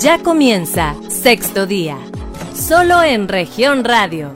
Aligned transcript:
Ya 0.00 0.22
comienza 0.22 0.94
sexto 1.08 1.64
día, 1.64 1.96
solo 2.54 3.02
en 3.02 3.28
región 3.28 3.82
radio. 3.82 4.34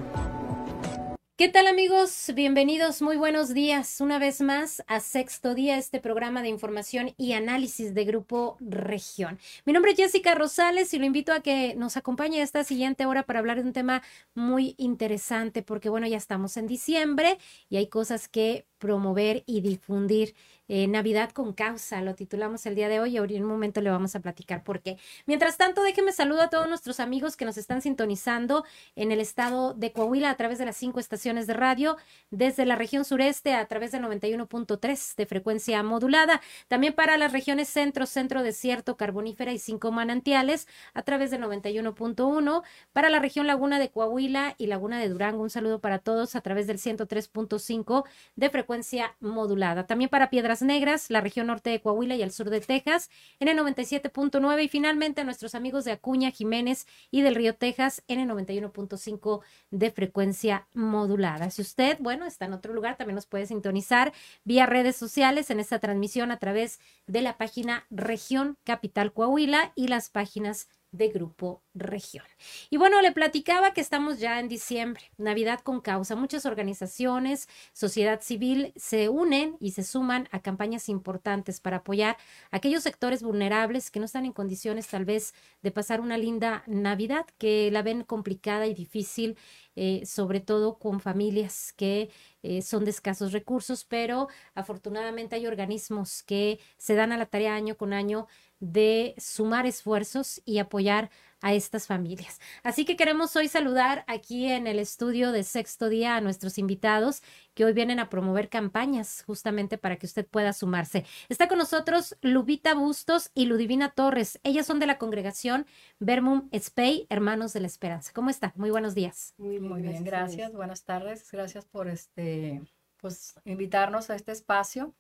¿Qué 1.37 1.49
tal 1.49 1.67
amigos? 1.67 2.31
Bienvenidos, 2.35 3.03
muy 3.03 3.17
buenos 3.17 3.53
días 3.53 4.01
una 4.01 4.19
vez 4.19 4.41
más 4.41 4.83
a 4.87 5.01
Sexto 5.01 5.55
Día, 5.55 5.77
este 5.77 5.99
programa 5.99 6.43
de 6.43 6.49
información 6.49 7.15
y 7.17 7.33
análisis 7.33 7.95
de 7.95 8.05
Grupo 8.05 8.57
Región. 8.61 9.39
Mi 9.65 9.73
nombre 9.73 9.93
es 9.93 9.99
Jessica 9.99 10.35
Rosales 10.35 10.93
y 10.95 10.99
lo 10.99 11.07
invito 11.07 11.33
a 11.33 11.41
que 11.41 11.75
nos 11.77 11.97
acompañe 11.97 12.43
esta 12.43 12.63
siguiente 12.65 13.07
hora 13.07 13.23
para 13.23 13.39
hablar 13.39 13.57
de 13.57 13.67
un 13.67 13.73
tema 13.73 14.03
muy 14.35 14.75
interesante 14.79 15.63
porque 15.63 15.89
bueno, 15.89 16.07
ya 16.07 16.19
estamos 16.19 16.57
en 16.57 16.67
diciembre 16.67 17.39
y 17.69 17.77
hay 17.77 17.87
cosas 17.87 18.29
que 18.29 18.67
promover 18.79 19.43
y 19.47 19.63
difundir 19.63 20.35
eh, 20.73 20.87
Navidad 20.87 21.31
con 21.33 21.53
causa, 21.53 22.01
lo 22.01 22.15
titulamos 22.15 22.65
el 22.65 22.77
día 22.77 22.89
de 22.89 23.01
hoy 23.01 23.19
y 23.19 23.37
en 23.37 23.43
un 23.43 23.49
momento 23.49 23.81
le 23.81 23.91
vamos 23.91 24.15
a 24.15 24.21
platicar 24.21 24.63
por 24.63 24.81
qué. 24.83 24.99
Mientras 25.27 25.57
tanto, 25.57 25.83
déjenme 25.83 26.13
saludar 26.13 26.47
a 26.47 26.49
todos 26.49 26.69
nuestros 26.69 27.01
amigos 27.01 27.37
que 27.37 27.45
nos 27.45 27.59
están 27.59 27.83
sintonizando 27.83 28.65
en 28.95 29.11
el 29.11 29.19
estado 29.19 29.75
de 29.75 29.91
Coahuila 29.91 30.31
a 30.31 30.37
través 30.37 30.59
de 30.59 30.67
las 30.67 30.77
cinco 30.77 31.01
estaciones 31.01 31.49
de 31.49 31.55
radio, 31.55 31.97
desde 32.31 32.67
la 32.67 32.77
región 32.77 33.05
sureste 33.05 33.53
a 33.53 33.67
través 33.67 33.91
del 33.91 34.05
91.3 34.05 35.17
de 35.17 35.27
frecuencia 35.27 35.83
modulada, 35.83 36.41
también 36.69 36.93
para 36.93 37.19
las 37.19 37.33
regiones 37.33 37.69
centro, 37.69 38.07
centro 38.07 38.45
desierto, 38.45 38.97
carbonífera 38.97 39.53
y 39.53 39.59
cinco 39.59 39.91
manantiales 39.91 40.69
a 40.95 41.03
través 41.03 41.33
del 41.33 41.43
91.1, 41.43 42.63
para 42.93 43.11
la 43.11 43.19
región 43.19 43.49
laguna 43.49 43.81
de 43.81 43.91
Coahuila 43.91 44.55
y 44.57 44.69
laguna 44.69 45.01
de 45.01 45.09
Durango, 45.09 45.43
un 45.43 45.51
saludo 45.51 45.81
para 45.81 45.99
todos 45.99 46.37
a 46.37 46.43
través 46.43 46.69
del 46.69 46.79
103.5 46.79 48.05
de 48.37 48.51
frecuencia 48.51 49.17
modulada. 49.19 49.89
También 49.89 50.11
para 50.11 50.31
Piedras 50.31 50.60
Negras, 50.63 51.11
la 51.11 51.21
región 51.21 51.47
norte 51.47 51.71
de 51.71 51.81
Coahuila 51.81 52.17
y 52.17 52.23
el 52.23 52.33
sur 52.33 52.51
de 52.51 52.61
Texas 52.61 53.11
en 53.39 53.49
el 53.49 53.59
97.9 53.59 54.65
y 54.65 54.69
finalmente 54.69 55.21
a 55.21 55.25
nuestros 55.25 55.55
amigos 55.55 55.85
de 55.85 55.93
Acuña, 55.93 56.31
Jiménez 56.31 56.87
y 57.11 57.23
del 57.23 57.35
Río 57.35 57.55
Texas 57.55 58.03
en 58.09 58.21
el 58.21 58.29
91.5 58.29 59.41
de 59.71 59.91
frecuencia 59.91 60.67
modulada. 60.75 61.51
Si 61.51 61.63
usted, 61.63 61.99
bueno, 62.01 62.27
está 62.27 62.45
en 62.45 62.53
otro 62.53 62.73
lugar, 62.73 62.97
también 62.97 63.15
nos 63.17 63.27
puede 63.27 63.47
sintonizar 63.47 64.13
vía 64.45 64.67
redes 64.67 64.97
sociales 64.97 65.51
en 65.51 65.61
esta 65.61 65.79
transmisión 65.79 66.31
a 66.31 66.39
través 66.39 66.81
de 67.07 67.23
la 67.23 67.37
página 67.37 67.87
Región 67.91 68.57
Capital 68.65 69.13
Coahuila 69.13 69.73
y 69.75 69.89
las 69.89 70.11
páginas 70.11 70.69
de 70.93 71.09
Grupo 71.09 71.63
Región. 71.75 72.25
Y 72.69 72.77
bueno, 72.77 73.01
le 73.01 73.13
platicaba 73.13 73.73
que 73.73 73.81
estamos 73.81 74.19
ya 74.19 74.41
en 74.41 74.49
diciembre, 74.49 75.03
Navidad 75.19 75.61
con 75.61 75.81
causa. 75.81 76.17
Muchas 76.17 76.47
organizaciones, 76.47 77.49
sociedad 77.73 78.21
civil 78.23 78.73
se 78.77 79.09
unen 79.09 79.57
y 79.61 79.73
se 79.73 79.85
suman 79.85 80.29
a 80.33 80.41
campañas 80.41 80.89
importantes 80.89 81.61
para 81.61 81.79
apoyar 81.79 82.17
a 82.51 82.57
aquellos 82.57 82.83
sectores 82.83 83.23
vulnerables 83.23 83.91
que 83.91 84.01
no 84.01 84.07
están 84.07 84.25
en 84.25 84.33
condiciones 84.33 84.89
tal 84.89 85.05
vez 85.05 85.35
de 85.63 85.71
pasar 85.71 86.01
una 86.01 86.19
linda 86.19 86.65
Navidad, 86.67 87.27
que 87.39 87.71
la 87.71 87.83
ven 87.83 88.03
complicada 88.03 88.67
y 88.67 88.75
difícil, 88.75 89.37
eh, 89.77 90.03
sobre 90.05 90.41
todo 90.41 90.79
con 90.79 91.01
familias 91.01 91.73
que 91.73 92.11
eh, 92.43 92.63
son 92.63 92.85
de 92.85 92.91
escasos 92.91 93.33
recursos, 93.33 93.85
pero 93.85 94.29
afortunadamente 94.55 95.37
hay 95.37 95.47
organismos 95.47 96.23
que 96.23 96.59
se 96.79 96.95
dan 96.95 97.13
a 97.13 97.19
la 97.19 97.27
tarea 97.27 97.55
año 97.55 97.77
con 97.77 97.93
año 97.93 98.27
de 98.61 99.15
sumar 99.19 99.67
esfuerzos 99.67 100.41
y 100.45 100.59
apoyar 100.59 101.11
a 101.41 101.55
estas 101.55 101.87
familias. 101.87 102.39
Así 102.63 102.85
que 102.85 102.97
queremos 102.97 103.35
hoy 103.37 103.49
saludar 103.49 104.05
aquí 104.07 104.47
en 104.47 104.67
el 104.67 104.79
estudio 104.79 105.33
de 105.33 105.43
sexto 105.43 105.89
día 105.89 106.17
a 106.17 106.21
nuestros 106.21 106.59
invitados 106.59 107.23
que 107.55 107.65
hoy 107.65 107.73
vienen 107.73 107.99
a 107.99 108.11
promover 108.11 108.49
campañas 108.49 109.25
justamente 109.27 109.79
para 109.79 109.97
que 109.97 110.07
usted 110.07 110.27
pueda 110.27 110.53
sumarse. 110.53 111.05
Está 111.29 111.49
con 111.49 111.59
nosotros 111.59 112.17
Lubita 112.21 112.75
Bustos 112.75 113.31
y 113.35 113.47
Ludivina 113.47 113.93
Torres. 113.93 114.39
Ellas 114.43 114.67
son 114.67 114.81
de 114.81 114.87
la 114.87 114.99
congregación 114.99 115.67
Vermum 115.99 116.49
Spey, 116.55 117.07
Hermanos 117.09 117.53
de 117.53 117.61
la 117.61 117.67
Esperanza. 117.67 118.13
¿Cómo 118.15 118.31
está? 118.31 118.53
Muy 118.57 118.71
buenos 118.71 118.95
días. 118.95 119.35
Muy, 119.39 119.61
muy 119.61 119.83
bien, 119.83 120.05
gracias. 120.05 120.53
Buenas 120.53 120.85
tardes. 120.85 121.31
Gracias 121.31 121.65
por 121.65 121.89
este, 121.89 122.63
pues, 122.99 123.35
invitarnos 123.45 124.11
a 124.11 124.15
este 124.15 124.33
espacio 124.33 124.95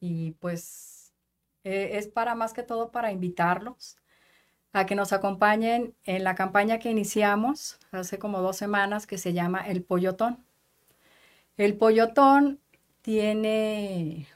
y 0.00 0.32
pues 0.32 1.01
eh, 1.64 1.90
es 1.94 2.08
para 2.08 2.34
más 2.34 2.52
que 2.52 2.62
todo 2.62 2.90
para 2.90 3.12
invitarlos 3.12 3.96
a 4.72 4.86
que 4.86 4.94
nos 4.94 5.12
acompañen 5.12 5.94
en 6.04 6.24
la 6.24 6.34
campaña 6.34 6.78
que 6.78 6.90
iniciamos 6.90 7.78
hace 7.90 8.18
como 8.18 8.40
dos 8.40 8.56
semanas 8.56 9.06
que 9.06 9.18
se 9.18 9.32
llama 9.32 9.60
El 9.60 9.82
Pollotón. 9.82 10.44
El 11.56 11.76
Pollotón 11.76 12.60
tiene... 13.02 14.26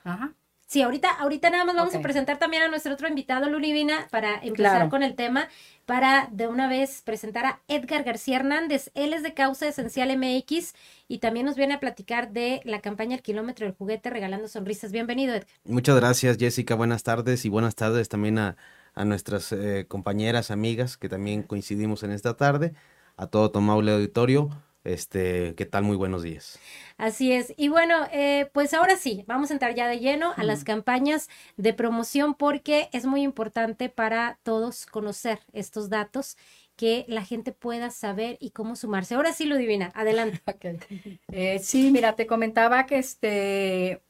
Sí, 0.69 0.83
ahorita, 0.83 1.09
ahorita 1.09 1.49
nada 1.49 1.65
más 1.65 1.77
vamos 1.77 1.95
a 1.95 2.01
presentar 2.01 2.39
también 2.39 2.65
a 2.65 2.69
nuestro 2.69 2.93
otro 2.93 3.07
invitado, 3.07 3.49
Lulivina, 3.49 4.09
para 4.11 4.35
empezar 4.43 4.89
con 4.89 5.05
el 5.05 5.15
tema, 5.15 5.49
para 5.85 6.29
de 6.33 6.49
una 6.49 6.69
vez 6.69 7.03
presentar 7.03 7.47
a 7.47 7.61
Edgar 7.69 8.03
García 8.03 8.39
Hernández. 8.39 8.91
Él 8.95 9.13
es 9.13 9.23
de 9.23 9.33
Causa 9.33 9.69
Esencial 9.69 10.09
MX 10.19 10.75
y 11.07 11.19
también 11.19 11.47
nos 11.47 11.55
viene 11.55 11.75
a 11.75 11.79
platicar 11.79 12.33
de 12.33 12.63
la 12.65 12.81
campaña 12.81 13.15
El 13.15 13.23
Kilómetro 13.23 13.65
del 13.65 13.77
Juguete 13.77 14.11
Regalando 14.11 14.49
Sonrisas. 14.49 14.91
Bienvenido, 14.91 15.35
Edgar. 15.35 15.47
Muchas 15.65 15.95
gracias, 15.95 16.37
Jessica. 16.37 16.75
Buenas 16.75 17.05
tardes 17.05 17.45
y 17.45 17.49
buenas 17.49 17.77
tardes 17.77 18.09
también 18.09 18.39
a, 18.39 18.57
nuestras 19.05 19.53
eh, 19.53 19.85
compañeras, 19.87 20.51
amigas 20.51 20.97
que 20.97 21.09
también 21.09 21.45
coincidimos 21.45 22.03
en 22.03 22.11
esta 22.11 22.35
tarde, 22.37 22.73
a 23.17 23.29
todo 23.29 23.53
Tomaule 23.53 23.93
Auditorio. 23.93 24.51
Este, 24.87 25.57
¿qué 25.57 25.67
tal? 25.67 25.83
Muy 25.83 25.97
buenos 25.97 26.23
días. 26.23 26.61
Así 26.97 27.33
es. 27.33 27.53
Y 27.57 27.69
bueno, 27.69 28.07
eh, 28.13 28.49
pues 28.53 28.73
ahora 28.73 28.97
sí, 28.97 29.25
vamos 29.27 29.51
a 29.51 29.55
entrar 29.55 29.75
ya 29.75 29.89
de 29.89 29.99
lleno 29.99 30.33
a 30.37 30.45
las 30.45 30.63
campañas 30.63 31.29
de 31.57 31.75
promoción 31.75 32.35
porque 32.35 32.89
es 32.93 33.05
muy 33.05 33.23
importante 33.23 33.89
para 33.89 34.39
todos 34.45 34.87
conocer 34.87 35.41
estos 35.53 35.91
datos 35.91 36.37
que 36.77 37.05
la 37.09 37.25
gente 37.25 37.51
pueda 37.51 37.91
saber 37.91 38.37
y 38.39 38.51
cómo 38.51 38.77
sumarse. 38.77 39.17
Ahora 39.17 39.33
sí, 39.33 39.47
lo 39.47 39.57
divina, 39.57 39.91
adelante. 39.95 40.41
Eh, 41.33 41.59
sí, 41.59 41.91
mira, 41.91 42.15
te 42.15 42.29
comentaba 42.29 42.87
que 42.87 42.99
este, 42.99 44.01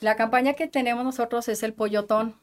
la 0.00 0.16
campaña 0.16 0.54
que 0.54 0.66
tenemos 0.66 1.04
nosotros 1.04 1.46
es 1.48 1.62
el 1.62 1.74
Pollotón. 1.74 2.34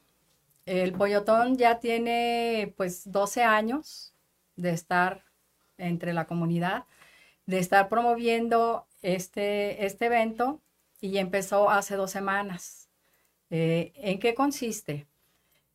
El 0.64 0.92
Pollotón 0.92 1.56
ya 1.56 1.80
tiene 1.80 2.72
pues 2.76 3.10
12 3.10 3.42
años 3.42 4.14
de 4.54 4.70
estar 4.70 5.24
entre 5.76 6.12
la 6.12 6.26
comunidad 6.26 6.84
de 7.48 7.58
estar 7.58 7.88
promoviendo 7.88 8.86
este, 9.00 9.86
este 9.86 10.06
evento 10.06 10.60
y 11.00 11.16
empezó 11.16 11.70
hace 11.70 11.96
dos 11.96 12.10
semanas. 12.10 12.90
Eh, 13.48 13.92
¿En 13.94 14.18
qué 14.18 14.34
consiste? 14.34 15.06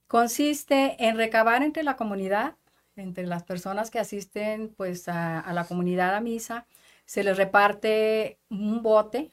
Consiste 0.05 1.03
en 1.03 1.17
recabar 1.17 1.63
entre 1.63 1.81
la 1.81 1.95
comunidad, 1.95 2.57
entre 2.95 3.25
las 3.25 3.43
personas 3.43 3.89
que 3.89 3.97
asisten 3.97 4.71
pues 4.77 5.07
a, 5.07 5.51
la 5.51 5.65
comunidad 5.65 6.13
a 6.13 6.21
misa, 6.21 6.67
se 7.05 7.23
les 7.23 7.37
reparte 7.37 8.37
un 8.51 8.83
bote 8.83 9.31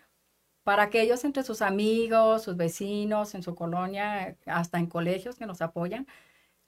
para 0.63 0.89
que 0.89 1.03
ellos 1.03 1.25
entre 1.27 1.43
sus 1.43 1.61
amigos, 1.61 2.45
sus 2.45 2.57
vecinos, 2.57 3.35
en 3.35 3.43
su 3.43 3.55
colonia, 3.55 4.39
hasta 4.47 4.79
en 4.79 4.87
colegios 4.87 5.37
que 5.37 5.45
nos 5.45 5.61
apoyan, 5.61 6.07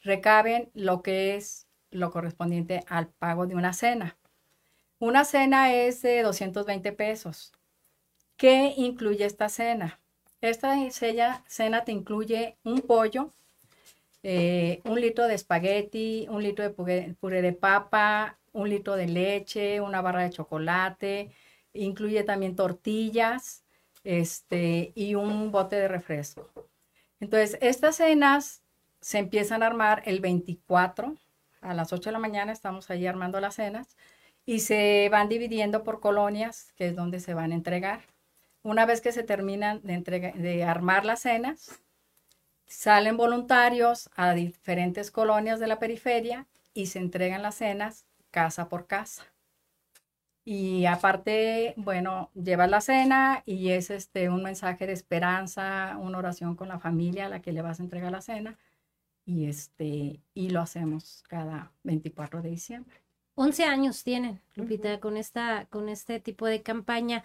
recaben 0.02 0.70
lo 0.74 1.02
que 1.02 1.36
es 1.36 1.66
lo 1.90 2.10
correspondiente 2.10 2.84
al 2.88 3.08
pago 3.08 3.46
de 3.46 3.54
una 3.54 3.72
cena. 3.72 4.18
Una 5.02 5.24
cena 5.24 5.74
es 5.74 6.00
de 6.02 6.22
220 6.22 6.92
pesos. 6.92 7.50
¿Qué 8.36 8.72
incluye 8.76 9.24
esta 9.24 9.48
cena? 9.48 9.98
Esta 10.40 10.76
cena 11.48 11.84
te 11.84 11.90
incluye 11.90 12.56
un 12.62 12.82
pollo, 12.82 13.32
eh, 14.22 14.80
un 14.84 15.00
litro 15.00 15.26
de 15.26 15.34
espagueti, 15.34 16.28
un 16.30 16.40
litro 16.40 16.62
de 16.62 16.70
puré, 16.70 17.42
de 17.42 17.52
papa, 17.52 18.38
un 18.52 18.70
litro 18.70 18.94
de 18.94 19.08
leche, 19.08 19.80
una 19.80 20.02
barra 20.02 20.22
de 20.22 20.30
chocolate, 20.30 21.32
incluye 21.72 22.22
también 22.22 22.54
tortillas 22.54 23.64
este, 24.04 24.92
y 24.94 25.16
un 25.16 25.50
bote 25.50 25.74
de 25.74 25.88
refresco. 25.88 26.48
Entonces, 27.18 27.58
estas 27.60 27.96
cenas 27.96 28.62
se 29.00 29.18
empiezan 29.18 29.64
a 29.64 29.66
armar 29.66 30.04
el 30.06 30.20
24 30.20 31.16
a 31.60 31.74
las 31.74 31.92
8 31.92 32.10
de 32.10 32.12
la 32.12 32.20
mañana, 32.20 32.52
estamos 32.52 32.88
ahí 32.88 33.04
armando 33.08 33.40
las 33.40 33.56
cenas 33.56 33.96
y 34.44 34.60
se 34.60 35.08
van 35.10 35.28
dividiendo 35.28 35.84
por 35.84 36.00
colonias, 36.00 36.72
que 36.76 36.88
es 36.88 36.96
donde 36.96 37.20
se 37.20 37.34
van 37.34 37.52
a 37.52 37.54
entregar. 37.54 38.00
Una 38.62 38.86
vez 38.86 39.00
que 39.00 39.12
se 39.12 39.22
terminan 39.22 39.80
de, 39.82 40.64
armar 40.64 41.04
las 41.04 41.20
cenas, 41.20 41.80
salen 42.66 43.16
voluntarios 43.16 44.10
a 44.16 44.34
diferentes 44.34 45.10
colonias 45.10 45.60
de 45.60 45.66
la 45.66 45.78
periferia 45.78 46.46
y 46.74 46.86
se 46.86 46.98
entregan 46.98 47.42
las 47.42 47.56
cenas 47.56 48.06
casa 48.30 48.68
por 48.68 48.86
casa. 48.86 49.24
Y 50.44 50.86
aparte, 50.86 51.74
bueno, 51.76 52.30
lleva 52.34 52.66
la 52.66 52.80
cena 52.80 53.42
y 53.46 53.70
es 53.70 53.90
este 53.90 54.28
un 54.28 54.42
mensaje 54.42 54.86
de 54.86 54.92
esperanza, 54.92 55.96
una 56.00 56.18
oración 56.18 56.56
con 56.56 56.68
la 56.68 56.80
familia 56.80 57.26
a 57.26 57.28
la 57.28 57.42
que 57.42 57.52
le 57.52 57.62
vas 57.62 57.78
a 57.78 57.82
entregar 57.84 58.10
la 58.10 58.22
cena 58.22 58.58
y 59.24 59.46
este 59.46 60.20
y 60.34 60.50
lo 60.50 60.60
hacemos 60.60 61.22
cada 61.28 61.72
24 61.84 62.42
de 62.42 62.50
diciembre. 62.50 63.01
11 63.34 63.64
años 63.64 64.04
tienen, 64.04 64.40
Lupita, 64.54 65.00
con, 65.00 65.16
esta, 65.16 65.66
con 65.66 65.88
este 65.88 66.20
tipo 66.20 66.46
de 66.46 66.62
campaña. 66.62 67.24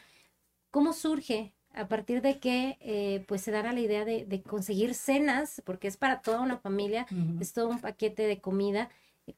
¿Cómo 0.72 0.94
surge 0.94 1.54
a 1.74 1.88
partir 1.88 2.22
de 2.22 2.40
que 2.40 2.78
eh, 2.82 3.24
pues 3.28 3.42
se 3.42 3.52
dará 3.52 3.72
la 3.72 3.80
idea 3.80 4.04
de, 4.04 4.42
conseguir 4.42 4.96
cenas, 4.96 5.62
porque 5.66 5.88
es 5.88 5.96
para 5.96 6.22
toda 6.22 6.42
una 6.42 6.58
familia, 6.58 7.06
es 7.40 7.54
todo 7.54 7.70
un 7.70 7.80
paquete 7.80 8.24
de 8.24 8.42
comida. 8.42 8.90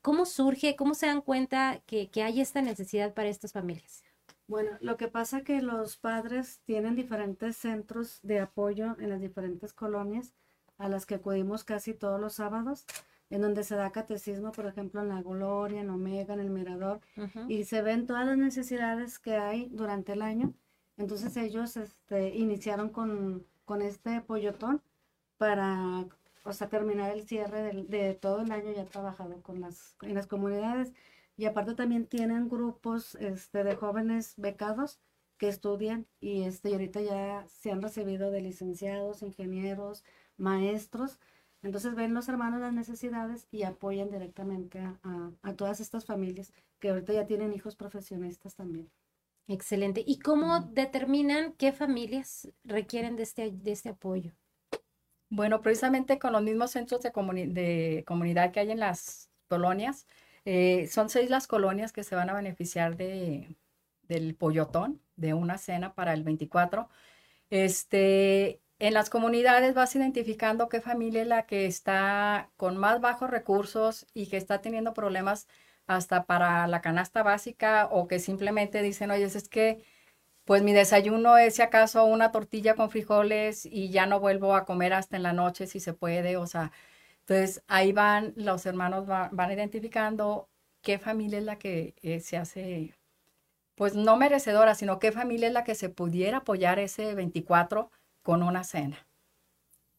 ¿Cómo 0.01 0.25
surge, 0.25 0.75
cómo 0.75 0.93
se 0.93 1.07
dan 1.07 1.21
cuenta 1.21 1.81
que, 1.85 2.09
que 2.09 2.23
hay 2.23 2.39
esta 2.39 2.61
necesidad 2.61 3.13
para 3.13 3.27
estas 3.27 3.51
familias? 3.51 4.03
Bueno, 4.47 4.71
lo 4.79 4.97
que 4.97 5.07
pasa 5.09 5.39
es 5.39 5.43
que 5.43 5.61
los 5.61 5.97
padres 5.97 6.61
tienen 6.65 6.95
diferentes 6.95 7.57
centros 7.57 8.19
de 8.23 8.39
apoyo 8.39 8.95
en 8.99 9.09
las 9.09 9.19
diferentes 9.19 9.73
colonias 9.73 10.33
a 10.77 10.87
las 10.87 11.05
que 11.05 11.15
acudimos 11.15 11.63
casi 11.63 11.93
todos 11.93 12.21
los 12.21 12.33
sábados, 12.35 12.85
en 13.29 13.41
donde 13.41 13.63
se 13.63 13.75
da 13.75 13.91
catecismo, 13.91 14.51
por 14.51 14.65
ejemplo, 14.65 15.01
en 15.01 15.09
La 15.09 15.21
Gloria, 15.21 15.81
en 15.81 15.89
Omega, 15.89 16.33
en 16.33 16.39
El 16.39 16.49
Mirador, 16.49 17.01
y 17.47 17.63
se 17.65 17.81
ven 17.81 18.07
todas 18.07 18.25
las 18.25 18.37
necesidades 18.37 19.19
que 19.19 19.35
hay 19.35 19.69
durante 19.69 20.13
el 20.13 20.21
año. 20.21 20.53
Entonces 20.97 21.37
ellos 21.37 21.77
este, 21.77 22.35
iniciaron 22.35 22.89
con, 22.89 23.45
con 23.65 23.81
este 23.81 24.21
pollotón 24.21 24.81
para 25.37 26.05
o 26.43 26.53
sea, 26.53 26.69
terminar 26.69 27.11
el 27.11 27.27
cierre 27.27 27.61
de, 27.61 27.83
de 27.83 28.13
todo 28.15 28.41
el 28.41 28.51
año 28.51 28.71
ya 28.71 28.85
trabajado 28.85 29.41
con 29.41 29.61
las, 29.61 29.95
en 30.01 30.15
las 30.15 30.27
comunidades. 30.27 30.93
Y 31.37 31.45
aparte 31.45 31.73
también 31.73 32.05
tienen 32.05 32.49
grupos 32.49 33.15
este, 33.15 33.63
de 33.63 33.75
jóvenes 33.75 34.33
becados 34.37 34.99
que 35.37 35.47
estudian 35.47 36.05
y, 36.19 36.43
este, 36.43 36.69
y 36.69 36.73
ahorita 36.73 37.01
ya 37.01 37.45
se 37.47 37.71
han 37.71 37.81
recibido 37.81 38.29
de 38.31 38.41
licenciados, 38.41 39.21
ingenieros, 39.21 40.03
maestros. 40.37 41.19
Entonces 41.61 41.95
ven 41.95 42.13
los 42.13 42.29
hermanos 42.29 42.61
las 42.61 42.73
necesidades 42.73 43.47
y 43.51 43.63
apoyan 43.63 44.09
directamente 44.09 44.79
a, 44.79 44.97
a, 45.41 45.53
todas 45.53 45.79
estas 45.81 46.05
familias 46.05 46.53
que 46.79 46.89
ahorita 46.89 47.13
ya 47.13 47.25
tienen 47.25 47.53
hijos 47.53 47.75
profesionistas 47.75 48.55
también. 48.55 48.89
Excelente. 49.47 50.03
¿Y 50.05 50.19
cómo 50.19 50.61
determinan 50.61 51.53
qué 51.53 51.73
familias 51.73 52.47
requieren 52.63 53.15
de 53.15 53.23
este, 53.23 53.51
de 53.51 53.71
este 53.71 53.89
apoyo? 53.89 54.31
Bueno, 55.29 55.61
precisamente 55.61 56.17
con 56.17 56.33
los 56.33 56.41
mismos 56.41 56.71
centros 56.71 57.01
de, 57.01 57.11
de 57.11 58.03
comunidad 58.07 58.51
que 58.51 58.61
hay 58.61 58.71
en 58.71 58.79
las 58.79 59.29
colonias, 59.47 60.07
eh, 60.45 60.87
son 60.87 61.09
seis 61.09 61.29
las 61.29 61.47
colonias 61.47 61.91
que 61.91 62.03
se 62.03 62.15
van 62.15 62.29
a 62.29 62.33
beneficiar 62.33 62.95
de, 62.95 63.55
del 64.03 64.35
pollotón, 64.35 65.01
de 65.15 65.33
una 65.33 65.57
cena 65.57 65.93
para 65.93 66.13
el 66.13 66.23
24. 66.23 66.89
Este, 67.49 68.61
en 68.79 68.93
las 68.93 69.09
comunidades 69.09 69.73
vas 69.73 69.95
identificando 69.95 70.69
qué 70.69 70.81
familia 70.81 71.21
es 71.21 71.27
la 71.27 71.45
que 71.45 71.65
está 71.65 72.49
con 72.57 72.77
más 72.77 73.01
bajos 73.01 73.29
recursos 73.29 74.07
y 74.13 74.27
que 74.27 74.37
está 74.37 74.61
teniendo 74.61 74.93
problemas 74.93 75.47
hasta 75.87 76.25
para 76.25 76.67
la 76.67 76.81
canasta 76.81 77.23
básica 77.23 77.87
o 77.91 78.07
que 78.07 78.19
simplemente 78.19 78.81
dicen, 78.81 79.11
oye, 79.11 79.23
es 79.25 79.49
que 79.49 79.83
pues 80.45 80.63
mi 80.63 80.73
desayuno 80.73 81.37
es 81.37 81.55
si 81.55 81.61
acaso 81.61 82.05
una 82.05 82.31
tortilla 82.31 82.75
con 82.75 82.89
frijoles 82.91 83.65
y 83.65 83.91
ya 83.91 84.05
no 84.07 84.19
vuelvo 84.19 84.55
a 84.55 84.65
comer 84.65 84.93
hasta 84.93 85.17
en 85.17 85.23
la 85.23 85.33
noche 85.33 85.67
si 85.67 85.79
se 85.79 85.93
puede, 85.93 86.37
o 86.37 86.47
sea, 86.47 86.71
entonces 87.21 87.63
ahí 87.67 87.91
van, 87.93 88.33
los 88.35 88.65
hermanos 88.65 89.07
van 89.07 89.51
identificando 89.51 90.49
qué 90.81 90.99
familia 90.99 91.39
es 91.39 91.45
la 91.45 91.57
que 91.59 91.95
eh, 92.01 92.19
se 92.21 92.37
hace, 92.37 92.95
pues 93.75 93.95
no 93.95 94.17
merecedora, 94.17 94.75
sino 94.75 94.99
qué 94.99 95.11
familia 95.11 95.47
es 95.47 95.53
la 95.53 95.63
que 95.63 95.75
se 95.75 95.89
pudiera 95.89 96.37
apoyar 96.39 96.79
ese 96.79 97.15
24 97.15 97.91
con 98.29 98.43
una 98.43 98.63
cena. 98.63 99.07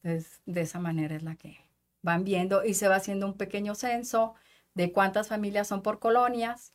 Entonces, 0.05 0.41
de 0.47 0.61
esa 0.61 0.79
manera 0.79 1.17
es 1.17 1.25
la 1.25 1.35
que 1.35 1.59
van 2.01 2.23
viendo 2.23 2.65
y 2.65 2.75
se 2.75 2.87
va 2.87 2.95
haciendo 2.95 3.27
un 3.27 3.35
pequeño 3.35 3.75
censo 3.75 4.37
de 4.75 4.93
cuántas 4.93 5.27
familias 5.27 5.67
son 5.67 5.83
por 5.83 5.99
colonias 5.99 6.73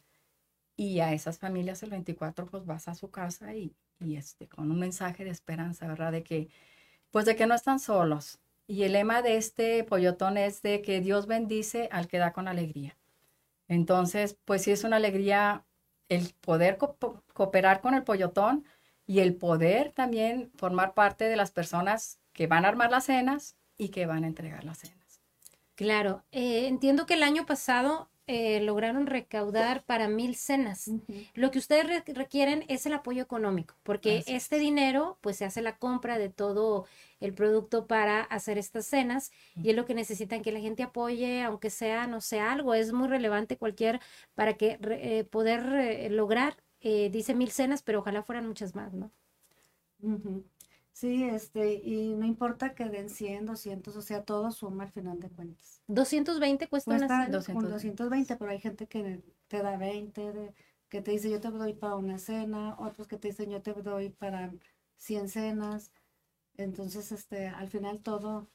y 0.75 0.99
a 0.99 1.13
esas 1.13 1.39
familias 1.39 1.81
el 1.81 1.91
24 1.91 2.47
pues 2.47 2.65
vas 2.65 2.89
a 2.89 2.93
su 2.93 3.09
casa 3.09 3.55
y, 3.55 3.73
y 4.01 4.17
este, 4.17 4.49
con 4.49 4.69
un 4.69 4.79
mensaje 4.79 5.23
de 5.23 5.29
esperanza, 5.29 5.87
¿verdad? 5.87 6.11
De 6.11 6.23
que, 6.23 6.49
pues 7.09 7.23
de 7.23 7.37
que 7.37 7.47
no 7.47 7.55
están 7.55 7.79
solos, 7.79 8.39
y 8.67 8.83
el 8.83 8.91
lema 8.91 9.21
de 9.21 9.37
este 9.37 9.85
pollotón 9.85 10.35
es 10.37 10.61
de 10.61 10.81
que 10.81 10.99
Dios 10.99 11.25
bendice 11.25 11.87
al 11.89 12.09
que 12.09 12.17
da 12.17 12.33
con 12.33 12.49
alegría. 12.49 12.97
Entonces, 13.69 14.37
pues 14.43 14.63
sí 14.63 14.71
es 14.71 14.83
una 14.83 14.97
alegría 14.97 15.63
el 16.09 16.33
poder 16.41 16.77
cooperar 16.77 17.79
con 17.79 17.93
el 17.93 18.03
pollotón 18.03 18.65
y 19.07 19.19
el 19.19 19.35
poder 19.35 19.91
también 19.91 20.51
formar 20.55 20.93
parte 20.93 21.25
de 21.25 21.35
las 21.35 21.51
personas 21.51 22.19
que 22.33 22.47
van 22.47 22.65
a 22.65 22.69
armar 22.69 22.91
las 22.91 23.05
cenas 23.05 23.55
y 23.77 23.89
que 23.89 24.05
van 24.05 24.23
a 24.23 24.27
entregar 24.27 24.63
las 24.63 24.79
cenas. 24.79 25.21
Claro, 25.75 26.23
eh, 26.31 26.67
entiendo 26.67 27.05
que 27.05 27.15
el 27.15 27.23
año 27.23 27.45
pasado 27.45 28.09
eh, 28.27 28.59
lograron 28.61 29.05
recaudar 29.05 29.83
para 29.83 30.07
mil 30.07 30.35
cenas. 30.35 30.89
Lo 31.35 31.51
que 31.51 31.59
ustedes 31.59 32.03
requieren 32.07 32.65
es 32.69 32.87
el 32.87 32.93
apoyo 32.93 33.21
económico, 33.21 33.75
porque 33.83 34.23
este 34.25 34.57
dinero, 34.57 35.19
pues 35.21 35.37
se 35.37 35.45
hace 35.45 35.61
la 35.61 35.77
compra 35.77 36.17
de 36.17 36.29
todo 36.29 36.87
el 37.19 37.35
producto 37.35 37.85
para 37.85 38.21
hacer 38.21 38.57
estas 38.57 38.87
cenas 38.87 39.31
y 39.61 39.69
es 39.69 39.75
lo 39.75 39.85
que 39.85 39.93
necesitan 39.93 40.41
que 40.41 40.51
la 40.51 40.59
gente 40.59 40.81
apoye, 40.81 41.43
aunque 41.43 41.69
sea, 41.69 42.07
no 42.07 42.19
sea 42.19 42.51
algo, 42.51 42.73
es 42.73 42.93
muy 42.93 43.07
relevante 43.07 43.57
cualquier 43.57 43.99
para 44.33 44.55
que 44.55 44.79
eh, 44.81 45.23
poder 45.25 45.61
eh, 45.75 46.09
lograr, 46.09 46.57
dice 46.81 47.35
mil 47.35 47.51
cenas, 47.51 47.81
pero 47.81 47.99
ojalá 47.99 48.23
fueran 48.23 48.47
muchas 48.47 48.75
más, 48.75 48.93
¿no? 48.93 49.11
Sí, 50.91 51.25
este, 51.25 51.73
y 51.73 52.15
no 52.15 52.25
importa 52.25 52.73
que 52.73 52.85
den 52.85 53.09
100, 53.09 53.45
200, 53.45 53.95
o 53.97 54.01
sea, 54.01 54.23
todo 54.23 54.51
suma 54.51 54.83
al 54.85 54.91
final 54.91 55.19
de 55.19 55.29
cuentas. 55.29 55.81
220 55.87 56.67
cuesta, 56.69 56.95
una 56.95 57.07
cena. 57.09 57.27
220, 57.27 58.35
pero 58.37 58.51
hay 58.51 58.59
gente 58.59 58.87
que 58.87 59.21
te 59.47 59.61
da 59.61 59.75
20, 59.77 60.53
que 60.87 61.01
te 61.01 61.11
dice 61.11 61.29
yo 61.29 61.41
te 61.41 61.51
doy 61.51 61.73
para 61.73 61.95
una 61.95 62.17
cena, 62.17 62.77
otros 62.79 63.07
que 63.07 63.17
te 63.17 63.27
dicen 63.27 63.49
yo 63.49 63.61
te 63.61 63.73
doy 63.73 64.09
para 64.09 64.53
100 64.97 65.27
cenas. 65.27 65.91
Entonces, 66.55 67.11
este, 67.11 67.47
al 67.49 67.67
final 67.69 68.01
todo, 68.01 68.47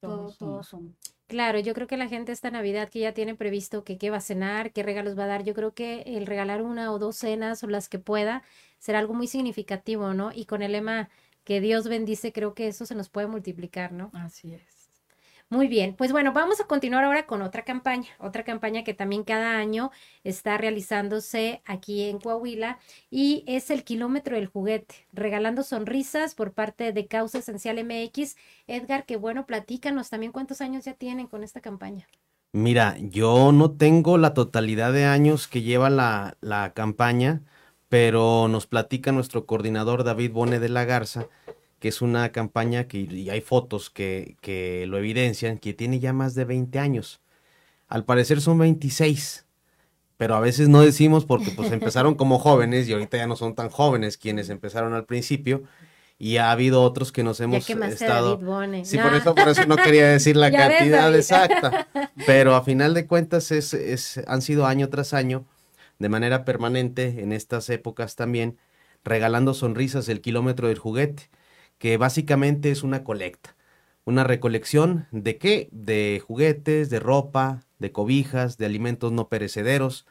todo, 0.00 0.32
todo 0.38 0.62
suma. 0.62 0.90
Claro, 1.26 1.58
yo 1.58 1.74
creo 1.74 1.86
que 1.86 1.98
la 1.98 2.08
gente 2.08 2.32
esta 2.32 2.50
Navidad 2.50 2.88
que 2.88 3.00
ya 3.00 3.12
tiene 3.12 3.34
previsto 3.34 3.84
que 3.84 3.98
qué 3.98 4.08
va 4.10 4.16
a 4.16 4.20
cenar, 4.20 4.72
qué 4.72 4.82
regalos 4.82 5.18
va 5.18 5.24
a 5.24 5.26
dar, 5.26 5.44
yo 5.44 5.52
creo 5.54 5.74
que 5.74 6.02
el 6.06 6.26
regalar 6.26 6.62
una 6.62 6.90
o 6.90 6.98
dos 6.98 7.16
cenas 7.16 7.62
o 7.62 7.66
las 7.66 7.88
que 7.90 7.98
pueda 7.98 8.42
será 8.78 8.98
algo 8.98 9.12
muy 9.12 9.26
significativo, 9.26 10.14
¿no? 10.14 10.32
Y 10.32 10.46
con 10.46 10.62
el 10.62 10.72
lema 10.72 11.10
que 11.44 11.60
Dios 11.60 11.86
bendice, 11.86 12.32
creo 12.32 12.54
que 12.54 12.68
eso 12.68 12.86
se 12.86 12.94
nos 12.94 13.10
puede 13.10 13.26
multiplicar, 13.26 13.92
¿no? 13.92 14.10
Así 14.14 14.54
es. 14.54 14.77
Muy 15.50 15.66
bien, 15.66 15.94
pues 15.94 16.12
bueno, 16.12 16.34
vamos 16.34 16.60
a 16.60 16.66
continuar 16.66 17.04
ahora 17.04 17.24
con 17.24 17.40
otra 17.40 17.64
campaña, 17.64 18.08
otra 18.18 18.44
campaña 18.44 18.84
que 18.84 18.92
también 18.92 19.24
cada 19.24 19.56
año 19.56 19.90
está 20.22 20.58
realizándose 20.58 21.62
aquí 21.64 22.02
en 22.02 22.18
Coahuila 22.18 22.78
y 23.10 23.44
es 23.46 23.70
el 23.70 23.82
kilómetro 23.82 24.36
del 24.36 24.46
juguete, 24.46 25.06
regalando 25.10 25.62
sonrisas 25.62 26.34
por 26.34 26.52
parte 26.52 26.92
de 26.92 27.06
Causa 27.06 27.38
Esencial 27.38 27.82
MX. 27.82 28.36
Edgar, 28.66 29.06
qué 29.06 29.16
bueno, 29.16 29.46
platícanos 29.46 30.10
también 30.10 30.32
cuántos 30.32 30.60
años 30.60 30.84
ya 30.84 30.92
tienen 30.92 31.26
con 31.26 31.42
esta 31.42 31.62
campaña. 31.62 32.06
Mira, 32.52 32.96
yo 32.98 33.50
no 33.52 33.70
tengo 33.70 34.18
la 34.18 34.34
totalidad 34.34 34.92
de 34.92 35.06
años 35.06 35.48
que 35.48 35.62
lleva 35.62 35.88
la, 35.88 36.36
la 36.42 36.74
campaña, 36.74 37.40
pero 37.88 38.48
nos 38.48 38.66
platica 38.66 39.12
nuestro 39.12 39.46
coordinador 39.46 40.04
David 40.04 40.32
Bone 40.32 40.58
de 40.58 40.68
la 40.68 40.84
Garza 40.84 41.26
que 41.78 41.88
es 41.88 42.02
una 42.02 42.30
campaña 42.32 42.88
que 42.88 42.98
y 42.98 43.30
hay 43.30 43.40
fotos 43.40 43.90
que, 43.90 44.36
que 44.40 44.86
lo 44.86 44.98
evidencian, 44.98 45.58
que 45.58 45.74
tiene 45.74 46.00
ya 46.00 46.12
más 46.12 46.34
de 46.34 46.44
20 46.44 46.78
años. 46.78 47.20
Al 47.88 48.04
parecer 48.04 48.40
son 48.40 48.58
26, 48.58 49.46
pero 50.16 50.34
a 50.34 50.40
veces 50.40 50.68
no 50.68 50.82
decimos 50.82 51.24
porque 51.24 51.52
pues 51.52 51.70
empezaron 51.72 52.14
como 52.16 52.38
jóvenes 52.38 52.88
y 52.88 52.92
ahorita 52.92 53.16
ya 53.16 53.26
no 53.26 53.36
son 53.36 53.54
tan 53.54 53.70
jóvenes 53.70 54.18
quienes 54.18 54.50
empezaron 54.50 54.92
al 54.92 55.06
principio 55.06 55.62
y 56.18 56.38
ha 56.38 56.50
habido 56.50 56.82
otros 56.82 57.12
que 57.12 57.22
nos 57.22 57.40
hemos 57.40 57.70
estado 57.70 58.40
sí 58.82 58.98
por 58.98 59.14
eso 59.14 59.34
por 59.36 59.48
eso 59.48 59.66
no 59.66 59.76
quería 59.76 60.08
decir 60.08 60.36
la 60.36 60.50
cantidad 60.52 61.14
exacta 61.14 61.86
pero 62.26 62.56
a 62.56 62.64
final 62.64 62.92
de 62.92 63.06
cuentas 63.06 63.52
es, 63.52 63.72
es 63.72 64.20
han 64.26 64.42
sido 64.42 64.66
año 64.66 64.88
tras 64.88 65.14
año 65.14 65.44
de 66.00 66.08
manera 66.08 66.44
permanente 66.44 67.20
en 67.22 67.32
estas 67.32 67.70
épocas 67.70 68.16
también 68.16 68.58
regalando 69.04 69.54
sonrisas 69.54 70.08
el 70.08 70.20
kilómetro 70.20 70.66
del 70.66 70.78
juguete 70.78 71.30
que 71.78 71.96
básicamente 71.96 72.70
es 72.70 72.82
una 72.82 73.04
colecta, 73.04 73.56
una 74.04 74.24
recolección 74.24 75.06
de 75.12 75.38
qué? 75.38 75.68
De 75.72 76.22
juguetes, 76.26 76.90
de 76.90 77.00
ropa, 77.00 77.64
de 77.78 77.92
cobijas, 77.92 78.58
de 78.58 78.66
alimentos 78.66 79.12
no 79.12 79.28
perecederos. 79.28 80.06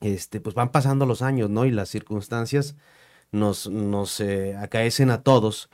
este, 0.00 0.40
pues 0.40 0.54
van 0.54 0.70
pasando 0.72 1.06
los 1.06 1.22
años, 1.22 1.50
¿no? 1.50 1.64
Y 1.66 1.70
las 1.70 1.88
circunstancias 1.88 2.76
nos, 3.30 3.68
nos 3.68 4.20
eh, 4.20 4.56
acaecen 4.56 5.10
a 5.10 5.22
todos. 5.22 5.70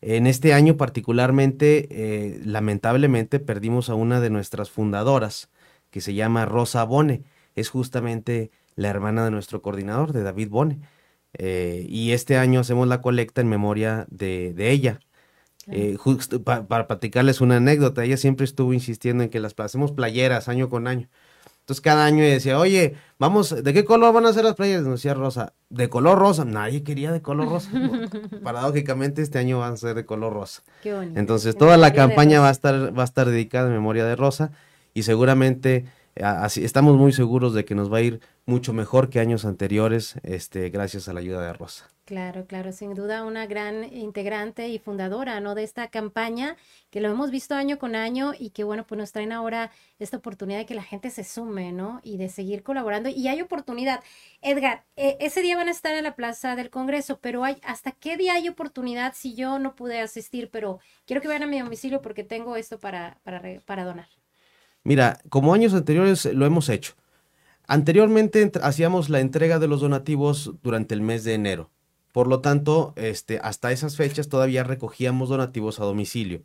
En 0.00 0.26
este 0.26 0.54
año 0.54 0.76
particularmente, 0.76 1.88
eh, 1.90 2.40
lamentablemente, 2.44 3.40
perdimos 3.40 3.90
a 3.90 3.94
una 3.94 4.20
de 4.20 4.30
nuestras 4.30 4.70
fundadoras, 4.70 5.50
que 5.90 6.00
se 6.00 6.14
llama 6.14 6.46
Rosa 6.46 6.84
Bone. 6.84 7.24
Es 7.56 7.70
justamente 7.70 8.50
la 8.76 8.88
hermana 8.88 9.24
de 9.24 9.30
nuestro 9.30 9.62
coordinador, 9.62 10.12
de 10.12 10.22
David 10.22 10.50
Bone. 10.50 10.78
Eh, 11.34 11.84
y 11.88 12.12
este 12.12 12.36
año 12.36 12.60
hacemos 12.60 12.88
la 12.88 13.02
colecta 13.02 13.40
en 13.40 13.48
memoria 13.48 14.06
de, 14.10 14.52
de 14.54 14.70
ella. 14.70 15.00
Eh, 15.70 15.98
para 16.44 16.86
platicarles 16.86 17.40
una 17.40 17.56
anécdota, 17.56 18.04
ella 18.04 18.16
siempre 18.16 18.44
estuvo 18.44 18.72
insistiendo 18.72 19.22
en 19.22 19.30
que 19.30 19.40
las 19.40 19.54
hacemos 19.58 19.92
playeras 19.92 20.48
año 20.48 20.70
con 20.70 20.86
año. 20.86 21.08
Entonces 21.68 21.82
cada 21.82 22.06
año 22.06 22.24
decía, 22.24 22.58
oye, 22.58 22.94
vamos, 23.18 23.62
¿de 23.62 23.74
qué 23.74 23.84
color 23.84 24.14
van 24.14 24.24
a 24.24 24.32
ser 24.32 24.42
las 24.42 24.54
playeras? 24.54 24.84
Nos 24.84 25.02
decía 25.02 25.12
Rosa, 25.12 25.52
de 25.68 25.90
color 25.90 26.18
rosa. 26.18 26.46
Nadie 26.46 26.82
quería 26.82 27.12
de 27.12 27.20
color 27.20 27.46
rosa. 27.46 27.70
Paradójicamente 28.42 29.20
este 29.20 29.38
año 29.38 29.58
van 29.58 29.74
a 29.74 29.76
ser 29.76 29.94
de 29.94 30.06
color 30.06 30.32
rosa. 30.32 30.62
Entonces 31.14 31.58
toda 31.58 31.76
la 31.76 31.92
campaña 31.92 32.40
va 32.40 32.48
a 32.48 32.52
estar, 32.52 32.98
va 32.98 33.02
a 33.02 33.04
estar 33.04 33.28
dedicada 33.28 33.66
en 33.66 33.74
memoria 33.74 34.06
de 34.06 34.16
Rosa 34.16 34.50
y 34.94 35.02
seguramente 35.02 35.84
así 36.22 36.64
estamos 36.64 36.96
muy 36.96 37.12
seguros 37.12 37.52
de 37.52 37.66
que 37.66 37.74
nos 37.74 37.92
va 37.92 37.98
a 37.98 38.00
ir 38.00 38.20
mucho 38.46 38.72
mejor 38.72 39.10
que 39.10 39.20
años 39.20 39.44
anteriores, 39.44 40.14
este, 40.22 40.70
gracias 40.70 41.06
a 41.10 41.12
la 41.12 41.20
ayuda 41.20 41.42
de 41.42 41.52
Rosa. 41.52 41.90
Claro, 42.08 42.46
claro, 42.46 42.72
sin 42.72 42.94
duda 42.94 43.22
una 43.22 43.44
gran 43.44 43.84
integrante 43.84 44.66
y 44.68 44.78
fundadora, 44.78 45.40
¿no? 45.40 45.54
De 45.54 45.62
esta 45.62 45.88
campaña 45.88 46.56
que 46.88 47.02
lo 47.02 47.10
hemos 47.10 47.30
visto 47.30 47.54
año 47.54 47.78
con 47.78 47.94
año 47.94 48.32
y 48.38 48.48
que, 48.48 48.64
bueno, 48.64 48.86
pues 48.86 48.98
nos 48.98 49.12
traen 49.12 49.30
ahora 49.30 49.70
esta 49.98 50.16
oportunidad 50.16 50.60
de 50.60 50.64
que 50.64 50.74
la 50.74 50.82
gente 50.82 51.10
se 51.10 51.22
sume, 51.22 51.70
¿no? 51.70 52.00
Y 52.02 52.16
de 52.16 52.30
seguir 52.30 52.62
colaborando. 52.62 53.10
Y 53.10 53.28
hay 53.28 53.42
oportunidad. 53.42 54.02
Edgar, 54.40 54.86
e, 54.96 55.18
ese 55.20 55.42
día 55.42 55.54
van 55.54 55.68
a 55.68 55.70
estar 55.70 55.94
en 55.94 56.02
la 56.02 56.16
Plaza 56.16 56.56
del 56.56 56.70
Congreso, 56.70 57.18
pero 57.20 57.44
hay, 57.44 57.58
¿hasta 57.62 57.92
qué 57.92 58.16
día 58.16 58.32
hay 58.32 58.48
oportunidad 58.48 59.12
si 59.14 59.34
yo 59.34 59.58
no 59.58 59.76
pude 59.76 60.00
asistir, 60.00 60.48
pero 60.50 60.80
quiero 61.04 61.20
que 61.20 61.28
vayan 61.28 61.42
a 61.42 61.46
mi 61.46 61.60
domicilio 61.60 62.00
porque 62.00 62.24
tengo 62.24 62.56
esto 62.56 62.78
para, 62.80 63.20
para 63.66 63.84
donar? 63.84 64.08
Mira, 64.82 65.20
como 65.28 65.52
años 65.52 65.74
anteriores 65.74 66.24
lo 66.24 66.46
hemos 66.46 66.70
hecho. 66.70 66.94
Anteriormente 67.66 68.50
hacíamos 68.62 69.10
la 69.10 69.20
entrega 69.20 69.58
de 69.58 69.68
los 69.68 69.82
donativos 69.82 70.54
durante 70.62 70.94
el 70.94 71.02
mes 71.02 71.22
de 71.24 71.34
enero. 71.34 71.70
Por 72.12 72.26
lo 72.26 72.40
tanto, 72.40 72.94
este, 72.96 73.38
hasta 73.42 73.72
esas 73.72 73.96
fechas 73.96 74.28
todavía 74.28 74.64
recogíamos 74.64 75.28
donativos 75.28 75.80
a 75.80 75.84
domicilio. 75.84 76.42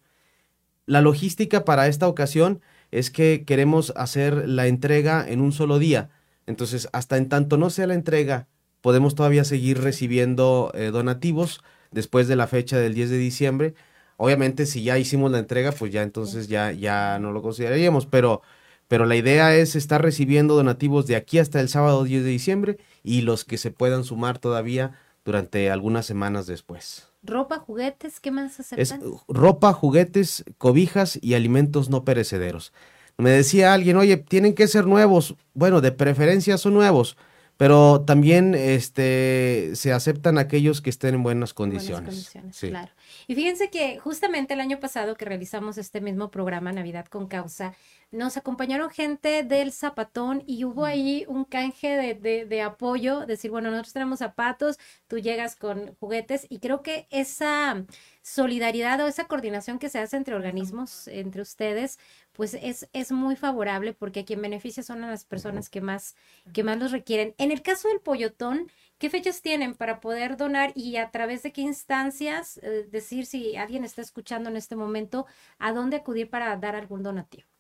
La 0.85 1.01
logística 1.01 1.65
para 1.65 1.87
esta 1.87 2.07
ocasión 2.07 2.61
es 2.91 3.09
que 3.09 3.43
queremos 3.45 3.93
hacer 3.95 4.47
la 4.47 4.67
entrega 4.67 5.25
en 5.27 5.41
un 5.41 5.51
solo 5.51 5.79
día. 5.79 6.09
Entonces, 6.45 6.89
hasta 6.91 7.17
en 7.17 7.29
tanto 7.29 7.57
no 7.57 7.69
sea 7.69 7.87
la 7.87 7.93
entrega, 7.93 8.47
podemos 8.81 9.15
todavía 9.15 9.45
seguir 9.45 9.81
recibiendo 9.81 10.71
eh, 10.75 10.91
donativos 10.91 11.63
después 11.91 12.27
de 12.27 12.35
la 12.35 12.47
fecha 12.47 12.77
del 12.77 12.93
10 12.93 13.09
de 13.09 13.17
diciembre 13.17 13.75
Obviamente, 14.17 14.65
si 14.65 14.83
ya 14.83 14.97
hicimos 14.97 15.31
la 15.31 15.39
entrega, 15.39 15.71
pues 15.71 15.91
ya 15.91 16.03
entonces 16.03 16.47
ya, 16.47 16.71
ya 16.71 17.19
no 17.19 17.31
lo 17.31 17.41
consideraríamos, 17.41 18.05
pero, 18.05 18.41
pero 18.87 19.05
la 19.05 19.15
idea 19.15 19.55
es 19.55 19.75
estar 19.75 20.01
recibiendo 20.01 20.55
donativos 20.55 21.07
de 21.07 21.15
aquí 21.15 21.39
hasta 21.39 21.59
el 21.59 21.69
sábado 21.69 22.03
10 22.03 22.23
de 22.23 22.29
diciembre 22.29 22.77
y 23.03 23.21
los 23.21 23.43
que 23.43 23.57
se 23.57 23.71
puedan 23.71 24.03
sumar 24.03 24.39
todavía 24.39 24.99
durante 25.25 25.71
algunas 25.71 26.05
semanas 26.05 26.45
después. 26.47 27.07
Ropa, 27.23 27.59
juguetes, 27.59 28.19
¿qué 28.19 28.31
más 28.31 28.59
aceptan? 28.59 28.79
Es 28.79 28.95
ropa, 29.27 29.71
juguetes, 29.73 30.43
cobijas 30.57 31.17
y 31.21 31.35
alimentos 31.35 31.89
no 31.89 32.03
perecederos. 32.03 32.73
Me 33.17 33.29
decía 33.29 33.73
alguien, 33.73 33.97
oye, 33.97 34.17
tienen 34.17 34.55
que 34.55 34.67
ser 34.67 34.85
nuevos. 34.85 35.35
Bueno, 35.53 35.81
de 35.81 35.91
preferencia 35.91 36.57
son 36.57 36.73
nuevos, 36.73 37.15
pero 37.57 38.01
también 38.01 38.55
este, 38.55 39.71
se 39.75 39.93
aceptan 39.93 40.37
aquellos 40.37 40.81
que 40.81 40.89
estén 40.89 41.15
en 41.15 41.23
buenas 41.23 41.53
condiciones. 41.53 42.31
Claro. 42.59 42.91
Y 43.27 43.35
fíjense 43.35 43.69
que 43.69 43.99
justamente 43.99 44.55
el 44.55 44.59
año 44.59 44.79
pasado 44.79 45.15
que 45.15 45.25
realizamos 45.25 45.77
este 45.77 46.01
mismo 46.01 46.31
programa, 46.31 46.73
Navidad 46.73 47.05
con 47.05 47.27
Causa, 47.27 47.73
nos 48.13 48.37
acompañaron 48.37 48.91
gente 48.91 49.43
del 49.43 49.71
Zapatón 49.71 50.43
y 50.45 50.65
hubo 50.65 50.85
ahí 50.85 51.25
un 51.27 51.45
canje 51.45 51.89
de, 51.97 52.13
de, 52.13 52.45
de, 52.45 52.61
apoyo, 52.61 53.25
decir, 53.25 53.49
bueno, 53.49 53.71
nosotros 53.71 53.93
tenemos 53.93 54.19
zapatos, 54.19 54.77
tú 55.07 55.17
llegas 55.17 55.55
con 55.55 55.95
juguetes 55.95 56.45
y 56.47 56.59
creo 56.59 56.83
que 56.83 57.07
esa 57.09 57.85
solidaridad 58.21 59.01
o 59.01 59.07
esa 59.07 59.25
coordinación 59.25 59.79
que 59.79 59.89
se 59.89 59.97
hace 59.99 60.15
entre 60.15 60.35
organismos, 60.35 61.07
entre 61.07 61.41
ustedes, 61.41 61.97
pues 62.33 62.53
es, 62.53 62.87
es 62.93 63.11
muy 63.11 63.35
favorable 63.35 63.93
porque 63.93 64.21
a 64.21 64.25
quien 64.25 64.41
beneficia 64.41 64.83
son 64.83 65.01
las 65.01 65.25
personas 65.25 65.69
que 65.69 65.81
más, 65.81 66.15
que 66.53 66.63
más 66.63 66.77
los 66.77 66.91
requieren. 66.91 67.33
En 67.39 67.51
el 67.51 67.63
caso 67.63 67.87
del 67.87 67.99
pollotón, 67.99 68.71
¿qué 68.99 69.09
fechas 69.09 69.41
tienen 69.41 69.73
para 69.73 69.99
poder 69.99 70.37
donar 70.37 70.71
y 70.75 70.97
a 70.97 71.09
través 71.09 71.41
de 71.41 71.51
qué 71.51 71.61
instancias 71.61 72.57
eh, 72.61 72.87
decir 72.91 73.25
si 73.25 73.55
alguien 73.55 73.83
está 73.83 74.01
escuchando 74.01 74.49
en 74.49 74.57
este 74.57 74.75
momento 74.75 75.25
a 75.57 75.73
dónde 75.73 75.97
acudir 75.97 76.29
para 76.29 76.55
dar 76.57 76.75
algún 76.75 77.01
donativo? 77.01 77.52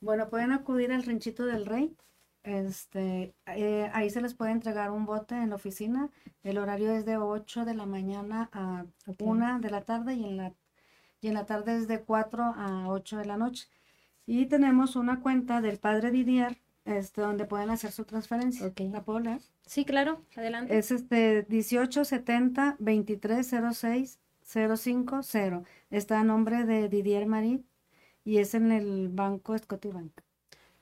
Bueno, 0.00 0.28
pueden 0.28 0.52
acudir 0.52 0.92
al 0.92 1.04
Ranchito 1.04 1.46
del 1.46 1.66
Rey. 1.66 1.96
Este, 2.42 3.34
eh, 3.46 3.88
ahí 3.92 4.10
se 4.10 4.20
les 4.20 4.34
puede 4.34 4.50
entregar 4.50 4.90
un 4.90 5.06
bote 5.06 5.36
en 5.36 5.50
la 5.50 5.56
oficina. 5.56 6.10
El 6.42 6.58
horario 6.58 6.90
es 6.90 7.04
de 7.04 7.16
8 7.16 7.64
de 7.64 7.74
la 7.74 7.86
mañana 7.86 8.50
a 8.52 8.84
1 9.20 9.60
de 9.60 9.70
la 9.70 9.82
tarde 9.82 10.14
y 10.14 10.24
en 10.24 10.36
la, 10.36 10.52
y 11.20 11.28
en 11.28 11.34
la 11.34 11.46
tarde 11.46 11.76
es 11.76 11.86
de 11.86 12.00
4 12.02 12.42
a 12.42 12.88
8 12.88 13.18
de 13.18 13.24
la 13.26 13.36
noche. 13.36 13.68
Y 14.26 14.46
tenemos 14.46 14.96
una 14.96 15.20
cuenta 15.20 15.60
del 15.60 15.78
padre 15.78 16.10
Didier, 16.10 16.58
este, 16.84 17.20
donde 17.20 17.44
pueden 17.44 17.70
hacer 17.70 17.92
su 17.92 18.04
transferencia. 18.04 18.66
Okay. 18.66 18.88
¿La 18.88 19.04
puedo 19.04 19.20
leer? 19.20 19.40
Sí, 19.66 19.84
claro, 19.84 20.24
adelante. 20.36 20.76
Es 20.76 20.90
este 20.90 21.46
1870 21.48 22.76
2306 22.80 24.18
050. 24.42 25.62
Está 25.90 26.20
a 26.20 26.24
nombre 26.24 26.64
de 26.64 26.88
Didier 26.88 27.26
Marit 27.26 27.64
y 28.24 28.38
es 28.38 28.54
en 28.54 28.72
el 28.72 29.08
banco 29.08 29.56
Scotiabank. 29.56 30.12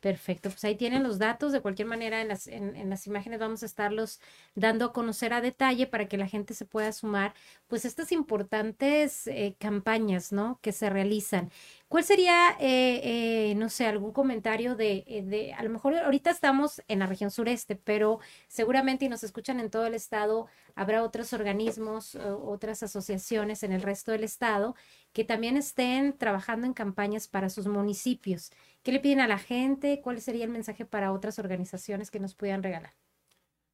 Perfecto, 0.00 0.48
pues 0.48 0.64
ahí 0.64 0.76
tienen 0.76 1.02
los 1.02 1.18
datos. 1.18 1.52
De 1.52 1.60
cualquier 1.60 1.86
manera, 1.86 2.22
en 2.22 2.28
las, 2.28 2.46
en, 2.46 2.88
las 2.88 3.06
imágenes 3.06 3.38
vamos 3.38 3.62
a 3.62 3.66
estarlos 3.66 4.18
dando 4.54 4.86
a 4.86 4.92
conocer 4.94 5.34
a 5.34 5.42
detalle 5.42 5.86
para 5.86 6.08
que 6.08 6.16
la 6.16 6.26
gente 6.26 6.54
se 6.54 6.64
pueda 6.64 6.90
sumar, 6.92 7.34
pues 7.68 7.84
estas 7.84 8.10
importantes 8.10 9.26
eh, 9.26 9.56
campañas, 9.58 10.32
¿no? 10.32 10.58
Que 10.62 10.72
se 10.72 10.88
realizan. 10.88 11.50
¿Cuál 11.88 12.04
sería, 12.04 12.56
eh, 12.60 13.50
eh, 13.50 13.54
no 13.56 13.68
sé, 13.68 13.86
algún 13.86 14.12
comentario 14.12 14.74
de, 14.74 15.04
de, 15.26 15.52
a 15.52 15.62
lo 15.62 15.70
mejor 15.70 15.94
ahorita 15.96 16.30
estamos 16.30 16.80
en 16.88 17.00
la 17.00 17.06
región 17.06 17.30
sureste, 17.30 17.76
pero 17.76 18.20
seguramente 18.48 19.04
y 19.04 19.08
nos 19.10 19.22
escuchan 19.22 19.60
en 19.60 19.70
todo 19.70 19.86
el 19.86 19.94
estado, 19.94 20.46
habrá 20.74 21.02
otros 21.02 21.32
organismos, 21.34 22.14
otras 22.14 22.82
asociaciones 22.82 23.62
en 23.64 23.72
el 23.72 23.82
resto 23.82 24.12
del 24.12 24.24
estado 24.24 24.76
que 25.12 25.24
también 25.24 25.56
estén 25.56 26.16
trabajando 26.16 26.66
en 26.66 26.74
campañas 26.74 27.28
para 27.28 27.50
sus 27.50 27.66
municipios. 27.66 28.50
¿Qué 28.82 28.92
le 28.92 29.00
piden 29.00 29.20
a 29.20 29.28
la 29.28 29.38
gente? 29.38 30.00
¿Cuál 30.02 30.20
sería 30.20 30.44
el 30.44 30.50
mensaje 30.50 30.84
para 30.86 31.12
otras 31.12 31.38
organizaciones 31.38 32.10
que 32.10 32.20
nos 32.20 32.34
puedan 32.34 32.62
regalar? 32.62 32.94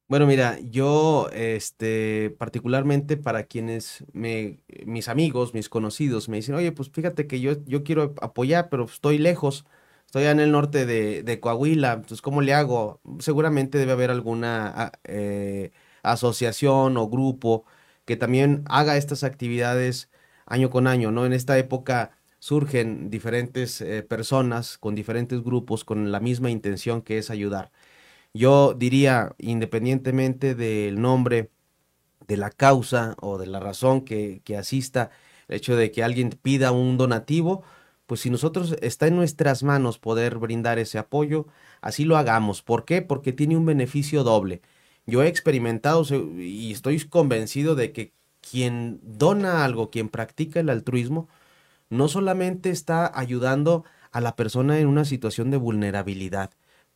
Bueno, 0.09 0.25
mira, 0.25 0.57
yo, 0.61 1.27
este, 1.33 2.33
particularmente 2.39 3.17
para 3.17 3.43
quienes 3.43 4.05
me, 4.13 4.61
mis 4.85 5.09
amigos, 5.09 5.53
mis 5.53 5.67
conocidos, 5.67 6.29
me 6.29 6.37
dicen, 6.37 6.55
oye, 6.55 6.71
pues 6.71 6.89
fíjate 6.89 7.27
que 7.27 7.41
yo, 7.41 7.61
yo 7.65 7.83
quiero 7.83 8.15
apoyar, 8.21 8.69
pero 8.69 8.85
estoy 8.85 9.17
lejos, 9.17 9.65
estoy 10.05 10.23
en 10.23 10.39
el 10.39 10.53
norte 10.53 10.85
de, 10.85 11.23
de 11.23 11.39
Coahuila, 11.41 11.91
entonces, 11.93 12.21
¿cómo 12.21 12.41
le 12.41 12.53
hago? 12.53 13.01
Seguramente 13.19 13.77
debe 13.77 13.91
haber 13.91 14.09
alguna 14.09 14.93
eh, 15.03 15.71
asociación 16.03 16.95
o 16.95 17.09
grupo 17.09 17.65
que 18.05 18.15
también 18.15 18.63
haga 18.69 18.95
estas 18.95 19.25
actividades 19.25 20.09
año 20.47 20.69
con 20.69 20.87
año, 20.87 21.11
¿no? 21.11 21.25
En 21.25 21.33
esta 21.33 21.57
época 21.57 22.11
surgen 22.39 23.09
diferentes 23.09 23.81
eh, 23.81 24.03
personas 24.03 24.77
con 24.77 24.95
diferentes 24.95 25.43
grupos 25.43 25.83
con 25.83 26.11
la 26.11 26.19
misma 26.19 26.49
intención 26.49 27.01
que 27.01 27.17
es 27.17 27.29
ayudar. 27.29 27.71
Yo 28.33 28.73
diría, 28.73 29.35
independientemente 29.37 30.55
del 30.55 31.01
nombre, 31.01 31.51
de 32.27 32.37
la 32.37 32.51
causa 32.51 33.15
o 33.21 33.37
de 33.37 33.47
la 33.47 33.59
razón 33.59 34.01
que, 34.01 34.41
que 34.43 34.57
asista, 34.57 35.11
el 35.47 35.57
hecho 35.57 35.75
de 35.75 35.91
que 35.91 36.03
alguien 36.03 36.29
pida 36.29 36.71
un 36.71 36.97
donativo, 36.97 37.63
pues 38.05 38.21
si 38.21 38.29
nosotros 38.29 38.75
está 38.81 39.07
en 39.07 39.15
nuestras 39.15 39.63
manos 39.63 39.99
poder 39.99 40.37
brindar 40.37 40.79
ese 40.79 40.97
apoyo, 40.97 41.47
así 41.81 42.05
lo 42.05 42.17
hagamos. 42.17 42.61
¿Por 42.61 42.85
qué? 42.85 43.01
Porque 43.01 43.33
tiene 43.33 43.57
un 43.57 43.65
beneficio 43.65 44.23
doble. 44.23 44.61
Yo 45.05 45.23
he 45.23 45.27
experimentado 45.27 46.03
y 46.37 46.71
estoy 46.71 46.99
convencido 47.07 47.75
de 47.75 47.91
que 47.93 48.13
quien 48.49 48.99
dona 49.03 49.63
algo, 49.65 49.89
quien 49.89 50.09
practica 50.09 50.59
el 50.59 50.69
altruismo, 50.69 51.27
no 51.89 52.07
solamente 52.07 52.69
está 52.69 53.11
ayudando 53.17 53.83
a 54.11 54.21
la 54.21 54.35
persona 54.35 54.79
en 54.79 54.87
una 54.87 55.05
situación 55.05 55.51
de 55.51 55.57
vulnerabilidad, 55.57 56.51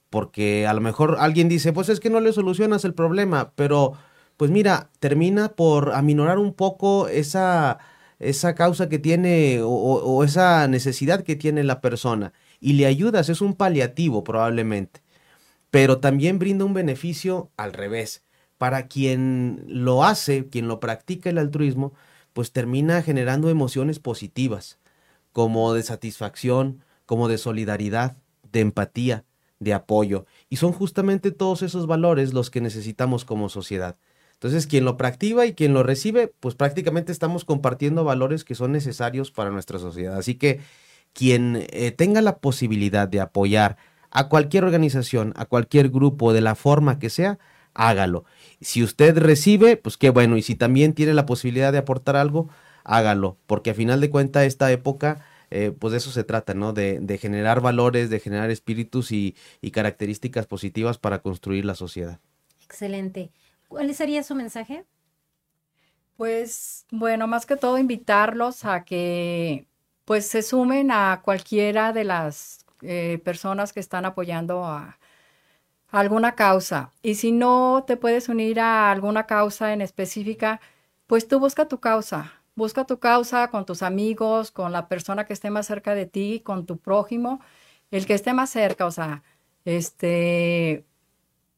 porque 0.10 0.68
a 0.68 0.74
lo 0.74 0.82
mejor 0.82 1.18
alguien 1.20 1.50
dice, 1.50 1.74
pues 1.74 1.90
es 1.90 2.00
que 2.00 2.10
no 2.10 2.20
le 2.20 2.34
solucionas 2.34 2.86
el 2.86 2.94
problema, 2.94 3.54
pero 3.56 3.94
pues 4.38 4.52
mira, 4.52 4.90
termina 5.00 5.50
por 5.50 5.94
aminorar 5.94 6.40
un 6.40 6.54
poco 6.54 7.08
esa, 7.08 7.80
esa 8.20 8.56
causa 8.56 8.90
que 8.90 9.00
tiene 9.00 9.62
o, 9.62 9.70
o 9.70 10.24
esa 10.24 10.68
necesidad 10.68 11.24
que 11.24 11.36
tiene 11.36 11.64
la 11.64 11.82
persona 11.82 12.34
y 12.60 12.74
le 12.74 12.86
ayudas, 12.86 13.30
es 13.30 13.42
un 13.42 13.56
paliativo 13.56 14.24
probablemente, 14.24 15.02
pero 15.70 16.00
también 16.00 16.40
brinda 16.40 16.66
un 16.66 16.74
beneficio 16.74 17.52
al 17.58 17.74
revés 17.74 18.24
para 18.62 18.86
quien 18.86 19.64
lo 19.66 20.04
hace, 20.04 20.46
quien 20.46 20.68
lo 20.68 20.80
practica 20.80 21.32
el 21.32 21.40
altruismo, 21.40 21.94
pues 22.32 22.52
termina 22.52 23.02
generando 23.02 23.50
emociones 23.50 23.98
positivas, 23.98 24.78
como 25.32 25.74
de 25.74 25.82
satisfacción, 25.82 26.84
como 27.08 27.28
de 27.28 27.40
solidaridad, 27.40 28.18
de 28.52 28.60
empatía, 28.60 29.26
de 29.58 29.74
apoyo. 29.74 30.28
Y 30.48 30.58
son 30.58 30.74
justamente 30.74 31.32
todos 31.32 31.64
esos 31.64 31.88
valores 31.88 32.36
los 32.36 32.52
que 32.52 32.62
necesitamos 32.62 33.26
como 33.26 33.50
sociedad. 33.50 33.98
Entonces, 34.34 34.68
quien 34.68 34.86
lo 34.86 34.96
practica 34.96 35.48
y 35.48 35.56
quien 35.56 35.74
lo 35.74 35.82
recibe, 35.82 36.32
pues 36.40 36.54
prácticamente 36.54 37.12
estamos 37.12 37.46
compartiendo 37.46 38.04
valores 38.04 38.44
que 38.44 38.54
son 38.54 38.74
necesarios 38.74 39.32
para 39.32 39.50
nuestra 39.50 39.80
sociedad. 39.80 40.20
Así 40.20 40.36
que 40.36 40.60
quien 41.14 41.66
eh, 41.72 41.90
tenga 41.90 42.22
la 42.22 42.38
posibilidad 42.38 43.08
de 43.08 43.22
apoyar 43.22 43.78
a 44.12 44.30
cualquier 44.30 44.66
organización, 44.66 45.34
a 45.36 45.46
cualquier 45.46 45.90
grupo, 45.90 46.32
de 46.32 46.42
la 46.42 46.54
forma 46.54 47.00
que 47.00 47.10
sea, 47.10 47.40
hágalo. 47.74 48.26
Si 48.62 48.84
usted 48.84 49.18
recibe, 49.18 49.76
pues 49.76 49.98
qué 49.98 50.12
bueno, 50.12 50.38
y 50.38 50.42
si 50.42 50.56
también 50.56 50.94
tiene 50.94 51.14
la 51.14 51.26
posibilidad 51.26 51.72
de 51.72 51.80
aportar 51.80 52.16
algo, 52.16 52.50
hágalo, 52.84 53.38
porque 53.48 53.72
a 53.72 53.74
final 53.74 54.02
de 54.02 54.10
cuentas 54.10 54.46
esta 54.46 54.72
época, 54.72 55.26
eh, 55.50 55.74
pues 55.78 55.92
de 55.92 55.98
eso 55.98 56.12
se 56.12 56.24
trata, 56.24 56.54
¿no? 56.54 56.72
De, 56.72 57.00
de 57.00 57.18
generar 57.18 57.62
valores, 57.62 58.10
de 58.10 58.20
generar 58.20 58.52
espíritus 58.52 59.12
y, 59.12 59.36
y, 59.62 59.72
características 59.72 60.46
positivas 60.46 60.98
para 60.98 61.22
construir 61.22 61.66
la 61.66 61.76
sociedad. 61.76 62.20
Excelente. 62.64 63.32
¿Cuál 63.68 63.94
sería 63.96 64.24
su 64.24 64.36
mensaje? 64.36 64.86
Pues 66.18 66.86
bueno, 66.92 67.28
más 67.28 67.46
que 67.46 67.56
todo 67.56 67.78
invitarlos 67.78 68.64
a 68.64 68.86
que 68.86 69.66
pues 70.06 70.28
se 70.28 70.42
sumen 70.42 70.92
a 70.92 71.22
cualquiera 71.24 71.94
de 71.94 72.04
las 72.04 72.66
eh, 72.82 73.20
personas 73.24 73.74
que 73.74 73.80
están 73.80 74.06
apoyando 74.06 74.66
a, 74.66 75.00
alguna 75.92 76.36
causa. 76.36 76.92
Y 77.04 77.16
si 77.16 77.32
no 77.32 77.84
te 77.86 77.98
puedes 77.98 78.30
unir 78.30 78.60
a 78.60 78.92
alguna 78.92 79.26
causa 79.28 79.74
en 79.74 79.82
específica, 79.82 80.62
pues 81.08 81.28
tú 81.28 81.40
busca 81.40 81.68
tu 81.68 81.80
causa. 81.80 82.34
Busca 82.56 82.86
tu 82.86 83.00
causa 83.00 83.50
con 83.50 83.66
tus 83.66 83.84
amigos, 83.84 84.52
con 84.52 84.72
la 84.72 84.88
persona 84.88 85.26
que 85.26 85.34
esté 85.34 85.50
más 85.50 85.68
cerca 85.68 85.96
de 85.96 86.06
ti, 86.06 86.42
con 86.44 86.66
tu 86.66 86.78
prójimo, 86.78 87.42
el 87.92 88.06
que 88.06 88.14
esté 88.14 88.34
más 88.34 88.50
cerca, 88.50 88.86
o 88.86 88.92
sea, 88.92 89.24
este, 89.66 90.86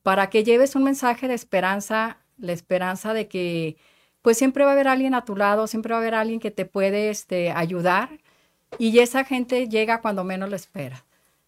para 0.03 0.29
que 0.29 0.43
lleves 0.43 0.75
un 0.75 0.83
mensaje 0.83 1.27
de 1.27 1.33
esperanza, 1.35 2.17
la 2.37 2.53
esperanza 2.53 3.13
de 3.13 3.27
que 3.27 3.77
pues 4.21 4.37
siempre 4.37 4.63
va 4.63 4.71
a 4.71 4.73
haber 4.73 4.87
alguien 4.87 5.15
a 5.15 5.25
tu 5.25 5.35
lado, 5.35 5.67
siempre 5.67 5.91
va 5.93 5.97
a 5.99 6.01
haber 6.01 6.15
alguien 6.15 6.39
que 6.39 6.51
te 6.51 6.65
puede 6.65 7.09
este, 7.09 7.51
ayudar 7.51 8.09
y 8.77 8.99
esa 8.99 9.25
gente 9.25 9.69
llega 9.69 10.01
cuando 10.01 10.23
menos 10.23 10.49
lo 10.49 10.55
espera. 10.55 11.05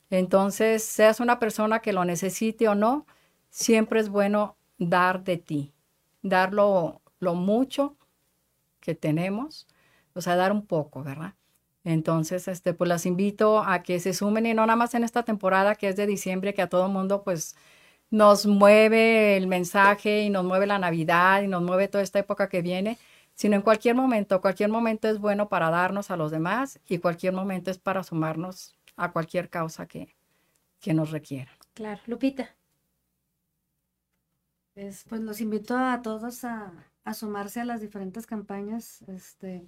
Entonces, 0.09 0.83
seas 0.83 1.19
una 1.19 1.39
persona 1.39 1.79
que 1.79 1.93
lo 1.93 2.05
necesite 2.05 2.67
o 2.67 2.75
no, 2.75 3.05
siempre 3.49 3.99
es 3.99 4.09
bueno 4.09 4.57
dar 4.77 5.23
de 5.23 5.37
ti, 5.37 5.73
dar 6.21 6.53
lo, 6.53 7.01
mucho 7.21 7.95
que 8.81 8.95
tenemos, 8.95 9.67
o 10.13 10.21
sea, 10.21 10.35
dar 10.35 10.51
un 10.51 10.65
poco, 10.65 11.03
¿verdad? 11.03 11.33
Entonces, 11.83 12.47
este, 12.47 12.73
pues 12.73 12.87
las 12.87 13.05
invito 13.05 13.59
a 13.59 13.83
que 13.83 13.99
se 13.99 14.13
sumen 14.13 14.45
y 14.45 14.53
no 14.53 14.65
nada 14.65 14.75
más 14.75 14.93
en 14.95 15.03
esta 15.03 15.23
temporada 15.23 15.75
que 15.75 15.89
es 15.89 15.95
de 15.95 16.07
diciembre, 16.07 16.53
que 16.53 16.61
a 16.61 16.69
todo 16.69 16.87
mundo 16.89 17.23
pues 17.23 17.55
nos 18.11 18.45
mueve 18.45 19.37
el 19.37 19.47
mensaje 19.47 20.23
y 20.23 20.29
nos 20.29 20.45
mueve 20.45 20.67
la 20.67 20.79
Navidad 20.79 21.41
y 21.43 21.47
nos 21.47 21.63
mueve 21.63 21.87
toda 21.87 22.03
esta 22.03 22.19
época 22.19 22.49
que 22.49 22.61
viene, 22.61 22.97
sino 23.35 23.55
en 23.55 23.61
cualquier 23.61 23.95
momento, 23.95 24.41
cualquier 24.41 24.69
momento 24.69 25.07
es 25.09 25.19
bueno 25.19 25.49
para 25.49 25.69
darnos 25.69 26.11
a 26.11 26.17
los 26.17 26.31
demás 26.31 26.79
y 26.87 26.99
cualquier 26.99 27.33
momento 27.33 27.71
es 27.71 27.77
para 27.79 28.03
sumarnos 28.03 28.75
a 28.95 29.11
cualquier 29.11 29.49
causa 29.49 29.87
que, 29.87 30.15
que 30.79 30.93
nos 30.93 31.11
requiera. 31.11 31.51
Claro, 31.73 32.01
Lupita. 32.07 32.55
Pues, 34.73 35.05
pues 35.07 35.21
los 35.21 35.39
invito 35.41 35.77
a 35.77 36.01
todos 36.01 36.43
a, 36.43 36.73
a, 37.05 37.13
sumarse 37.13 37.61
a 37.61 37.65
las 37.65 37.81
diferentes 37.81 38.27
campañas 38.27 39.01
este, 39.03 39.65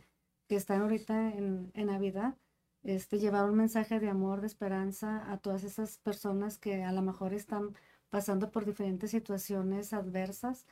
que 0.47 0.55
están 0.55 0.81
ahorita 0.81 1.31
en, 1.33 1.71
en 1.73 1.87
Navidad. 1.87 2.35
Este, 2.83 3.19
llevar 3.19 3.49
un 3.49 3.55
mensaje 3.55 3.99
de 3.99 4.09
amor, 4.09 4.41
de 4.41 4.47
esperanza 4.47 5.31
a 5.31 5.37
todas 5.37 5.63
esas 5.63 5.97
personas 5.97 6.57
que 6.57 6.83
a 6.83 6.91
lo 6.91 7.01
mejor 7.01 7.33
están 7.33 7.75
pasando 8.09 8.51
por 8.51 8.65
diferentes 8.65 9.11
situaciones 9.11 9.93
adversas, 9.93 10.65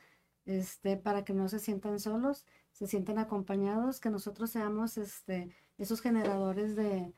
este, 0.44 0.96
para 0.96 1.24
que 1.24 1.34
no 1.34 1.48
se 1.48 1.58
sientan 1.58 1.98
solos, 1.98 2.46
se 2.72 2.86
sientan 2.86 3.18
acompañados, 3.18 4.00
que 4.00 4.10
nosotros 4.10 4.50
seamos 4.50 4.96
este, 4.96 5.50
esos 5.78 6.00
generadores 6.00 6.76
de, 6.76 7.12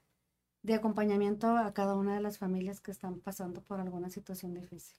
de 0.63 0.75
acompañamiento 0.75 1.57
a 1.57 1.73
cada 1.73 1.97
una 1.97 2.15
de 2.15 2.21
las 2.21 2.39
familias 2.39 2.81
que 2.81 2.91
están 2.91 3.21
pasando 3.21 3.63
por 3.63 3.81
alguna 3.81 4.11
situación 4.11 4.55
difícil. 4.55 4.97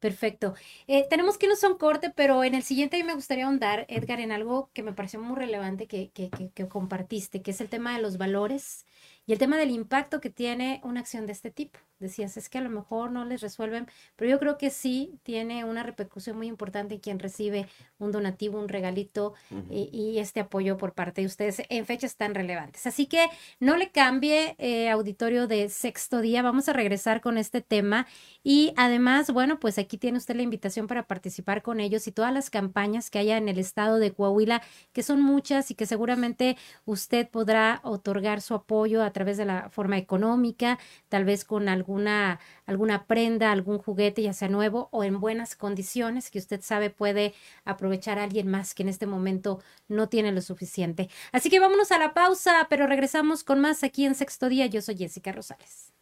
Perfecto. 0.00 0.54
Eh, 0.88 1.06
tenemos 1.08 1.38
que 1.38 1.46
irnos 1.46 1.62
a 1.62 1.68
un 1.68 1.78
corte, 1.78 2.10
pero 2.10 2.42
en 2.42 2.56
el 2.56 2.64
siguiente 2.64 3.02
me 3.04 3.14
gustaría 3.14 3.46
ahondar, 3.46 3.86
Edgar, 3.88 4.18
en 4.18 4.32
algo 4.32 4.68
que 4.72 4.82
me 4.82 4.92
pareció 4.92 5.20
muy 5.20 5.36
relevante 5.36 5.86
que, 5.86 6.10
que, 6.10 6.28
que, 6.28 6.50
que 6.50 6.68
compartiste, 6.68 7.40
que 7.40 7.52
es 7.52 7.60
el 7.60 7.68
tema 7.68 7.94
de 7.94 8.02
los 8.02 8.18
valores 8.18 8.84
y 9.26 9.32
el 9.32 9.38
tema 9.38 9.56
del 9.56 9.70
impacto 9.70 10.20
que 10.20 10.30
tiene 10.30 10.80
una 10.84 11.00
acción 11.00 11.26
de 11.26 11.32
este 11.32 11.50
tipo. 11.50 11.78
Decías, 12.02 12.36
es 12.36 12.48
que 12.48 12.58
a 12.58 12.60
lo 12.60 12.68
mejor 12.68 13.12
no 13.12 13.24
les 13.24 13.40
resuelven, 13.40 13.86
pero 14.16 14.28
yo 14.28 14.40
creo 14.40 14.58
que 14.58 14.70
sí 14.70 15.20
tiene 15.22 15.64
una 15.64 15.84
repercusión 15.84 16.36
muy 16.36 16.48
importante 16.48 16.94
en 16.94 17.00
quien 17.00 17.20
recibe 17.20 17.68
un 17.98 18.10
donativo, 18.10 18.58
un 18.58 18.68
regalito 18.68 19.34
y, 19.70 20.18
este 20.18 20.40
apoyo 20.40 20.76
por 20.76 20.94
parte 20.94 21.20
de 21.20 21.28
ustedes 21.28 21.62
en 21.68 21.86
fechas 21.86 22.16
tan 22.16 22.34
relevantes. 22.34 22.86
Así 22.86 23.06
que 23.06 23.26
no 23.60 23.76
le 23.76 23.90
cambie 23.90 24.56
eh, 24.58 24.90
auditorio 24.90 25.46
de 25.46 25.68
sexto 25.68 26.20
día, 26.20 26.42
vamos 26.42 26.68
a 26.68 26.72
regresar 26.72 27.20
con 27.20 27.38
este 27.38 27.60
tema 27.60 28.08
y 28.42 28.72
además, 28.76 29.30
bueno, 29.30 29.60
pues 29.60 29.78
aquí 29.78 29.96
tiene 29.96 30.18
usted 30.18 30.34
la 30.34 30.42
invitación 30.42 30.88
para 30.88 31.06
participar 31.06 31.62
con 31.62 31.78
ellos 31.78 32.08
y 32.08 32.12
todas 32.12 32.32
las 32.32 32.50
campañas 32.50 33.10
que 33.10 33.20
haya 33.20 33.36
en 33.36 33.48
el 33.48 33.58
estado 33.58 33.98
de 33.98 34.12
Coahuila, 34.12 34.62
que 34.92 35.04
son 35.04 35.22
muchas 35.22 35.70
y 35.70 35.76
que 35.76 35.86
seguramente 35.86 36.56
usted 36.84 37.28
podrá 37.28 37.80
otorgar 37.84 38.40
su 38.40 38.54
apoyo 38.54 39.02
a 39.02 39.12
través 39.12 39.21
de 39.24 39.44
la 39.44 39.70
forma 39.70 39.98
económica, 39.98 40.78
tal 41.08 41.24
vez 41.24 41.44
con 41.44 41.68
alguna, 41.68 42.40
alguna 42.66 43.06
prenda, 43.06 43.52
algún 43.52 43.78
juguete, 43.78 44.22
ya 44.22 44.32
sea 44.32 44.48
nuevo 44.48 44.88
o 44.92 45.04
en 45.04 45.20
buenas 45.20 45.56
condiciones, 45.56 46.30
que 46.30 46.38
usted 46.38 46.60
sabe 46.62 46.90
puede 46.90 47.34
aprovechar 47.64 48.18
a 48.18 48.24
alguien 48.24 48.48
más 48.48 48.74
que 48.74 48.82
en 48.82 48.88
este 48.88 49.06
momento 49.06 49.60
no 49.88 50.08
tiene 50.08 50.32
lo 50.32 50.40
suficiente. 50.40 51.08
Así 51.32 51.50
que 51.50 51.60
vámonos 51.60 51.92
a 51.92 51.98
la 51.98 52.14
pausa, 52.14 52.66
pero 52.68 52.86
regresamos 52.86 53.44
con 53.44 53.60
más 53.60 53.84
aquí 53.84 54.04
en 54.04 54.14
Sexto 54.14 54.48
Día. 54.48 54.66
Yo 54.66 54.82
soy 54.82 54.96
Jessica 54.96 55.32
Rosales. 55.32 55.92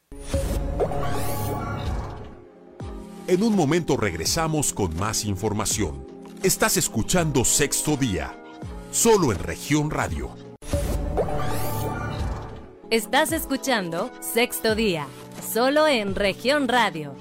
En 3.26 3.42
un 3.44 3.54
momento 3.54 3.96
regresamos 3.96 4.72
con 4.72 4.96
más 4.96 5.24
información. 5.24 6.04
Estás 6.42 6.76
escuchando 6.76 7.44
Sexto 7.44 7.96
Día, 7.96 8.35
solo 8.90 9.30
en 9.30 9.38
región 9.38 9.90
radio. 9.90 10.49
Estás 12.90 13.31
escuchando 13.31 14.11
Sexto 14.18 14.74
Día, 14.74 15.07
solo 15.48 15.87
en 15.87 16.16
región 16.16 16.66
radio. 16.66 17.14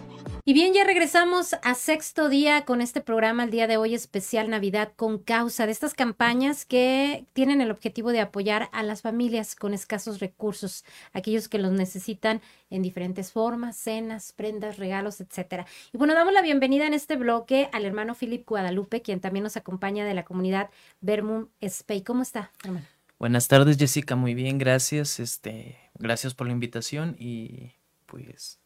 Y 0.43 0.53
bien, 0.53 0.73
ya 0.73 0.83
regresamos 0.83 1.53
a 1.61 1.75
sexto 1.75 2.27
día 2.27 2.65
con 2.65 2.81
este 2.81 3.01
programa 3.01 3.43
el 3.43 3.51
día 3.51 3.67
de 3.67 3.77
hoy 3.77 3.93
especial 3.93 4.49
Navidad 4.49 4.93
con 4.95 5.19
causa 5.19 5.67
de 5.67 5.71
estas 5.71 5.93
campañas 5.93 6.65
que 6.65 7.23
tienen 7.33 7.61
el 7.61 7.69
objetivo 7.69 8.11
de 8.11 8.19
apoyar 8.19 8.69
a 8.71 8.81
las 8.81 9.03
familias 9.03 9.55
con 9.55 9.75
escasos 9.75 10.19
recursos, 10.19 10.85
aquellos 11.13 11.47
que 11.47 11.59
los 11.59 11.71
necesitan 11.71 12.41
en 12.71 12.81
diferentes 12.81 13.31
formas, 13.31 13.77
cenas, 13.77 14.33
prendas, 14.33 14.77
regalos, 14.79 15.21
etcétera. 15.21 15.67
Y 15.93 15.99
bueno, 15.99 16.15
damos 16.15 16.33
la 16.33 16.41
bienvenida 16.41 16.87
en 16.87 16.95
este 16.95 17.15
bloque 17.15 17.69
al 17.73 17.85
hermano 17.85 18.15
Philip 18.15 18.43
Guadalupe, 18.43 19.03
quien 19.03 19.19
también 19.19 19.43
nos 19.43 19.55
acompaña 19.55 20.03
de 20.03 20.15
la 20.15 20.25
comunidad 20.25 20.71
Vermum 21.01 21.49
Spey. 21.63 22.01
¿Cómo 22.01 22.23
está, 22.23 22.51
hermano? 22.63 22.87
Buenas 23.19 23.49
tardes, 23.49 23.77
Jessica. 23.77 24.15
Muy 24.15 24.33
bien, 24.33 24.57
gracias. 24.57 25.19
Este, 25.19 25.77
gracias 25.95 26.33
por 26.33 26.47
la 26.47 26.53
invitación 26.53 27.17
y 27.19 27.73
pues 28.05 28.59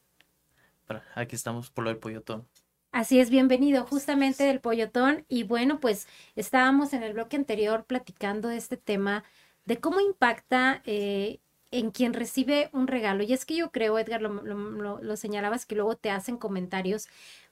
aquí 1.15 1.35
estamos 1.35 1.71
por 1.71 1.83
lo 1.83 1.89
del 1.89 1.97
pollotón. 1.97 2.47
Así 2.91 3.19
es, 3.19 3.31
bienvenido 3.31 3.83
justamente 3.87 4.43
del 4.43 4.59
pollotón. 4.59 5.25
Y 5.27 5.41
bueno, 5.41 5.79
pues 5.79 6.07
estábamos 6.35 6.93
en 6.93 7.01
el 7.01 7.13
bloque 7.13 7.35
anterior 7.35 7.85
platicando 7.85 8.47
de 8.47 8.57
este 8.57 8.77
tema 8.77 9.23
de 9.65 9.79
cómo 9.79 9.99
impacta 9.99 10.83
eh, 10.85 11.39
en 11.71 11.89
quien 11.89 12.13
recibe 12.13 12.69
un 12.73 12.85
regalo. 12.85 13.23
Y 13.23 13.33
es 13.33 13.45
que 13.45 13.55
yo 13.55 13.71
creo, 13.71 13.97
Edgar, 13.97 14.21
lo, 14.21 14.29
lo, 14.29 15.17
señalabas, 15.17 15.65
que 15.65 15.73
luego 15.73 15.95
te 15.97 16.11
hacen 16.11 16.37
comentarios, 16.37 17.07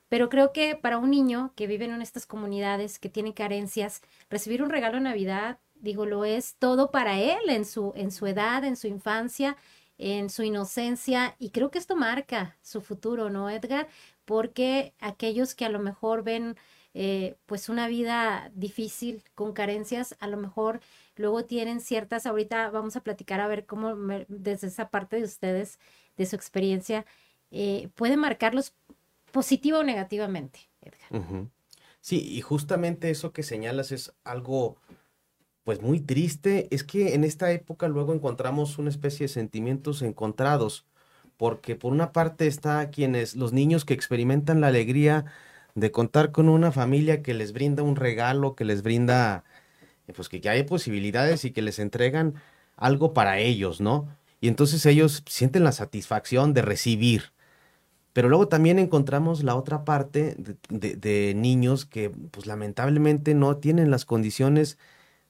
pero 0.07 0.29
creo 0.29 0.53
que 0.53 0.75
para 0.75 0.99
un 0.99 1.09
niño 1.09 1.51
que 1.55 1.65
vive 1.65 1.85
en 1.85 2.03
estas 2.03 2.27
comunidades, 2.27 2.99
que 2.99 3.09
tiene 3.09 3.33
carencias, 3.33 4.03
recibir 4.29 4.61
un 4.61 4.69
regalo 4.69 4.97
en 4.97 5.03
Navidad, 5.03 5.57
digo, 5.81 6.05
lo 6.05 6.25
es 6.25 6.55
todo 6.59 6.91
para 6.91 7.19
él 7.19 7.49
en 7.49 7.65
su, 7.65 7.93
en 7.95 8.11
su 8.11 8.27
edad, 8.27 8.63
en 8.63 8.75
su 8.75 8.87
infancia 8.87 9.57
en 10.01 10.31
su 10.31 10.41
inocencia 10.41 11.35
y 11.37 11.51
creo 11.51 11.69
que 11.69 11.77
esto 11.77 11.95
marca 11.95 12.57
su 12.63 12.81
futuro, 12.81 13.29
¿no, 13.29 13.51
Edgar? 13.51 13.87
Porque 14.25 14.93
aquellos 14.99 15.53
que 15.53 15.63
a 15.63 15.69
lo 15.69 15.77
mejor 15.77 16.23
ven 16.23 16.57
eh, 16.95 17.35
pues 17.45 17.69
una 17.69 17.87
vida 17.87 18.51
difícil 18.55 19.23
con 19.35 19.53
carencias, 19.53 20.17
a 20.19 20.25
lo 20.25 20.37
mejor 20.37 20.81
luego 21.15 21.45
tienen 21.45 21.81
ciertas, 21.81 22.25
ahorita 22.25 22.71
vamos 22.71 22.95
a 22.95 23.03
platicar 23.03 23.41
a 23.41 23.47
ver 23.47 23.67
cómo 23.67 23.95
desde 24.27 24.67
esa 24.67 24.89
parte 24.89 25.17
de 25.17 25.23
ustedes, 25.23 25.79
de 26.17 26.25
su 26.25 26.35
experiencia, 26.35 27.05
eh, 27.51 27.89
puede 27.93 28.17
marcarlos 28.17 28.73
positivo 29.31 29.79
o 29.79 29.83
negativamente, 29.83 30.61
Edgar. 30.81 31.47
Sí, 31.99 32.27
y 32.27 32.41
justamente 32.41 33.11
eso 33.11 33.33
que 33.33 33.43
señalas 33.43 33.91
es 33.91 34.13
algo 34.23 34.77
pues 35.63 35.81
muy 35.81 35.99
triste 35.99 36.67
es 36.71 36.83
que 36.83 37.13
en 37.13 37.23
esta 37.23 37.51
época 37.51 37.87
luego 37.87 38.13
encontramos 38.13 38.77
una 38.77 38.89
especie 38.89 39.25
de 39.25 39.33
sentimientos 39.33 40.01
encontrados, 40.01 40.85
porque 41.37 41.75
por 41.75 41.91
una 41.91 42.11
parte 42.11 42.47
está 42.47 42.89
quienes, 42.89 43.35
los 43.35 43.53
niños 43.53 43.85
que 43.85 43.93
experimentan 43.93 44.61
la 44.61 44.67
alegría 44.67 45.25
de 45.75 45.91
contar 45.91 46.31
con 46.31 46.49
una 46.49 46.71
familia 46.71 47.21
que 47.23 47.33
les 47.33 47.53
brinda 47.53 47.83
un 47.83 47.95
regalo, 47.95 48.55
que 48.55 48.65
les 48.65 48.83
brinda, 48.83 49.43
pues 50.15 50.29
que, 50.29 50.41
que 50.41 50.49
hay 50.49 50.63
posibilidades 50.63 51.45
y 51.45 51.51
que 51.51 51.61
les 51.61 51.79
entregan 51.79 52.35
algo 52.77 53.13
para 53.13 53.39
ellos, 53.39 53.81
¿no? 53.81 54.07
Y 54.41 54.47
entonces 54.47 54.85
ellos 54.85 55.23
sienten 55.27 55.63
la 55.63 55.71
satisfacción 55.71 56.53
de 56.53 56.63
recibir. 56.63 57.31
Pero 58.13 58.27
luego 58.29 58.47
también 58.47 58.79
encontramos 58.79 59.43
la 59.43 59.55
otra 59.55 59.85
parte 59.85 60.35
de, 60.69 60.95
de 60.95 61.33
niños 61.35 61.85
que, 61.85 62.09
pues 62.09 62.45
lamentablemente 62.47 63.33
no 63.35 63.57
tienen 63.57 63.91
las 63.91 64.05
condiciones 64.05 64.77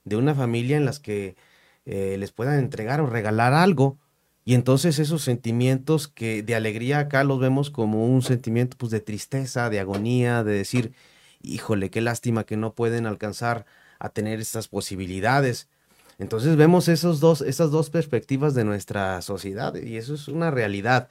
de 0.04 0.16
una 0.16 0.34
familia 0.34 0.76
en 0.76 0.84
las 0.84 1.00
que 1.00 1.36
eh, 1.84 2.16
les 2.18 2.32
puedan 2.32 2.58
entregar 2.58 3.00
o 3.00 3.06
regalar 3.06 3.52
algo. 3.52 3.98
Y 4.44 4.54
entonces 4.54 4.98
esos 4.98 5.22
sentimientos 5.22 6.08
que 6.08 6.42
de 6.42 6.54
alegría 6.54 6.98
acá 6.98 7.24
los 7.24 7.38
vemos 7.38 7.70
como 7.70 8.06
un 8.06 8.22
sentimiento 8.22 8.76
pues 8.76 8.90
de 8.90 9.00
tristeza, 9.00 9.70
de 9.70 9.80
agonía, 9.80 10.42
de 10.44 10.52
decir, 10.52 10.94
híjole, 11.42 11.90
qué 11.90 12.00
lástima 12.00 12.44
que 12.44 12.56
no 12.56 12.74
pueden 12.74 13.06
alcanzar 13.06 13.66
a 13.98 14.08
tener 14.08 14.40
estas 14.40 14.68
posibilidades. 14.68 15.68
Entonces 16.18 16.56
vemos 16.56 16.88
esos 16.88 17.20
dos, 17.20 17.40
esas 17.40 17.70
dos 17.70 17.90
perspectivas 17.90 18.54
de 18.54 18.64
nuestra 18.64 19.22
sociedad 19.22 19.74
y 19.76 19.96
eso 19.96 20.14
es 20.14 20.28
una 20.28 20.50
realidad. 20.50 21.08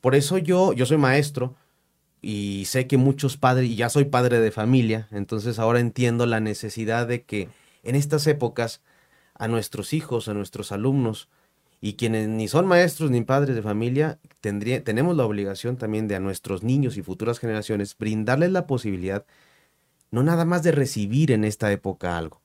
Por 0.00 0.14
eso 0.14 0.38
yo, 0.38 0.72
yo 0.72 0.86
soy 0.86 0.98
maestro 0.98 1.56
y 2.22 2.64
sé 2.66 2.86
que 2.86 2.96
muchos 2.96 3.36
padres, 3.36 3.70
y 3.70 3.76
ya 3.76 3.88
soy 3.88 4.06
padre 4.06 4.40
de 4.40 4.50
familia, 4.50 5.08
entonces 5.12 5.58
ahora 5.58 5.80
entiendo 5.80 6.26
la 6.26 6.40
necesidad 6.40 7.06
de 7.06 7.22
que 7.22 7.48
en 7.86 7.94
estas 7.94 8.26
épocas 8.26 8.82
a 9.34 9.48
nuestros 9.48 9.92
hijos, 9.92 10.28
a 10.28 10.34
nuestros 10.34 10.72
alumnos, 10.72 11.28
y 11.80 11.94
quienes 11.94 12.28
ni 12.28 12.48
son 12.48 12.66
maestros 12.66 13.10
ni 13.10 13.20
padres 13.22 13.54
de 13.54 13.62
familia, 13.62 14.18
tendría, 14.40 14.82
tenemos 14.82 15.16
la 15.16 15.24
obligación 15.24 15.76
también 15.76 16.08
de 16.08 16.16
a 16.16 16.20
nuestros 16.20 16.62
niños 16.62 16.96
y 16.96 17.02
futuras 17.02 17.38
generaciones 17.38 17.96
brindarles 17.96 18.50
la 18.50 18.66
posibilidad 18.66 19.24
no 20.10 20.22
nada 20.22 20.44
más 20.44 20.62
de 20.62 20.72
recibir 20.72 21.32
en 21.32 21.44
esta 21.44 21.70
época 21.72 22.16
algo. 22.16 22.40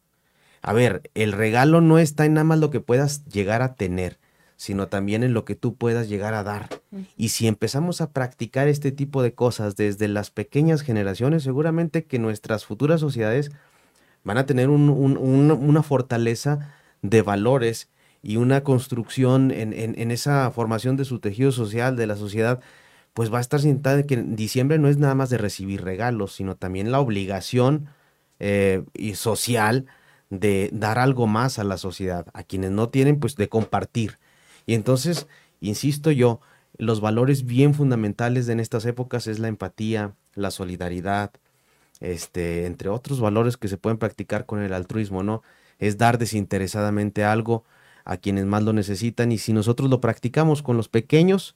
A 0.61 0.73
ver, 0.73 1.09
el 1.15 1.31
regalo 1.31 1.81
no 1.81 1.97
está 1.99 2.25
en 2.25 2.33
nada 2.33 2.43
más 2.43 2.59
lo 2.59 2.69
que 2.69 2.81
puedas 2.81 3.25
llegar 3.25 3.61
a 3.61 3.75
tener, 3.75 4.19
sino 4.57 4.87
también 4.87 5.23
en 5.23 5.33
lo 5.33 5.45
que 5.45 5.55
tú 5.55 5.75
puedas 5.75 6.07
llegar 6.07 6.33
a 6.33 6.43
dar. 6.43 6.69
Y 7.17 7.29
si 7.29 7.47
empezamos 7.47 8.01
a 8.01 8.11
practicar 8.11 8.67
este 8.67 8.91
tipo 8.91 9.23
de 9.23 9.33
cosas 9.33 9.75
desde 9.75 10.07
las 10.07 10.29
pequeñas 10.29 10.81
generaciones, 10.81 11.43
seguramente 11.43 12.03
que 12.03 12.19
nuestras 12.19 12.65
futuras 12.65 12.99
sociedades 12.99 13.51
van 14.23 14.37
a 14.37 14.45
tener 14.45 14.69
una 14.69 15.83
fortaleza 15.83 16.73
de 17.01 17.21
valores 17.21 17.89
y 18.23 18.37
una 18.37 18.63
construcción 18.63 19.51
en, 19.51 20.11
esa 20.11 20.51
formación 20.51 20.95
de 20.95 21.05
su 21.05 21.19
tejido 21.19 21.51
social, 21.51 21.95
de 21.95 22.07
la 22.07 22.15
sociedad, 22.15 22.61
pues 23.13 23.33
va 23.33 23.39
a 23.39 23.41
estar 23.41 23.59
sentada 23.59 24.03
que 24.03 24.13
en 24.13 24.35
diciembre 24.35 24.77
no 24.77 24.87
es 24.87 24.97
nada 24.97 25.15
más 25.15 25.29
de 25.29 25.37
recibir 25.37 25.83
regalos, 25.83 26.33
sino 26.33 26.55
también 26.55 26.91
la 26.91 26.99
obligación 26.99 27.87
eh, 28.39 28.83
y 28.93 29.15
social 29.15 29.85
de 30.29 30.69
dar 30.71 30.97
algo 30.97 31.27
más 31.27 31.59
a 31.59 31.63
la 31.63 31.77
sociedad, 31.77 32.27
a 32.33 32.43
quienes 32.43 32.71
no 32.71 32.89
tienen, 32.89 33.19
pues 33.19 33.35
de 33.35 33.49
compartir. 33.49 34.17
Y 34.65 34.75
entonces, 34.75 35.27
insisto 35.59 36.11
yo, 36.11 36.39
los 36.77 37.01
valores 37.01 37.45
bien 37.45 37.73
fundamentales 37.73 38.47
en 38.47 38.59
estas 38.59 38.85
épocas 38.85 39.27
es 39.27 39.39
la 39.39 39.49
empatía, 39.49 40.15
la 40.35 40.51
solidaridad, 40.51 41.31
este, 42.01 42.65
entre 42.65 42.89
otros 42.89 43.21
valores 43.21 43.57
que 43.57 43.67
se 43.67 43.77
pueden 43.77 43.97
practicar 43.97 44.45
con 44.45 44.61
el 44.61 44.73
altruismo, 44.73 45.23
¿no? 45.23 45.43
Es 45.79 45.97
dar 45.97 46.17
desinteresadamente 46.17 47.23
algo 47.23 47.63
a 48.03 48.17
quienes 48.17 48.45
más 48.45 48.63
lo 48.63 48.73
necesitan 48.73 49.31
y 49.31 49.37
si 49.37 49.53
nosotros 49.53 49.89
lo 49.89 50.01
practicamos 50.01 50.63
con 50.63 50.77
los 50.77 50.89
pequeños, 50.89 51.55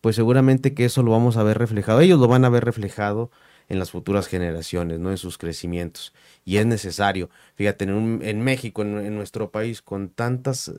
pues 0.00 0.16
seguramente 0.16 0.74
que 0.74 0.84
eso 0.84 1.02
lo 1.02 1.10
vamos 1.12 1.36
a 1.36 1.42
ver 1.42 1.58
reflejado, 1.58 2.00
ellos 2.00 2.20
lo 2.20 2.28
van 2.28 2.44
a 2.44 2.50
ver 2.50 2.64
reflejado 2.64 3.30
en 3.68 3.78
las 3.78 3.90
futuras 3.90 4.26
generaciones, 4.28 4.98
¿no? 4.98 5.10
En 5.10 5.18
sus 5.18 5.38
crecimientos. 5.38 6.14
Y 6.44 6.56
es 6.56 6.66
necesario. 6.66 7.30
Fíjate, 7.54 7.84
en, 7.84 8.20
en 8.22 8.42
México, 8.42 8.82
en, 8.82 9.14
nuestro 9.14 9.50
país, 9.50 9.82
con 9.82 10.08
tantas, 10.08 10.72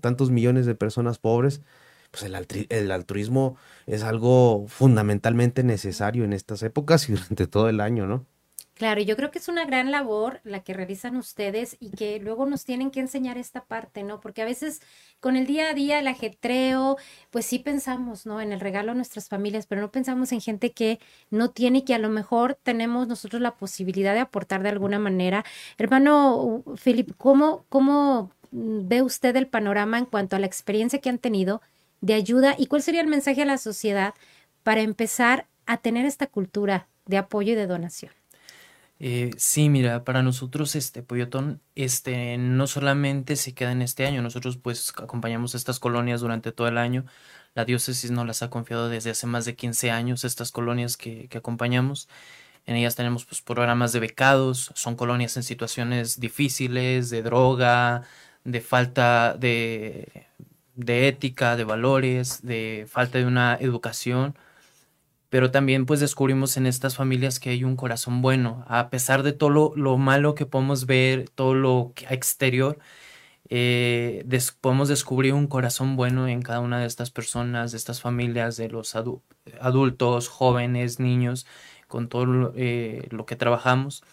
tantos 0.00 0.30
millones 0.30 0.66
de 0.66 0.74
personas 0.74 1.18
pobres, 1.18 1.60
pues 2.10 2.24
el, 2.24 2.36
el, 2.70 2.90
altruismo 2.90 3.56
es 3.86 4.02
algo 4.02 4.66
fundamentalmente 4.68 5.62
necesario 5.64 6.24
en 6.24 6.32
estas 6.32 6.62
épocas 6.62 7.08
y 7.08 7.12
durante 7.12 7.46
todo 7.46 7.68
el 7.68 7.80
año, 7.80 8.06
¿no? 8.06 8.26
Claro, 8.82 9.00
yo 9.00 9.14
creo 9.14 9.30
que 9.30 9.38
es 9.38 9.46
una 9.46 9.64
gran 9.64 9.92
labor 9.92 10.40
la 10.42 10.64
que 10.64 10.74
realizan 10.74 11.14
ustedes 11.14 11.76
y 11.78 11.90
que 11.90 12.18
luego 12.18 12.46
nos 12.46 12.64
tienen 12.64 12.90
que 12.90 12.98
enseñar 12.98 13.38
esta 13.38 13.64
parte, 13.64 14.02
¿no? 14.02 14.18
Porque 14.18 14.42
a 14.42 14.44
veces 14.44 14.82
con 15.20 15.36
el 15.36 15.46
día 15.46 15.70
a 15.70 15.72
día, 15.72 16.00
el 16.00 16.08
ajetreo, 16.08 16.96
pues 17.30 17.46
sí 17.46 17.60
pensamos, 17.60 18.26
¿no? 18.26 18.40
En 18.40 18.52
el 18.52 18.58
regalo 18.58 18.90
a 18.90 18.96
nuestras 18.96 19.28
familias, 19.28 19.66
pero 19.66 19.80
no 19.80 19.92
pensamos 19.92 20.32
en 20.32 20.40
gente 20.40 20.72
que 20.72 20.98
no 21.30 21.50
tiene 21.50 21.78
y 21.78 21.82
que 21.82 21.94
a 21.94 22.00
lo 22.00 22.08
mejor 22.08 22.58
tenemos 22.60 23.06
nosotros 23.06 23.40
la 23.40 23.54
posibilidad 23.54 24.14
de 24.14 24.20
aportar 24.20 24.64
de 24.64 24.70
alguna 24.70 24.98
manera. 24.98 25.44
Hermano 25.78 26.64
Philip, 26.82 27.12
¿cómo, 27.16 27.64
cómo 27.68 28.32
ve 28.50 29.02
usted 29.02 29.36
el 29.36 29.46
panorama 29.46 29.96
en 29.98 30.06
cuanto 30.06 30.34
a 30.34 30.40
la 30.40 30.46
experiencia 30.46 31.00
que 31.00 31.08
han 31.08 31.18
tenido 31.18 31.62
de 32.00 32.14
ayuda 32.14 32.56
y 32.58 32.66
cuál 32.66 32.82
sería 32.82 33.00
el 33.00 33.06
mensaje 33.06 33.42
a 33.42 33.46
la 33.46 33.58
sociedad 33.58 34.14
para 34.64 34.80
empezar 34.80 35.46
a 35.66 35.76
tener 35.76 36.04
esta 36.04 36.26
cultura 36.26 36.88
de 37.06 37.18
apoyo 37.18 37.52
y 37.52 37.54
de 37.54 37.68
donación? 37.68 38.21
Eh, 39.04 39.32
sí, 39.36 39.68
mira, 39.68 40.04
para 40.04 40.22
nosotros 40.22 40.76
este 40.76 41.02
Pollotón 41.02 41.60
este, 41.74 42.38
no 42.38 42.68
solamente 42.68 43.34
se 43.34 43.52
queda 43.52 43.72
en 43.72 43.82
este 43.82 44.06
año, 44.06 44.22
nosotros 44.22 44.58
pues 44.58 44.92
acompañamos 44.96 45.56
estas 45.56 45.80
colonias 45.80 46.20
durante 46.20 46.52
todo 46.52 46.68
el 46.68 46.78
año. 46.78 47.04
la 47.54 47.64
diócesis 47.64 48.12
nos 48.12 48.26
las 48.26 48.42
ha 48.42 48.50
confiado 48.50 48.88
desde 48.88 49.10
hace 49.10 49.26
más 49.26 49.44
de 49.44 49.56
15 49.56 49.90
años, 49.90 50.24
estas 50.24 50.52
colonias 50.52 50.96
que, 50.96 51.28
que 51.28 51.38
acompañamos. 51.38 52.08
En 52.66 52.76
ellas 52.76 52.94
tenemos 52.96 53.24
pues, 53.26 53.42
programas 53.42 53.92
de 53.92 54.00
becados, 54.00 54.70
son 54.76 54.96
colonias 54.96 55.36
en 55.36 55.42
situaciones 55.42 56.20
difíciles, 56.20 57.10
de 57.10 57.22
droga, 57.22 58.04
de 58.44 58.60
falta 58.60 59.34
de, 59.36 60.26
de 60.76 61.08
ética, 61.08 61.56
de 61.56 61.64
valores, 61.64 62.42
de 62.42 62.86
falta 62.88 63.18
de 63.18 63.26
una 63.26 63.56
educación 63.60 64.36
pero 65.32 65.50
también 65.50 65.86
pues 65.86 65.98
descubrimos 65.98 66.58
en 66.58 66.66
estas 66.66 66.94
familias 66.96 67.40
que 67.40 67.48
hay 67.48 67.64
un 67.64 67.74
corazón 67.74 68.20
bueno, 68.20 68.66
a 68.68 68.90
pesar 68.90 69.22
de 69.22 69.32
todo 69.32 69.72
lo, 69.74 69.96
malo 69.96 70.34
que 70.34 70.44
podemos 70.44 70.84
ver, 70.84 71.30
todo 71.30 71.54
lo 71.54 71.94
exterior, 72.10 72.78
eh, 73.48 74.26
podemos 74.60 74.88
descubrir 74.90 75.32
un 75.32 75.46
corazón 75.46 75.96
bueno 75.96 76.28
en 76.28 76.42
cada 76.42 76.60
una 76.60 76.80
de 76.80 76.86
estas 76.86 77.10
personas, 77.10 77.72
de 77.72 77.78
estas 77.78 78.02
familias, 78.02 78.58
de 78.58 78.68
los 78.68 78.94
adultos, 78.94 80.28
jóvenes, 80.28 81.00
niños, 81.00 81.46
con 81.88 82.10
todo 82.10 82.52
eh, 82.54 83.08
lo 83.10 83.24
que 83.24 83.34
trabajamos. 83.34 84.04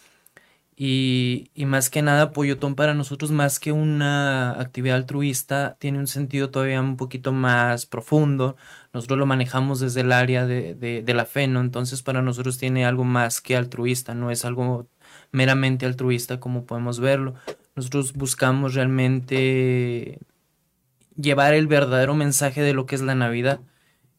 Y, 0.82 1.50
más 1.66 1.90
que 1.90 2.00
nada, 2.00 2.32
Poyotón 2.32 2.74
para 2.74 2.94
nosotros, 2.94 3.30
más 3.32 3.60
que 3.60 3.70
una 3.70 4.52
actividad 4.58 4.96
altruista, 4.96 5.76
tiene 5.78 5.98
un 5.98 6.06
sentido 6.06 6.50
todavía 6.50 6.80
un 6.80 6.96
poquito 6.96 7.32
más 7.32 7.84
profundo. 7.84 8.56
Nosotros 8.94 9.18
lo 9.18 9.26
manejamos 9.26 9.80
desde 9.80 10.00
el 10.00 10.10
área 10.10 10.46
de, 10.46 10.74
de, 10.74 11.14
la 11.14 11.26
fe, 11.26 11.48
¿no? 11.48 11.60
Entonces, 11.60 12.00
para 12.02 12.22
nosotros 12.22 12.56
tiene 12.56 12.86
algo 12.86 13.04
más 13.04 13.42
que 13.42 13.56
altruista, 13.56 14.14
no 14.14 14.30
es 14.30 14.46
algo 14.46 14.88
meramente 15.32 15.84
altruista 15.84 16.40
como 16.40 16.64
podemos 16.64 16.98
verlo. 16.98 17.34
Nosotros 17.76 18.14
buscamos 18.14 18.72
realmente 18.74 20.18
llevar 21.14 21.52
el 21.52 21.66
verdadero 21.66 22.14
mensaje 22.14 22.62
de 22.62 22.72
lo 22.72 22.86
que 22.86 22.94
es 22.94 23.02
la 23.02 23.14
Navidad 23.14 23.60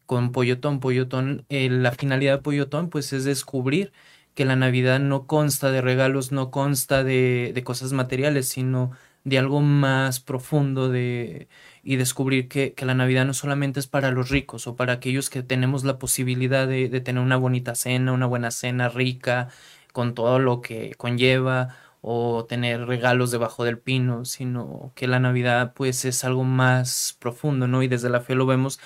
con 0.06 0.30
Poyotón. 0.30 0.78
Poyotón, 0.78 1.44
eh, 1.48 1.68
la 1.70 1.90
finalidad 1.90 2.36
de 2.36 2.42
Poyotón, 2.42 2.88
pues 2.88 3.12
es 3.12 3.24
descubrir 3.24 3.92
que 4.34 4.44
la 4.44 4.56
Navidad 4.56 5.00
no 5.00 5.26
consta 5.26 5.70
de 5.70 5.80
regalos, 5.80 6.32
no 6.32 6.50
consta 6.50 7.04
de, 7.04 7.52
de 7.54 7.64
cosas 7.64 7.92
materiales, 7.92 8.48
sino 8.48 8.92
de 9.24 9.38
algo 9.38 9.60
más 9.60 10.20
profundo 10.20 10.88
de, 10.88 11.48
y 11.82 11.96
descubrir 11.96 12.48
que, 12.48 12.74
que, 12.74 12.86
la 12.86 12.94
Navidad 12.94 13.24
no 13.24 13.34
solamente 13.34 13.78
es 13.80 13.86
para 13.86 14.10
los 14.10 14.30
ricos 14.30 14.66
o 14.66 14.76
para 14.76 14.94
aquellos 14.94 15.30
que 15.30 15.42
tenemos 15.42 15.84
la 15.84 15.98
posibilidad 15.98 16.66
de, 16.66 16.88
de, 16.88 17.00
tener 17.00 17.22
una 17.22 17.36
bonita 17.36 17.74
cena, 17.74 18.12
una 18.12 18.26
buena 18.26 18.50
cena 18.50 18.88
rica, 18.88 19.48
con 19.92 20.14
todo 20.14 20.38
lo 20.38 20.60
que 20.60 20.94
conlleva, 20.96 21.76
o 22.02 22.46
tener 22.46 22.86
regalos 22.86 23.30
debajo 23.30 23.64
del 23.64 23.78
pino, 23.78 24.24
sino 24.24 24.92
que 24.96 25.06
la 25.06 25.20
Navidad 25.20 25.72
pues 25.74 26.04
es 26.04 26.24
algo 26.24 26.42
más 26.44 27.16
profundo, 27.20 27.68
¿no? 27.68 27.82
Y 27.82 27.88
desde 27.88 28.10
la 28.10 28.20
fe 28.20 28.34
lo 28.34 28.44
vemos 28.44 28.80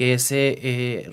que 0.00 0.14
ese 0.14 0.58
eh, 0.62 1.10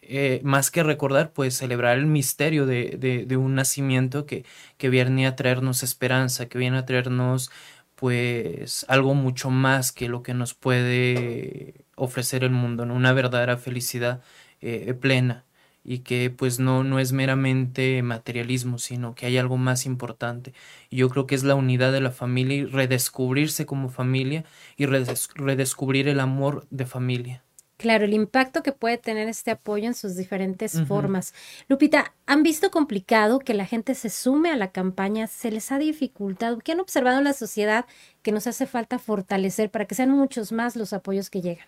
eh, 0.00 0.40
más 0.44 0.70
que 0.70 0.82
recordar, 0.82 1.34
pues 1.34 1.58
celebrar 1.58 1.98
el 1.98 2.06
misterio 2.06 2.64
de, 2.64 2.96
de, 3.28 3.36
un 3.36 3.54
nacimiento 3.54 4.24
que, 4.24 4.46
que, 4.78 4.88
viene 4.88 5.26
a 5.26 5.36
traernos 5.36 5.82
esperanza, 5.82 6.48
que 6.48 6.56
viene 6.56 6.78
a 6.78 6.86
traernos 6.86 7.50
pues 7.96 8.86
algo 8.88 9.14
mucho 9.14 9.50
más 9.50 9.92
que 9.92 10.08
lo 10.08 10.22
que 10.22 10.32
nos 10.32 10.54
puede 10.54 11.84
ofrecer 11.96 12.44
el 12.44 12.50
mundo, 12.52 12.84
una 12.84 13.12
verdadera 13.12 13.58
felicidad 13.58 14.22
eh, 14.62 14.94
plena 14.94 15.44
y 15.84 15.98
que 15.98 16.30
pues 16.30 16.58
no, 16.58 16.82
no 16.82 17.00
es 17.00 17.12
meramente 17.12 18.02
materialismo, 18.02 18.78
sino 18.78 19.14
que 19.14 19.26
hay 19.26 19.36
algo 19.36 19.58
más 19.58 19.84
importante. 19.84 20.54
Y 20.88 20.96
yo 20.96 21.10
creo 21.10 21.26
que 21.26 21.34
es 21.34 21.44
la 21.44 21.56
unidad 21.56 21.92
de 21.92 22.00
la 22.00 22.10
familia 22.10 22.56
y 22.56 22.64
redescubrirse 22.64 23.66
como 23.66 23.90
familia 23.90 24.46
y 24.78 24.86
redescubrir 24.86 26.08
el 26.08 26.20
amor 26.20 26.66
de 26.70 26.86
familia. 26.86 27.44
Claro, 27.84 28.06
el 28.06 28.14
impacto 28.14 28.62
que 28.62 28.72
puede 28.72 28.96
tener 28.96 29.28
este 29.28 29.50
apoyo 29.50 29.84
en 29.84 29.92
sus 29.92 30.16
diferentes 30.16 30.80
formas. 30.86 31.34
Lupita, 31.68 32.14
¿han 32.24 32.42
visto 32.42 32.70
complicado 32.70 33.40
que 33.40 33.52
la 33.52 33.66
gente 33.66 33.94
se 33.94 34.08
sume 34.08 34.50
a 34.50 34.56
la 34.56 34.72
campaña? 34.72 35.26
¿Se 35.26 35.50
les 35.50 35.70
ha 35.70 35.78
dificultado? 35.78 36.60
¿Qué 36.60 36.72
han 36.72 36.80
observado 36.80 37.18
en 37.18 37.24
la 37.24 37.34
sociedad 37.34 37.84
que 38.22 38.32
nos 38.32 38.46
hace 38.46 38.64
falta 38.64 38.98
fortalecer 38.98 39.70
para 39.70 39.84
que 39.84 39.94
sean 39.94 40.08
muchos 40.12 40.50
más 40.50 40.76
los 40.76 40.94
apoyos 40.94 41.28
que 41.28 41.42
llegan? 41.42 41.66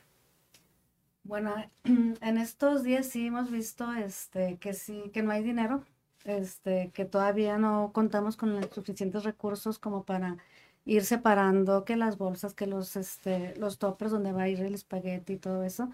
Bueno, 1.22 1.54
en 1.84 2.38
estos 2.38 2.82
días 2.82 3.04
sí 3.04 3.26
hemos 3.26 3.50
visto 3.50 3.92
este, 3.92 4.56
que 4.56 4.72
sí, 4.72 5.10
que 5.12 5.22
no 5.22 5.32
hay 5.32 5.42
dinero, 5.42 5.84
este, 6.24 6.92
que 6.94 7.04
todavía 7.04 7.58
no 7.58 7.90
contamos 7.92 8.38
con 8.38 8.58
los 8.58 8.70
suficientes 8.70 9.22
recursos 9.22 9.78
como 9.78 10.04
para 10.04 10.38
ir 10.86 11.04
separando 11.04 11.84
que 11.84 11.96
las 11.96 12.18
bolsas, 12.18 12.54
que 12.54 12.66
los, 12.66 12.96
este, 12.96 13.54
los 13.56 13.78
toppers 13.78 14.12
donde 14.12 14.32
va 14.32 14.44
a 14.44 14.48
ir 14.48 14.60
el 14.62 14.74
espagueti 14.74 15.34
y 15.34 15.38
todo 15.38 15.64
eso. 15.64 15.90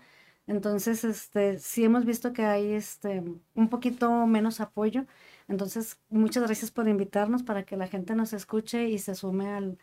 Entonces, 0.47 1.05
este, 1.05 1.59
sí 1.59 1.85
hemos 1.85 2.05
visto 2.05 2.33
que 2.33 2.45
hay 2.45 2.73
este, 2.75 3.23
un 3.55 3.69
poquito 3.71 4.27
menos 4.27 4.61
apoyo. 4.61 5.07
Entonces, 5.49 5.99
muchas 6.11 6.45
gracias 6.45 6.71
por 6.71 6.89
invitarnos 6.89 7.43
para 7.43 7.65
que 7.65 7.77
la 7.77 7.89
gente 7.89 8.15
nos 8.15 8.33
escuche 8.33 8.89
y 8.89 8.99
se 8.99 9.15
sume 9.15 9.49
al, 9.51 9.79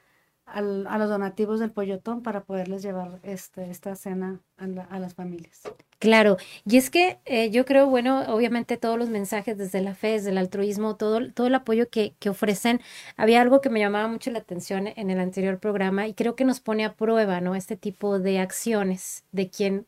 al, 0.53 0.87
a 0.87 0.97
los 0.97 1.09
donativos 1.09 1.59
del 1.59 1.71
Pollotón 1.71 2.21
para 2.21 2.41
poderles 2.43 2.81
llevar 2.81 3.19
este, 3.23 3.69
esta 3.69 3.95
cena 3.95 4.41
a, 4.57 4.99
las 4.99 5.13
familias. 5.13 5.61
Claro, 5.99 6.37
y 6.65 6.77
es 6.77 6.89
que 6.89 7.19
eh, 7.25 7.49
yo 7.49 7.65
creo, 7.65 7.87
bueno, 7.87 8.23
obviamente 8.33 8.77
todos 8.77 8.97
los 8.97 9.09
mensajes 9.09 9.57
desde 9.57 9.81
la 9.81 9.95
fe, 9.95 10.09
desde 10.09 10.31
el 10.31 10.37
altruismo, 10.37 10.95
todo, 10.95 11.31
todo 11.31 11.47
el 11.47 11.55
apoyo 11.55 11.89
que, 11.89 12.13
que 12.19 12.29
ofrecen, 12.29 12.81
había 13.15 13.41
algo 13.41 13.61
que 13.61 13.69
me 13.69 13.79
llamaba 13.79 14.07
mucho 14.07 14.31
la 14.31 14.39
atención 14.39 14.87
en 14.87 15.09
el 15.09 15.19
anterior 15.19 15.59
programa 15.59 16.07
y 16.07 16.13
creo 16.13 16.35
que 16.35 16.45
nos 16.45 16.59
pone 16.59 16.85
a 16.85 16.93
prueba, 16.93 17.41
¿no? 17.41 17.55
Este 17.55 17.77
tipo 17.77 18.19
de 18.19 18.39
acciones 18.39 19.23
de 19.31 19.49
quien 19.49 19.85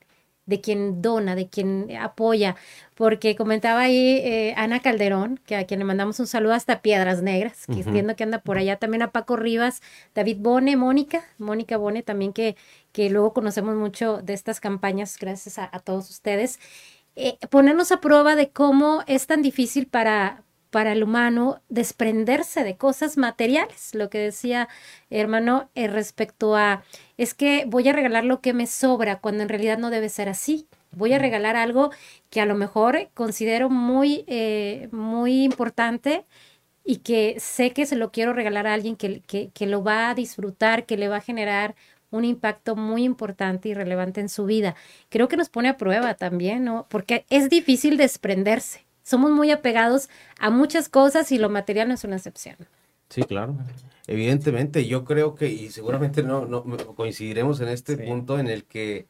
de 0.52 0.62
quien 0.62 1.02
dona, 1.02 1.36
de 1.36 1.48
quien 1.48 1.88
apoya, 2.00 2.56
porque 2.94 3.36
comentaba 3.36 3.82
ahí 3.82 4.20
eh, 4.24 4.54
Ana 4.56 4.80
Calderón, 4.82 5.40
que 5.46 5.56
a 5.56 5.66
quien 5.66 5.80
le 5.80 5.86
mandamos 5.86 6.20
un 6.20 6.28
saludo 6.28 6.54
hasta 6.54 6.84
Piedras 6.84 7.24
Negras, 7.24 7.66
que 7.66 7.80
entiendo 7.80 8.16
que 8.16 8.24
anda 8.24 8.40
por 8.40 8.60
allá, 8.60 8.78
también 8.78 9.02
a 9.02 9.12
Paco 9.12 9.38
Rivas, 9.38 9.82
David 10.14 10.38
Bone, 10.40 10.76
Mónica, 10.76 11.24
Mónica 11.40 11.78
Bone 11.78 12.04
también 12.04 12.34
que, 12.34 12.56
que 12.92 13.10
luego 13.10 13.34
conocemos 13.34 13.76
mucho 13.76 14.22
de 14.22 14.34
estas 14.34 14.60
campañas, 14.60 15.18
gracias 15.20 15.58
a, 15.58 15.68
todos 15.80 16.10
ustedes, 16.12 16.60
eh, 17.16 17.38
ponernos 17.50 17.92
a 17.92 18.02
prueba 18.02 18.36
de 18.36 18.52
cómo 18.52 19.04
es 19.08 19.26
tan 19.26 19.42
difícil 19.42 19.88
para, 19.88 20.44
para 20.72 20.94
el 20.94 21.04
humano 21.04 21.62
desprenderse 21.70 22.64
de 22.64 22.78
cosas 22.78 23.18
materiales, 23.18 23.94
lo 23.94 24.10
que 24.10 24.18
decía 24.20 24.70
hermano 25.10 25.70
eh, 25.76 25.88
respecto 25.88 26.56
a, 26.56 26.84
es 27.18 27.34
que 27.34 27.66
voy 27.68 27.88
a 27.90 27.94
regalar 27.94 28.24
lo 28.26 28.42
que 28.42 28.54
me 28.54 28.68
sobra, 28.68 29.20
cuando 29.20 29.44
en 29.44 29.50
realidad 29.50 29.78
no 29.78 29.92
debe 29.92 30.10
ser 30.10 30.30
así. 30.30 30.68
Voy 30.94 31.14
a 31.14 31.20
regalar 31.20 31.56
algo 31.56 31.92
que 32.30 32.42
a 32.42 32.46
lo 32.46 32.56
mejor 32.56 33.10
considero 33.14 33.70
muy, 33.70 34.24
eh, 34.28 34.90
muy 34.92 35.44
importante 35.44 36.26
y 36.84 36.98
que 36.98 37.40
sé 37.40 37.72
que 37.72 37.86
se 37.86 37.96
lo 37.96 38.12
quiero 38.12 38.34
regalar 38.34 38.68
a 38.68 38.74
alguien 38.74 38.96
que, 38.96 39.22
que, 39.22 39.52
que 39.54 39.68
lo 39.68 39.84
va 39.84 40.10
a 40.10 40.16
disfrutar, 40.16 40.86
que 40.86 40.98
le 40.98 41.08
va 41.10 41.18
a 41.18 41.22
generar 41.22 41.76
un 42.12 42.26
impacto 42.26 42.76
muy 42.76 43.04
importante 43.04 43.70
y 43.70 43.74
relevante 43.74 44.22
en 44.22 44.30
su 44.30 44.46
vida. 44.46 44.76
Creo 45.10 45.28
que 45.28 45.38
nos 45.38 45.50
pone 45.50 45.70
a 45.70 45.78
prueba 45.78 46.16
también, 46.16 46.64
¿no? 46.66 46.88
Porque 46.90 47.26
es 47.30 47.50
difícil 47.50 47.98
desprenderse 47.98 48.86
somos 49.04 49.32
muy 49.32 49.52
apegados 49.52 50.10
a 50.40 50.50
muchas 50.50 50.90
cosas 50.90 51.32
y 51.32 51.38
lo 51.38 51.50
material 51.50 51.88
no 51.88 51.94
es 51.94 52.04
una 52.04 52.18
excepción. 52.18 52.56
Sí, 53.10 53.24
claro. 53.24 53.58
Evidentemente, 54.08 54.88
yo 54.88 55.04
creo 55.04 55.36
que, 55.36 55.48
y 55.48 55.70
seguramente 55.70 56.24
no, 56.24 56.46
no 56.46 56.64
coincidiremos 56.96 57.60
en 57.62 57.68
este 57.68 57.98
punto 57.98 58.40
en 58.40 58.48
el 58.48 58.64
que, 58.64 59.08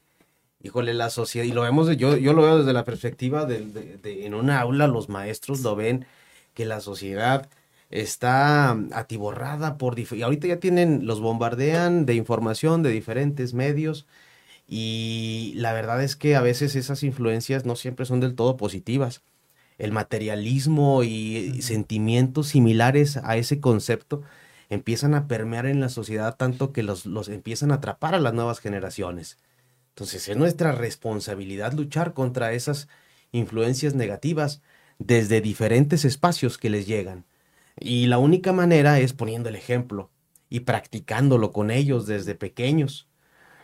híjole, 0.62 0.94
la 0.94 1.10
sociedad, 1.10 1.46
y 1.46 1.52
lo 1.52 1.62
vemos, 1.62 1.96
yo, 1.98 2.18
yo 2.18 2.34
lo 2.34 2.42
veo 2.42 2.60
desde 2.60 2.74
la 2.74 2.84
perspectiva 2.84 3.46
de, 3.46 3.66
de, 3.66 4.26
en 4.26 4.34
una 4.34 4.60
aula, 4.60 4.88
los 4.88 5.10
maestros 5.10 5.62
lo 5.62 5.76
ven, 5.76 6.06
que 6.54 6.66
la 6.66 6.82
sociedad 6.82 7.50
está 7.90 8.72
atiborrada 8.94 9.78
por, 9.78 9.98
y 10.00 10.22
ahorita 10.22 10.48
ya 10.48 10.60
tienen, 10.60 11.06
los 11.06 11.20
bombardean 11.22 12.06
de 12.06 12.16
información 12.16 12.84
de 12.84 12.90
diferentes 12.90 13.54
medios, 13.54 14.08
y 14.68 15.54
la 15.58 15.74
verdad 15.74 16.02
es 16.04 16.16
que 16.16 16.36
a 16.36 16.42
veces 16.42 16.76
esas 16.76 17.04
influencias 17.04 17.66
no 17.66 17.76
siempre 17.76 18.06
son 18.06 18.20
del 18.20 18.36
todo 18.36 18.58
positivas 18.58 19.22
el 19.82 19.92
materialismo 19.92 21.02
y 21.02 21.60
sentimientos 21.64 22.50
similares 22.50 23.18
a 23.18 23.36
ese 23.38 23.60
concepto 23.60 24.22
empiezan 24.70 25.16
a 25.16 25.28
permear 25.28 25.66
en 25.66 25.80
la 25.80 25.90
sociedad 25.90 26.36
tanto 26.38 26.72
que 26.72 26.84
los, 26.84 27.08
los 27.08 27.30
empiezan 27.30 27.72
a 27.72 27.76
atrapar 27.76 28.14
a 28.14 28.20
las 28.20 28.36
nuevas 28.36 28.60
generaciones. 28.60 29.40
Entonces 29.90 30.30
es 30.30 30.38
nuestra 30.38 30.72
responsabilidad 30.72 31.74
luchar 31.74 32.14
contra 32.14 32.54
esas 32.54 32.90
influencias 33.32 33.96
negativas 33.96 34.62
desde 35.00 35.42
diferentes 35.42 36.06
espacios 36.06 36.60
que 36.60 36.70
les 36.70 36.86
llegan. 36.86 37.26
Y 37.80 38.06
la 38.06 38.20
única 38.20 38.54
manera 38.54 39.00
es 39.00 39.14
poniendo 39.14 39.50
el 39.50 39.56
ejemplo 39.56 40.12
y 40.48 40.60
practicándolo 40.60 41.52
con 41.52 41.72
ellos 41.72 42.06
desde 42.06 42.36
pequeños. 42.36 43.08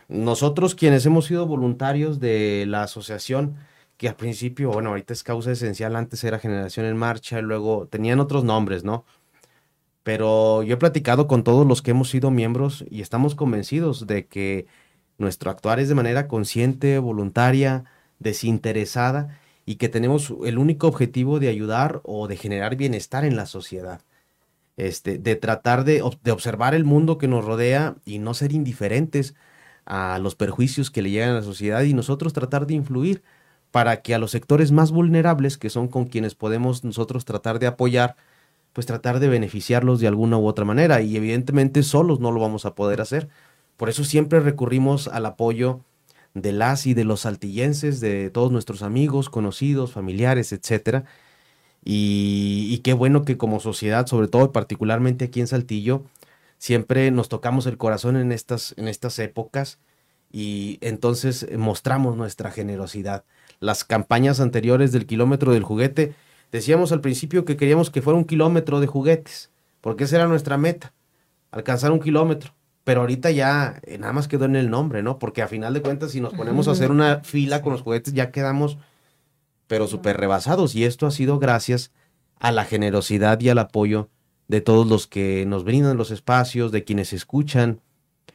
Nosotros 0.08 0.74
quienes 0.74 1.06
hemos 1.06 1.26
sido 1.26 1.46
voluntarios 1.46 2.18
de 2.18 2.64
la 2.66 2.82
asociación, 2.82 3.54
que 3.98 4.08
al 4.08 4.16
principio, 4.16 4.70
bueno, 4.70 4.90
ahorita 4.90 5.12
es 5.12 5.24
causa 5.24 5.50
esencial, 5.52 5.96
antes 5.96 6.24
era 6.24 6.38
Generación 6.38 6.86
en 6.86 6.96
Marcha, 6.96 7.42
luego 7.42 7.88
tenían 7.88 8.20
otros 8.20 8.44
nombres, 8.44 8.84
¿no? 8.84 9.04
Pero 10.04 10.62
yo 10.62 10.74
he 10.74 10.78
platicado 10.78 11.26
con 11.26 11.44
todos 11.44 11.66
los 11.66 11.82
que 11.82 11.90
hemos 11.90 12.08
sido 12.08 12.30
miembros 12.30 12.84
y 12.90 13.02
estamos 13.02 13.34
convencidos 13.34 14.06
de 14.06 14.26
que 14.26 14.66
nuestro 15.18 15.50
actuar 15.50 15.80
es 15.80 15.88
de 15.88 15.96
manera 15.96 16.28
consciente, 16.28 16.98
voluntaria, 16.98 17.84
desinteresada 18.20 19.38
y 19.66 19.76
que 19.76 19.88
tenemos 19.88 20.32
el 20.44 20.58
único 20.58 20.86
objetivo 20.86 21.40
de 21.40 21.48
ayudar 21.48 22.00
o 22.04 22.28
de 22.28 22.36
generar 22.36 22.76
bienestar 22.76 23.24
en 23.24 23.36
la 23.36 23.46
sociedad. 23.46 24.00
Este, 24.76 25.18
de 25.18 25.34
tratar 25.34 25.84
de, 25.84 26.04
de 26.22 26.30
observar 26.30 26.74
el 26.74 26.84
mundo 26.84 27.18
que 27.18 27.26
nos 27.26 27.44
rodea 27.44 27.96
y 28.04 28.20
no 28.20 28.32
ser 28.32 28.52
indiferentes 28.52 29.34
a 29.86 30.20
los 30.20 30.36
perjuicios 30.36 30.90
que 30.92 31.02
le 31.02 31.10
llegan 31.10 31.30
a 31.30 31.34
la 31.34 31.42
sociedad 31.42 31.82
y 31.82 31.94
nosotros 31.94 32.32
tratar 32.32 32.66
de 32.66 32.74
influir 32.74 33.22
para 33.70 34.02
que 34.02 34.14
a 34.14 34.18
los 34.18 34.30
sectores 34.30 34.72
más 34.72 34.90
vulnerables, 34.90 35.58
que 35.58 35.70
son 35.70 35.88
con 35.88 36.06
quienes 36.06 36.34
podemos 36.34 36.84
nosotros 36.84 37.24
tratar 37.24 37.58
de 37.58 37.66
apoyar, 37.66 38.16
pues 38.72 38.86
tratar 38.86 39.20
de 39.20 39.28
beneficiarlos 39.28 40.00
de 40.00 40.08
alguna 40.08 40.38
u 40.38 40.46
otra 40.46 40.64
manera. 40.64 41.00
Y 41.02 41.16
evidentemente 41.16 41.82
solos 41.82 42.20
no 42.20 42.32
lo 42.32 42.40
vamos 42.40 42.64
a 42.64 42.74
poder 42.74 43.00
hacer. 43.00 43.28
Por 43.76 43.88
eso 43.88 44.04
siempre 44.04 44.40
recurrimos 44.40 45.08
al 45.08 45.26
apoyo 45.26 45.80
de 46.34 46.52
las 46.52 46.86
y 46.86 46.94
de 46.94 47.04
los 47.04 47.20
saltillenses, 47.20 48.00
de 48.00 48.30
todos 48.30 48.52
nuestros 48.52 48.82
amigos, 48.82 49.30
conocidos, 49.30 49.92
familiares, 49.92 50.52
etcétera. 50.52 51.04
Y, 51.84 52.80
qué 52.84 52.92
bueno 52.92 53.24
que 53.24 53.38
como 53.38 53.60
sociedad, 53.60 54.06
sobre 54.06 54.28
todo 54.28 54.52
particularmente 54.52 55.26
aquí 55.26 55.40
en 55.40 55.46
Saltillo, 55.46 56.04
siempre 56.58 57.10
nos 57.10 57.28
tocamos 57.28 57.66
el 57.66 57.78
corazón 57.78 58.16
en 58.16 58.32
estas, 58.32 58.74
en 58.76 58.88
estas 58.88 59.18
épocas 59.18 59.78
y 60.30 60.78
entonces 60.82 61.46
mostramos 61.56 62.16
nuestra 62.16 62.50
generosidad. 62.50 63.24
Las 63.60 63.84
campañas 63.84 64.40
anteriores 64.40 64.92
del 64.92 65.06
kilómetro 65.06 65.52
del 65.52 65.62
juguete, 65.62 66.14
decíamos 66.52 66.92
al 66.92 67.00
principio 67.00 67.44
que 67.44 67.56
queríamos 67.56 67.90
que 67.90 68.02
fuera 68.02 68.18
un 68.18 68.24
kilómetro 68.24 68.80
de 68.80 68.86
juguetes, 68.86 69.50
porque 69.80 70.04
esa 70.04 70.16
era 70.16 70.26
nuestra 70.26 70.58
meta, 70.58 70.92
alcanzar 71.50 71.92
un 71.92 72.00
kilómetro 72.00 72.52
pero 72.88 73.02
ahorita 73.02 73.30
ya 73.30 73.82
eh, 73.82 73.98
nada 73.98 74.14
más 74.14 74.28
quedó 74.28 74.46
en 74.46 74.56
el 74.56 74.70
nombre, 74.70 75.02
¿no? 75.02 75.18
Porque 75.18 75.42
a 75.42 75.46
final 75.46 75.74
de 75.74 75.82
cuentas, 75.82 76.12
si 76.12 76.22
nos 76.22 76.32
ponemos 76.32 76.68
a 76.68 76.70
hacer 76.70 76.90
una 76.90 77.20
fila 77.20 77.60
con 77.60 77.74
los 77.74 77.82
juguetes, 77.82 78.14
ya 78.14 78.30
quedamos, 78.30 78.78
pero 79.66 79.86
súper 79.86 80.16
rebasados. 80.16 80.74
Y 80.74 80.84
esto 80.84 81.06
ha 81.06 81.10
sido 81.10 81.38
gracias 81.38 81.92
a 82.40 82.50
la 82.50 82.64
generosidad 82.64 83.38
y 83.42 83.50
al 83.50 83.58
apoyo 83.58 84.08
de 84.46 84.62
todos 84.62 84.86
los 84.86 85.06
que 85.06 85.44
nos 85.44 85.64
brindan 85.64 85.98
los 85.98 86.10
espacios, 86.10 86.72
de 86.72 86.84
quienes 86.84 87.12
escuchan 87.12 87.82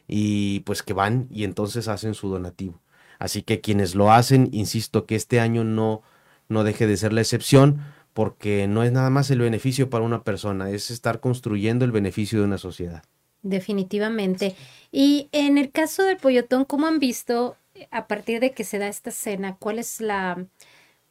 y 0.07 0.59
pues 0.59 0.83
que 0.83 0.93
van 0.93 1.25
y 1.31 1.45
entonces 1.45 1.87
hacen 1.87 2.13
su 2.13 2.29
donativo. 2.29 2.79
Así 3.23 3.41
que 3.41 3.61
quienes 3.61 3.95
lo 3.95 4.11
hacen, 4.11 4.49
insisto 4.51 5.05
que 5.05 5.15
este 5.15 5.39
año 5.39 5.63
no, 5.63 6.01
no 6.49 6.65
deje 6.65 6.87
de 6.87 6.97
ser 6.97 7.13
la 7.13 7.21
excepción, 7.21 7.79
porque 8.11 8.67
no 8.67 8.83
es 8.83 8.91
nada 8.91 9.09
más 9.09 9.31
el 9.31 9.39
beneficio 9.39 9.89
para 9.89 10.03
una 10.03 10.25
persona, 10.25 10.69
es 10.69 10.91
estar 10.91 11.21
construyendo 11.21 11.85
el 11.85 11.93
beneficio 11.93 12.39
de 12.39 12.45
una 12.45 12.57
sociedad. 12.57 13.01
Definitivamente. 13.41 14.57
Y 14.91 15.29
en 15.31 15.57
el 15.57 15.71
caso 15.71 16.03
del 16.03 16.17
pollotón, 16.17 16.65
¿cómo 16.65 16.85
han 16.85 16.99
visto 16.99 17.55
a 17.91 18.07
partir 18.07 18.41
de 18.41 18.51
que 18.51 18.65
se 18.65 18.77
da 18.77 18.89
esta 18.89 19.11
cena? 19.11 19.55
¿Cuál 19.57 19.79
es 19.79 20.01
la 20.01 20.45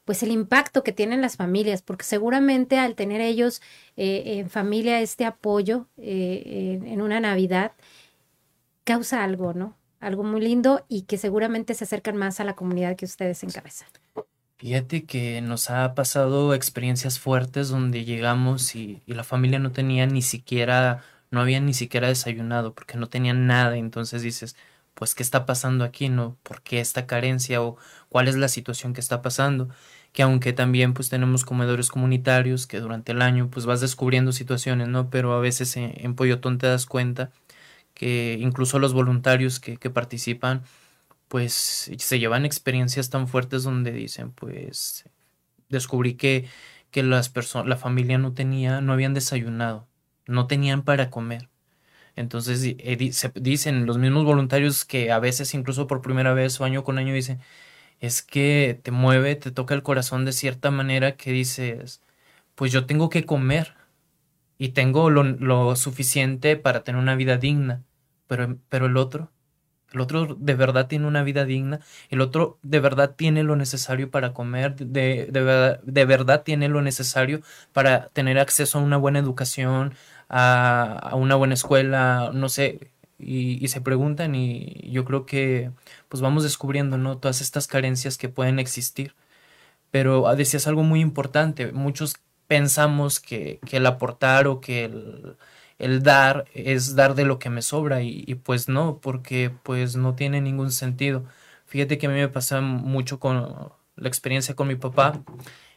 pues 0.05 0.23
el 0.23 0.33
impacto 0.33 0.83
que 0.83 0.93
tienen 0.93 1.23
las 1.23 1.37
familias, 1.37 1.81
porque 1.81 2.05
seguramente 2.05 2.79
al 2.79 2.95
tener 2.95 3.23
ellos 3.23 3.63
eh, 3.97 4.41
en 4.41 4.51
familia 4.51 5.01
este 5.01 5.25
apoyo 5.25 5.87
eh, 5.97 6.79
en 6.85 7.01
una 7.01 7.21
Navidad, 7.21 7.73
causa 8.85 9.25
algo, 9.25 9.55
¿no? 9.55 9.77
Algo 10.03 10.25
muy 10.25 10.41
lindo 10.41 10.85
y 10.89 11.03
que 11.03 11.17
seguramente 11.17 11.75
se 11.75 11.85
acercan 11.85 12.17
más 12.17 12.41
a 12.41 12.45
la 12.45 12.55
comunidad 12.57 12.97
que 12.97 13.05
ustedes 13.05 13.45
encabezan. 13.45 13.89
Fíjate 14.57 15.05
que 15.05 15.41
nos 15.41 15.71
ha 15.71 15.95
pasado 15.95 16.55
experiencias 16.55 17.21
fuertes 17.21 17.69
donde 17.69 18.05
llegamos 18.05 18.75
y, 18.75 19.01
la 19.07 19.23
familia 19.23 19.61
no 19.61 19.71
tenía 19.71 20.07
ni 20.07 20.23
siquiera 20.23 21.03
no 21.31 21.41
habían 21.41 21.67
ni 21.67 21.73
siquiera 21.73 22.09
desayunado 22.09 22.75
porque 22.75 22.99
no 22.99 23.09
tenían 23.09 23.47
nada. 23.47 23.77
Entonces 23.77 24.23
dices, 24.23 24.57
pues, 24.95 25.15
¿qué 25.15 25.23
está 25.23 25.47
pasando 25.47 25.85
aquí? 25.85 26.09
¿No? 26.09 26.37
¿Por 26.43 26.63
qué 26.63 26.81
esta 26.81 27.07
carencia? 27.07 27.63
¿O 27.63 27.77
cuál 28.09 28.29
es 28.29 28.37
la 28.37 28.49
situación 28.49 28.93
que 28.93 29.01
está 29.01 29.23
pasando? 29.23 29.69
Que 30.13 30.23
aunque 30.23 30.53
también 30.53 30.95
pues 30.95 31.09
tenemos 31.09 31.45
comedores 31.45 31.89
comunitarios 31.89 32.67
que 32.67 32.81
durante 32.81 33.13
el 33.13 33.23
año 33.23 33.49
pues 33.51 33.67
vas 33.67 33.81
descubriendo 33.81 34.33
situaciones, 34.33 34.89
¿no? 34.89 35.11
Pero 35.11 35.33
a 35.33 35.41
veces 35.41 35.77
en, 35.77 35.95
en 35.97 36.15
Pollotón 36.15 36.59
te 36.59 36.67
das 36.67 36.87
cuenta 36.87 37.31
que 37.95 38.39
incluso 38.41 38.79
los 38.79 38.95
voluntarios 38.95 39.61
que, 39.61 39.77
que 39.77 39.91
participan 39.91 40.63
pues 41.29 41.91
se 41.99 42.19
llevan 42.19 42.45
experiencias 42.45 43.11
tan 43.11 43.29
fuertes 43.29 43.65
donde 43.65 43.93
dicen 43.93 44.33
pues 44.33 45.05
descubrí 45.69 46.15
que, 46.15 46.49
que 46.91 47.03
las 47.03 47.29
personas, 47.31 47.69
la 47.69 47.77
familia 47.77 48.19
no 48.19 48.35
tenía, 48.35 48.81
no 48.81 48.93
habían 48.93 49.15
desayunado 49.15 49.89
no 50.27 50.47
tenían 50.47 50.83
para 50.83 51.11
comer. 51.11 51.49
Entonces 52.17 52.61
se 53.17 53.33
dicen 53.37 53.87
los 53.87 53.99
mismos 53.99 54.25
voluntarios 54.25 54.85
que 54.85 55.13
a 55.13 55.19
veces 55.19 55.55
incluso 55.55 55.87
por 55.87 56.03
primera 56.03 56.35
vez 56.35 56.61
o 56.61 56.65
año 56.65 56.85
con 56.85 56.99
año 56.99 57.15
dicen, 57.15 57.41
es 58.01 58.23
que 58.23 58.81
te 58.83 58.91
mueve, 58.93 59.37
te 59.37 59.53
toca 59.53 59.75
el 59.75 59.83
corazón 59.83 60.25
de 60.25 60.33
cierta 60.33 60.71
manera 60.71 61.17
que 61.17 61.33
dices, 61.33 62.03
pues 62.57 62.73
yo 62.73 62.87
tengo 62.87 63.11
que 63.11 63.27
comer 63.27 63.75
y 64.63 64.69
tengo 64.69 65.11
lo, 65.11 65.25
lo 65.25 65.75
suficiente 65.75 66.57
para 66.57 66.85
tener 66.85 67.01
una 67.01 67.17
vida 67.17 67.37
digna, 67.37 67.83
pero, 68.29 68.59
pero 68.69 68.87
el 68.87 68.97
otro, 68.97 69.29
el 69.93 70.01
otro 70.01 70.37
de 70.39 70.55
verdad 70.55 70.87
tiene 70.87 71.09
una 71.09 71.25
vida 71.25 71.45
digna, 71.45 71.81
el 72.11 72.21
otro 72.21 72.61
de 72.63 72.79
verdad 72.79 73.17
tiene 73.17 73.43
lo 73.43 73.57
necesario 73.57 74.13
para 74.13 74.33
comer, 74.33 74.77
de, 74.77 75.27
de, 75.33 76.05
verdad, 76.05 76.43
tiene 76.45 76.69
lo 76.69 76.81
necesario 76.81 77.41
para 77.73 78.07
tener 78.11 78.39
acceso 78.39 78.79
a 78.79 78.83
una 78.83 78.99
buena 78.99 79.19
educación, 79.19 79.95
a, 80.29 81.11
una 81.15 81.35
buena 81.35 81.55
escuela, 81.55 82.31
no 82.33 82.49
sé, 82.49 82.93
y, 83.19 83.67
se 83.67 83.81
preguntan 83.81 84.37
y 84.37 84.89
yo 84.93 85.05
creo 85.05 85.27
que 85.27 85.73
pues 86.09 86.21
vamos 86.21 86.45
descubriendo, 86.45 86.99
¿no? 86.99 87.19
Todas 87.19 87.41
estas 87.41 87.67
carencias 87.67 88.17
que 88.17 88.29
pueden 88.29 88.61
existir. 88.61 89.17
Pero 89.91 90.29
ah, 90.29 90.37
decías 90.37 90.67
algo 90.69 90.85
muy 90.85 91.01
importante, 91.01 91.73
muchos 91.73 92.17
pensamos 92.53 93.19
que, 93.19 93.61
que 93.67 93.79
el 93.79 93.87
aportar 93.87 94.47
o 94.47 94.61
que 94.61 94.85
el, 94.85 95.37
el, 95.79 96.03
dar 96.03 96.45
es 96.55 96.95
dar 96.95 97.15
de 97.15 97.25
lo 97.25 97.39
que 97.39 97.49
me 97.49 97.63
sobra 97.63 98.03
y, 98.03 98.35
pues 98.35 98.69
no, 98.69 98.99
porque 99.01 99.51
pues 99.63 99.97
no 99.97 100.15
tiene 100.15 100.43
ningún 100.43 100.71
sentido. 100.71 101.25
Fíjate 101.65 101.97
que 101.97 102.07
a 102.07 102.11
mí 102.11 102.17
me 102.17 102.29
pasa 102.29 102.61
mucho 102.61 103.19
con 103.19 103.73
la 103.97 104.09
experiencia 104.09 104.55
con 104.55 104.69
mi 104.69 104.77
papá 104.77 105.23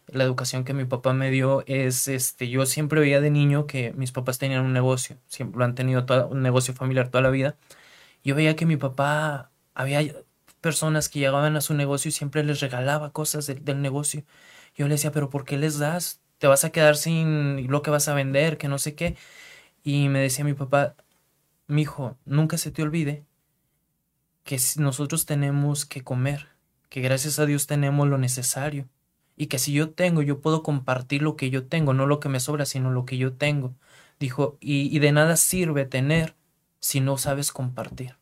la 0.07 0.23
educación 0.23 0.63
que 0.65 0.73
mi 0.73 0.85
papá 0.85 1.13
me 1.13 1.31
dio 1.31 1.63
es, 1.67 2.07
este, 2.07 2.49
yo 2.49 2.65
siempre 2.65 2.99
veía 2.99 3.21
de 3.21 3.31
niño 3.31 3.67
que 3.67 3.93
mis 3.93 4.11
papás 4.11 4.37
tenían 4.37 4.65
un 4.65 4.73
negocio, 4.73 5.17
siempre 5.27 5.59
lo 5.59 5.65
han 5.65 5.75
tenido 5.75 6.05
un 6.29 6.41
negocio 6.43 6.73
familiar 6.73 7.09
toda 7.09 7.23
la 7.23 7.29
vida. 7.31 7.57
Yo 8.23 8.35
veía 8.35 8.55
que 8.55 8.65
mi 8.65 8.77
papá, 8.77 9.51
había 9.75 10.01
personas 10.61 11.09
que 11.09 11.19
llegaban 11.19 11.55
a 11.55 11.61
su 11.61 11.73
negocio 11.75 12.09
y 12.09 12.11
siempre 12.11 12.43
les 12.43 12.59
regalaba 12.61 13.11
cosas 13.13 13.47
del 13.47 13.81
negocio. 13.81 14.23
Yo 14.75 14.87
le 14.87 14.95
decía, 14.95 15.11
pero 15.11 15.29
¿por 15.29 15.45
qué 15.45 15.57
les 15.57 15.79
das? 15.79 16.21
Te 16.37 16.47
vas 16.47 16.65
a 16.65 16.71
quedar 16.71 16.97
sin 16.97 17.67
lo 17.71 17.81
que 17.81 17.91
vas 17.91 18.07
a 18.07 18.13
vender, 18.13 18.57
que 18.57 18.67
no 18.67 18.77
sé 18.77 18.95
qué. 18.95 19.15
Y 19.83 20.09
me 20.09 20.19
decía 20.19 20.45
mi 20.45 20.53
papá, 20.53 20.95
mi 21.67 21.83
hijo, 21.83 22.17
nunca 22.25 22.57
se 22.57 22.71
te 22.71 22.83
olvide 22.83 23.25
que 24.43 24.59
nosotros 24.77 25.25
tenemos 25.25 25.85
que 25.85 26.03
comer, 26.03 26.47
que 26.89 27.01
gracias 27.01 27.39
a 27.39 27.45
Dios 27.45 27.67
tenemos 27.67 28.07
lo 28.07 28.17
necesario 28.17 28.87
y 29.37 29.47
que 29.47 29.59
si 29.59 29.73
yo 29.73 29.89
tengo, 29.91 30.21
yo 30.21 30.39
puedo 30.39 30.63
compartir 30.63 31.21
lo 31.21 31.35
que 31.35 31.49
yo 31.49 31.67
tengo, 31.67 31.93
no 31.93 32.05
lo 32.05 32.19
que 32.19 32.29
me 32.29 32.39
sobra, 32.39 32.65
sino 32.65 32.91
lo 32.91 33.05
que 33.05 33.17
yo 33.17 33.33
tengo. 33.33 33.73
Dijo, 34.19 34.57
y, 34.61 34.95
y 34.95 34.99
de 34.99 35.11
nada 35.11 35.35
sirve 35.35 35.85
tener 35.85 36.35
si 36.79 37.01
no 37.01 37.17
sabes 37.17 37.51
compartir. 37.51 38.15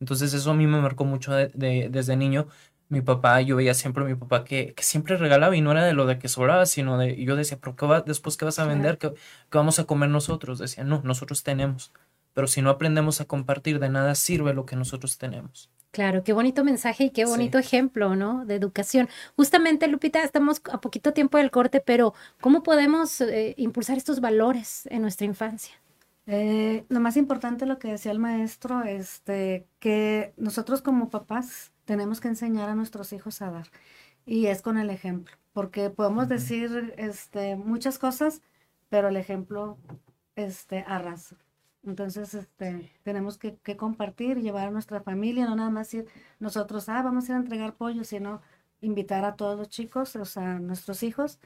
Entonces 0.00 0.32
eso 0.34 0.50
a 0.50 0.54
mí 0.54 0.66
me 0.66 0.80
marcó 0.80 1.04
mucho 1.04 1.32
de, 1.32 1.88
desde 1.90 2.16
niño. 2.16 2.46
Mi 2.88 3.02
papá, 3.02 3.40
yo 3.42 3.56
veía 3.56 3.74
siempre 3.74 4.02
a 4.04 4.06
mi 4.06 4.14
papá 4.14 4.44
que, 4.44 4.72
que, 4.74 4.82
siempre 4.82 5.16
regalaba 5.16 5.54
y 5.56 5.60
no 5.60 5.72
era 5.72 5.84
de 5.84 5.92
lo 5.92 6.06
de 6.06 6.18
que 6.18 6.28
sobraba, 6.28 6.64
sino 6.64 6.96
de, 6.96 7.22
yo 7.22 7.36
decía, 7.36 7.58
pero 7.60 7.76
qué 7.76 7.86
va, 7.86 8.00
después 8.00 8.36
qué 8.36 8.46
vas 8.46 8.58
a 8.58 8.64
vender? 8.64 8.96
¿Qué, 8.98 9.10
¿Qué, 9.10 9.58
vamos 9.58 9.78
a 9.78 9.84
comer 9.84 10.08
nosotros? 10.08 10.58
Decía, 10.58 10.84
no, 10.84 11.02
nosotros 11.04 11.42
tenemos. 11.42 11.92
Pero 12.32 12.46
si 12.46 12.62
no 12.62 12.70
aprendemos 12.70 13.20
a 13.20 13.26
compartir, 13.26 13.78
de 13.78 13.90
nada 13.90 14.14
sirve 14.14 14.54
lo 14.54 14.64
que 14.64 14.76
nosotros 14.76 15.18
tenemos. 15.18 15.70
Claro, 15.90 16.22
qué 16.22 16.32
bonito 16.32 16.64
mensaje 16.64 17.04
y 17.04 17.10
qué 17.10 17.24
bonito 17.24 17.58
sí. 17.58 17.64
ejemplo, 17.64 18.14
¿no? 18.14 18.44
De 18.44 18.54
educación. 18.54 19.08
Justamente, 19.36 19.88
Lupita, 19.88 20.22
estamos 20.22 20.60
a 20.70 20.80
poquito 20.80 21.12
tiempo 21.12 21.38
del 21.38 21.50
corte, 21.50 21.80
pero 21.80 22.14
¿cómo 22.40 22.62
podemos 22.62 23.20
eh, 23.20 23.54
impulsar 23.56 23.96
estos 23.96 24.20
valores 24.20 24.86
en 24.90 25.02
nuestra 25.02 25.26
infancia? 25.26 25.74
Eh, 26.26 26.84
lo 26.90 27.00
más 27.00 27.16
importante, 27.16 27.64
lo 27.64 27.78
que 27.78 27.88
decía 27.88 28.12
el 28.12 28.18
maestro, 28.18 28.84
este, 28.84 29.66
que 29.78 30.34
nosotros 30.36 30.82
como 30.82 31.08
papás 31.08 31.72
tenemos 31.88 32.20
que 32.20 32.28
enseñar 32.28 32.68
a 32.68 32.74
nuestros 32.74 33.14
hijos 33.14 33.40
a 33.40 33.50
dar. 33.50 33.68
Y 34.26 34.48
es 34.48 34.60
con 34.60 34.76
el 34.76 34.90
ejemplo, 34.90 35.34
porque 35.54 35.88
podemos 35.88 36.24
uh 36.24 36.26
-huh. 36.26 36.34
decir 36.34 36.94
este, 36.98 37.56
muchas 37.56 37.98
cosas, 37.98 38.42
pero 38.90 39.08
el 39.08 39.16
ejemplo 39.16 39.78
este, 40.36 40.84
arrasa. 40.86 41.36
Entonces, 41.82 42.34
este, 42.34 42.92
tenemos 43.04 43.38
que, 43.38 43.56
que, 43.56 43.78
compartir 43.78 44.42
llevar 44.42 44.68
a 44.68 44.70
nuestra 44.70 45.00
familia, 45.00 45.46
no 45.46 45.56
nada 45.56 45.70
más 45.70 45.94
ir 45.94 46.04
nosotros, 46.40 46.90
ah, 46.90 47.02
vamos 47.02 47.24
a 47.24 47.32
ir 47.32 47.36
a 47.36 47.40
entregar 47.40 47.74
pollo, 47.74 48.04
sino 48.04 48.42
invitar 48.82 49.24
a 49.24 49.36
todos 49.36 49.56
los 49.58 49.70
chicos, 49.70 50.14
o 50.16 50.26
sea, 50.26 50.58
nuestros 50.58 51.02
hijos, 51.02 51.38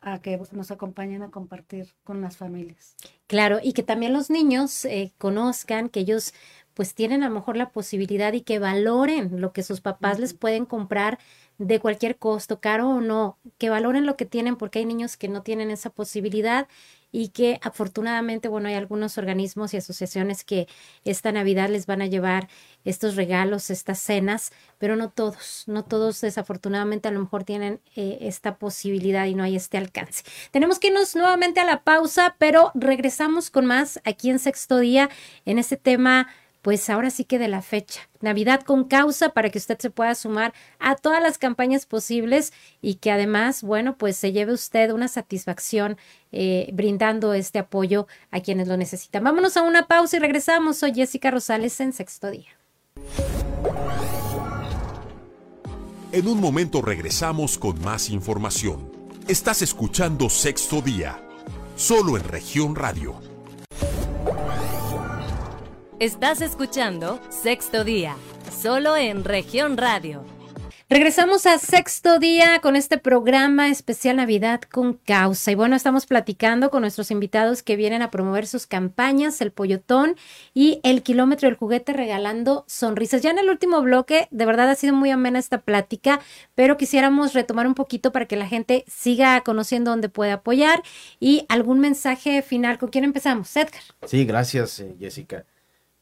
a 0.00 0.22
que 0.22 0.40
nos 0.52 0.70
acompañen 0.70 1.22
a 1.22 1.30
compartir 1.30 1.92
con 2.04 2.22
las 2.22 2.38
familias. 2.38 2.96
Claro, 3.26 3.58
y 3.62 3.74
que 3.74 3.82
también 3.82 4.14
los 4.14 4.30
niños 4.30 4.86
eh, 4.86 5.12
conozcan 5.18 5.90
que 5.90 6.00
ellos 6.00 6.32
pues 6.80 6.94
tienen 6.94 7.22
a 7.22 7.28
lo 7.28 7.34
mejor 7.34 7.58
la 7.58 7.72
posibilidad 7.72 8.32
y 8.32 8.40
que 8.40 8.58
valoren 8.58 9.38
lo 9.38 9.52
que 9.52 9.62
sus 9.62 9.82
papás 9.82 10.18
les 10.18 10.32
pueden 10.32 10.64
comprar 10.64 11.18
de 11.58 11.78
cualquier 11.78 12.16
costo, 12.16 12.58
caro 12.58 12.88
o 12.88 13.02
no, 13.02 13.36
que 13.58 13.68
valoren 13.68 14.06
lo 14.06 14.16
que 14.16 14.24
tienen 14.24 14.56
porque 14.56 14.78
hay 14.78 14.86
niños 14.86 15.18
que 15.18 15.28
no 15.28 15.42
tienen 15.42 15.70
esa 15.70 15.90
posibilidad 15.90 16.68
y 17.12 17.28
que 17.28 17.58
afortunadamente, 17.62 18.48
bueno, 18.48 18.68
hay 18.68 18.76
algunos 18.76 19.18
organismos 19.18 19.74
y 19.74 19.76
asociaciones 19.76 20.42
que 20.42 20.68
esta 21.04 21.32
Navidad 21.32 21.68
les 21.68 21.84
van 21.84 22.00
a 22.00 22.06
llevar 22.06 22.48
estos 22.84 23.14
regalos, 23.14 23.68
estas 23.68 23.98
cenas, 23.98 24.50
pero 24.78 24.96
no 24.96 25.10
todos, 25.10 25.64
no 25.66 25.84
todos 25.84 26.22
desafortunadamente 26.22 27.08
a 27.08 27.10
lo 27.10 27.20
mejor 27.20 27.44
tienen 27.44 27.80
eh, 27.94 28.16
esta 28.22 28.56
posibilidad 28.56 29.26
y 29.26 29.34
no 29.34 29.42
hay 29.42 29.56
este 29.56 29.76
alcance. 29.76 30.24
Tenemos 30.50 30.78
que 30.78 30.86
irnos 30.88 31.14
nuevamente 31.14 31.60
a 31.60 31.64
la 31.64 31.82
pausa, 31.82 32.36
pero 32.38 32.70
regresamos 32.74 33.50
con 33.50 33.66
más 33.66 34.00
aquí 34.04 34.30
en 34.30 34.38
sexto 34.38 34.78
día 34.78 35.10
en 35.44 35.58
este 35.58 35.76
tema 35.76 36.28
pues 36.62 36.90
ahora 36.90 37.10
sí 37.10 37.24
que 37.24 37.38
de 37.38 37.48
la 37.48 37.62
fecha. 37.62 38.08
Navidad 38.20 38.62
con 38.62 38.84
causa 38.84 39.30
para 39.30 39.50
que 39.50 39.58
usted 39.58 39.78
se 39.78 39.90
pueda 39.90 40.14
sumar 40.14 40.52
a 40.78 40.96
todas 40.96 41.22
las 41.22 41.38
campañas 41.38 41.86
posibles 41.86 42.52
y 42.82 42.96
que 42.96 43.10
además, 43.10 43.62
bueno, 43.62 43.96
pues 43.96 44.16
se 44.16 44.32
lleve 44.32 44.52
usted 44.52 44.90
una 44.90 45.08
satisfacción 45.08 45.96
eh, 46.32 46.68
brindando 46.72 47.32
este 47.34 47.58
apoyo 47.58 48.06
a 48.30 48.40
quienes 48.40 48.68
lo 48.68 48.76
necesitan. 48.76 49.24
Vámonos 49.24 49.56
a 49.56 49.62
una 49.62 49.86
pausa 49.86 50.16
y 50.16 50.20
regresamos. 50.20 50.78
Soy 50.78 50.94
Jessica 50.94 51.30
Rosales 51.30 51.80
en 51.80 51.92
sexto 51.92 52.30
día. 52.30 52.50
En 56.12 56.26
un 56.26 56.40
momento 56.40 56.82
regresamos 56.82 57.56
con 57.56 57.80
más 57.82 58.10
información. 58.10 58.90
Estás 59.28 59.62
escuchando 59.62 60.28
sexto 60.28 60.82
día, 60.82 61.22
solo 61.76 62.16
en 62.16 62.24
región 62.24 62.74
radio 62.74 63.29
Estás 66.00 66.40
escuchando 66.40 67.20
Sexto 67.28 67.84
Día, 67.84 68.16
solo 68.50 68.96
en 68.96 69.22
región 69.22 69.76
radio. 69.76 70.24
Regresamos 70.88 71.44
a 71.44 71.58
sexto 71.58 72.18
día 72.18 72.60
con 72.62 72.74
este 72.74 72.96
programa 72.96 73.68
especial 73.68 74.16
Navidad 74.16 74.62
con 74.62 74.94
causa. 74.94 75.52
Y 75.52 75.56
bueno, 75.56 75.76
estamos 75.76 76.06
platicando 76.06 76.70
con 76.70 76.80
nuestros 76.80 77.10
invitados 77.10 77.62
que 77.62 77.76
vienen 77.76 78.00
a 78.00 78.10
promover 78.10 78.46
sus 78.46 78.66
campañas, 78.66 79.42
el 79.42 79.52
Pollotón 79.52 80.16
y 80.54 80.80
el 80.84 81.02
Kilómetro 81.02 81.50
del 81.50 81.58
Juguete 81.58 81.92
regalando 81.92 82.64
sonrisas. 82.66 83.20
Ya 83.20 83.30
en 83.32 83.38
el 83.38 83.50
último 83.50 83.82
bloque, 83.82 84.26
de 84.30 84.46
verdad 84.46 84.70
ha 84.70 84.76
sido 84.76 84.94
muy 84.94 85.10
amena 85.10 85.38
esta 85.38 85.60
plática, 85.60 86.20
pero 86.54 86.78
quisiéramos 86.78 87.34
retomar 87.34 87.66
un 87.66 87.74
poquito 87.74 88.10
para 88.10 88.24
que 88.24 88.36
la 88.36 88.48
gente 88.48 88.86
siga 88.88 89.42
conociendo 89.42 89.90
dónde 89.90 90.08
puede 90.08 90.32
apoyar 90.32 90.82
y 91.20 91.44
algún 91.50 91.78
mensaje 91.78 92.40
final. 92.40 92.78
¿Con 92.78 92.88
quién 92.88 93.04
empezamos? 93.04 93.54
Edgar. 93.54 93.82
Sí, 94.06 94.24
gracias, 94.24 94.80
eh, 94.80 94.96
Jessica 94.98 95.44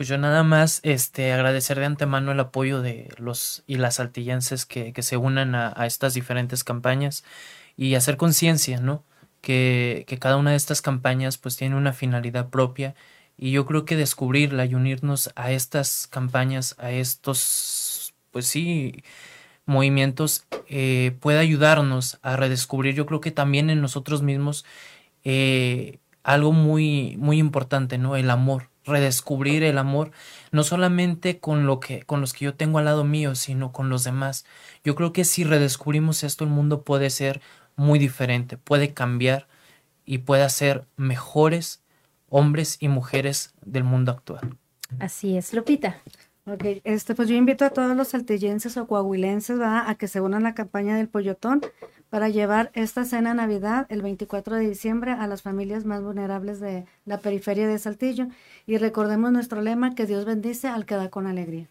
Pues 0.00 0.08
yo 0.08 0.16
nada 0.16 0.44
más 0.44 0.80
este, 0.82 1.30
agradecer 1.30 1.78
de 1.78 1.84
antemano 1.84 2.32
el 2.32 2.40
apoyo 2.40 2.80
de 2.80 3.12
los 3.18 3.64
y 3.66 3.76
las 3.76 4.00
altillenses 4.00 4.64
que, 4.64 4.94
que 4.94 5.02
se 5.02 5.18
unan 5.18 5.54
a, 5.54 5.74
estas 5.84 6.14
diferentes 6.14 6.64
campañas 6.64 7.22
y 7.76 7.94
hacer 7.96 8.16
conciencia, 8.16 8.80
¿no? 8.80 9.04
Que, 9.42 10.06
que 10.08 10.18
cada 10.18 10.38
una 10.38 10.52
de 10.52 10.56
estas 10.56 10.80
campañas 10.80 11.36
pues 11.36 11.58
tiene 11.58 11.76
una 11.76 11.92
finalidad 11.92 12.48
propia 12.48 12.94
y 13.36 13.50
yo 13.50 13.66
creo 13.66 13.84
que 13.84 13.94
descubrirla 13.94 14.64
y 14.64 14.74
unirnos 14.74 15.32
a 15.36 15.52
estas 15.52 16.06
campañas, 16.06 16.76
a 16.78 16.92
estos, 16.92 18.14
pues 18.30 18.46
sí, 18.46 19.04
movimientos, 19.66 20.46
eh, 20.70 21.14
puede 21.20 21.40
ayudarnos 21.40 22.18
a 22.22 22.36
redescubrir, 22.36 22.94
yo 22.94 23.04
creo 23.04 23.20
que 23.20 23.32
también 23.32 23.68
en 23.68 23.82
nosotros 23.82 24.22
mismos, 24.22 24.64
eh, 25.24 25.98
algo 26.22 26.52
muy, 26.52 27.18
muy 27.18 27.38
importante, 27.38 27.98
¿no? 27.98 28.16
El 28.16 28.30
amor 28.30 28.70
redescubrir 28.84 29.62
el 29.62 29.78
amor, 29.78 30.10
no 30.52 30.62
solamente 30.62 31.38
con 31.38 31.66
lo 31.66 31.80
que 31.80 32.02
con 32.02 32.20
los 32.20 32.32
que 32.32 32.46
yo 32.46 32.54
tengo 32.54 32.78
al 32.78 32.86
lado 32.86 33.04
mío, 33.04 33.34
sino 33.34 33.72
con 33.72 33.88
los 33.88 34.04
demás. 34.04 34.44
Yo 34.84 34.94
creo 34.94 35.12
que 35.12 35.24
si 35.24 35.44
redescubrimos 35.44 36.24
esto 36.24 36.44
el 36.44 36.50
mundo 36.50 36.82
puede 36.82 37.10
ser 37.10 37.40
muy 37.76 37.98
diferente, 37.98 38.56
puede 38.56 38.92
cambiar 38.92 39.48
y 40.04 40.18
puede 40.18 40.42
hacer 40.42 40.86
mejores 40.96 41.82
hombres 42.28 42.76
y 42.80 42.88
mujeres 42.88 43.54
del 43.64 43.84
mundo 43.84 44.12
actual. 44.12 44.56
Así 44.98 45.36
es, 45.36 45.52
Lupita. 45.52 46.00
Ok, 46.46 46.64
este, 46.84 47.14
pues 47.14 47.28
yo 47.28 47.36
invito 47.36 47.64
a 47.64 47.70
todos 47.70 47.96
los 47.96 48.08
saltillenses 48.08 48.76
o 48.76 48.86
coahuilenses 48.86 49.60
a 49.60 49.94
que 49.96 50.08
se 50.08 50.20
unan 50.20 50.46
a 50.46 50.50
la 50.50 50.54
campaña 50.54 50.96
del 50.96 51.08
Pollotón 51.08 51.60
para 52.10 52.28
llevar 52.28 52.70
esta 52.74 53.04
cena 53.04 53.32
Navidad 53.34 53.86
el 53.88 54.02
24 54.02 54.56
de 54.56 54.68
diciembre 54.68 55.12
a 55.12 55.26
las 55.26 55.42
familias 55.42 55.84
más 55.84 56.02
vulnerables 56.02 56.60
de 56.60 56.84
la 57.06 57.18
periferia 57.18 57.66
de 57.66 57.78
Saltillo. 57.78 58.26
Y 58.66 58.76
recordemos 58.76 59.32
nuestro 59.32 59.62
lema, 59.62 59.94
que 59.94 60.06
Dios 60.06 60.24
bendice 60.24 60.68
al 60.68 60.84
que 60.84 60.96
da 60.96 61.08
con 61.08 61.26
alegría. 61.26 61.68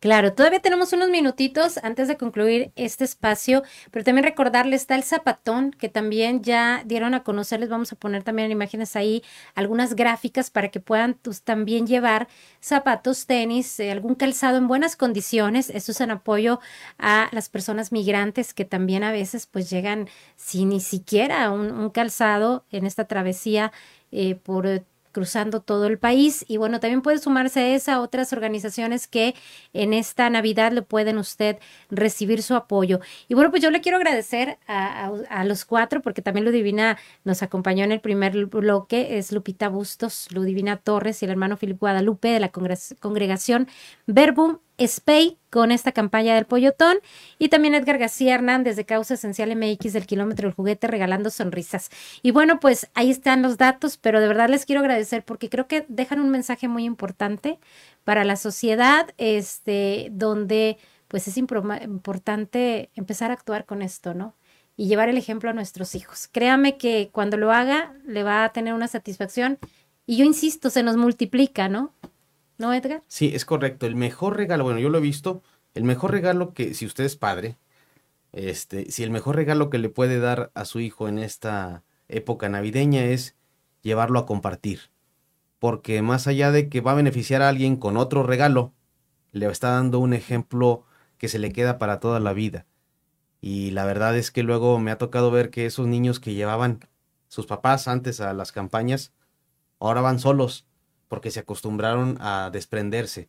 Claro, 0.00 0.32
todavía 0.32 0.60
tenemos 0.60 0.92
unos 0.92 1.10
minutitos 1.10 1.76
antes 1.78 2.06
de 2.06 2.16
concluir 2.16 2.70
este 2.76 3.02
espacio, 3.02 3.64
pero 3.90 4.04
también 4.04 4.22
recordarles, 4.24 4.82
está 4.82 4.94
el 4.94 5.02
zapatón, 5.02 5.72
que 5.72 5.88
también 5.88 6.40
ya 6.44 6.84
dieron 6.86 7.14
a 7.14 7.24
conocer, 7.24 7.58
les 7.58 7.68
vamos 7.68 7.92
a 7.92 7.96
poner 7.96 8.22
también 8.22 8.52
imágenes 8.52 8.94
ahí, 8.94 9.24
algunas 9.56 9.96
gráficas 9.96 10.50
para 10.50 10.68
que 10.68 10.78
puedan 10.78 11.18
también 11.42 11.88
llevar 11.88 12.28
zapatos, 12.60 13.26
tenis, 13.26 13.80
eh, 13.80 13.90
algún 13.90 14.14
calzado 14.14 14.56
en 14.56 14.68
buenas 14.68 14.94
condiciones. 14.94 15.68
Esto 15.68 15.90
es 15.90 16.00
en 16.00 16.12
apoyo 16.12 16.60
a 16.98 17.28
las 17.32 17.48
personas 17.48 17.90
migrantes 17.90 18.54
que 18.54 18.64
también 18.64 19.02
a 19.02 19.10
veces 19.10 19.46
pues 19.46 19.68
llegan 19.68 20.08
sin 20.36 20.68
ni 20.68 20.80
siquiera 20.80 21.50
un, 21.50 21.90
calzado 21.90 22.64
en 22.70 22.86
esta 22.86 23.06
travesía 23.06 23.72
eh, 24.12 24.36
por 24.36 24.84
cruzando 25.12 25.60
todo 25.60 25.86
el 25.86 25.98
país. 25.98 26.44
Y 26.48 26.56
bueno, 26.56 26.80
también 26.80 27.02
puede 27.02 27.18
sumarse 27.18 27.60
a 27.60 27.74
esa 27.74 28.00
otras 28.00 28.32
organizaciones 28.32 29.06
que 29.06 29.34
en 29.72 29.92
esta 29.92 30.30
Navidad 30.30 30.72
le 30.72 30.82
pueden 30.82 31.18
usted 31.18 31.58
recibir 31.90 32.42
su 32.42 32.54
apoyo. 32.54 33.00
Y 33.28 33.34
bueno, 33.34 33.50
pues 33.50 33.62
yo 33.62 33.70
le 33.70 33.80
quiero 33.80 33.98
agradecer 33.98 34.58
a, 34.66 35.10
a, 35.28 35.44
los 35.44 35.64
cuatro, 35.64 36.02
porque 36.02 36.22
también 36.22 36.44
Ludivina 36.44 36.98
nos 37.24 37.42
acompañó 37.42 37.84
en 37.84 37.92
el 37.92 38.00
primer 38.00 38.46
bloque, 38.46 39.18
es 39.18 39.32
Lupita 39.32 39.68
Bustos, 39.68 40.28
Ludivina 40.32 40.76
Torres 40.76 41.22
y 41.22 41.24
el 41.26 41.30
hermano 41.30 41.56
Filipe 41.56 41.78
Guadalupe 41.80 42.28
de 42.28 42.40
la 42.40 42.50
congregación 42.50 43.68
Verbum 44.06 44.58
SPAY 44.78 45.38
con 45.50 45.70
esta 45.72 45.92
campaña 45.92 46.34
del 46.34 46.46
Pollotón 46.46 46.98
y 47.38 47.48
también 47.48 47.74
Edgar 47.74 47.98
García 47.98 48.34
Hernández 48.34 48.76
de 48.76 48.84
Causa 48.84 49.14
Esencial 49.14 49.54
MX 49.56 49.92
del 49.92 50.06
Kilómetro 50.06 50.48
del 50.48 50.54
Juguete 50.54 50.86
regalando 50.86 51.30
sonrisas. 51.30 51.90
Y 52.22 52.30
bueno, 52.30 52.60
pues 52.60 52.88
ahí 52.94 53.10
están 53.10 53.42
los 53.42 53.56
datos, 53.56 53.96
pero 53.96 54.20
de 54.20 54.28
verdad 54.28 54.48
les 54.48 54.66
quiero 54.66 54.80
agradecer 54.80 55.24
porque 55.24 55.48
creo 55.48 55.66
que 55.66 55.84
dejan 55.88 56.20
un 56.20 56.30
mensaje 56.30 56.68
muy 56.68 56.84
importante 56.84 57.58
para 58.04 58.24
la 58.24 58.36
sociedad, 58.36 59.12
este, 59.18 60.08
donde 60.12 60.78
pues 61.08 61.26
es 61.26 61.36
importante 61.38 62.90
empezar 62.94 63.30
a 63.30 63.34
actuar 63.34 63.64
con 63.64 63.82
esto, 63.82 64.14
¿no? 64.14 64.34
y 64.76 64.86
llevar 64.86 65.08
el 65.08 65.18
ejemplo 65.18 65.50
a 65.50 65.52
nuestros 65.52 65.96
hijos. 65.96 66.28
Créame 66.30 66.78
que 66.78 67.10
cuando 67.12 67.36
lo 67.36 67.50
haga 67.50 67.94
le 68.06 68.22
va 68.22 68.44
a 68.44 68.52
tener 68.52 68.74
una 68.74 68.86
satisfacción 68.86 69.58
y 70.06 70.16
yo 70.16 70.24
insisto, 70.24 70.70
se 70.70 70.82
nos 70.82 70.96
multiplica, 70.96 71.68
¿no? 71.68 71.92
¿No, 72.58 72.74
Edgar? 72.74 73.04
Sí, 73.06 73.30
es 73.34 73.44
correcto. 73.44 73.86
El 73.86 73.94
mejor 73.94 74.36
regalo, 74.36 74.64
bueno, 74.64 74.80
yo 74.80 74.88
lo 74.88 74.98
he 74.98 75.00
visto, 75.00 75.42
el 75.74 75.84
mejor 75.84 76.10
regalo 76.10 76.52
que 76.54 76.74
si 76.74 76.86
usted 76.86 77.04
es 77.04 77.16
padre, 77.16 77.56
este, 78.32 78.90
si 78.90 79.04
el 79.04 79.10
mejor 79.12 79.36
regalo 79.36 79.70
que 79.70 79.78
le 79.78 79.88
puede 79.88 80.18
dar 80.18 80.50
a 80.54 80.64
su 80.64 80.80
hijo 80.80 81.08
en 81.08 81.18
esta 81.20 81.84
época 82.08 82.48
navideña 82.48 83.04
es 83.04 83.36
llevarlo 83.82 84.18
a 84.18 84.26
compartir. 84.26 84.90
Porque 85.60 86.02
más 86.02 86.26
allá 86.26 86.50
de 86.50 86.68
que 86.68 86.80
va 86.80 86.92
a 86.92 86.96
beneficiar 86.96 87.42
a 87.42 87.48
alguien 87.48 87.76
con 87.76 87.96
otro 87.96 88.24
regalo, 88.24 88.74
le 89.32 89.46
está 89.46 89.70
dando 89.70 90.00
un 90.00 90.12
ejemplo 90.12 90.84
que 91.16 91.28
se 91.28 91.38
le 91.38 91.52
queda 91.52 91.78
para 91.78 92.00
toda 92.00 92.18
la 92.18 92.32
vida. 92.32 92.66
Y 93.40 93.70
la 93.70 93.84
verdad 93.84 94.16
es 94.16 94.32
que 94.32 94.42
luego 94.42 94.80
me 94.80 94.90
ha 94.90 94.98
tocado 94.98 95.30
ver 95.30 95.50
que 95.50 95.66
esos 95.66 95.86
niños 95.86 96.18
que 96.18 96.34
llevaban 96.34 96.80
sus 97.28 97.46
papás 97.46 97.86
antes 97.86 98.20
a 98.20 98.32
las 98.32 98.50
campañas, 98.50 99.12
ahora 99.78 100.00
van 100.00 100.18
solos 100.18 100.66
porque 101.08 101.30
se 101.30 101.40
acostumbraron 101.40 102.16
a 102.20 102.50
desprenderse, 102.52 103.28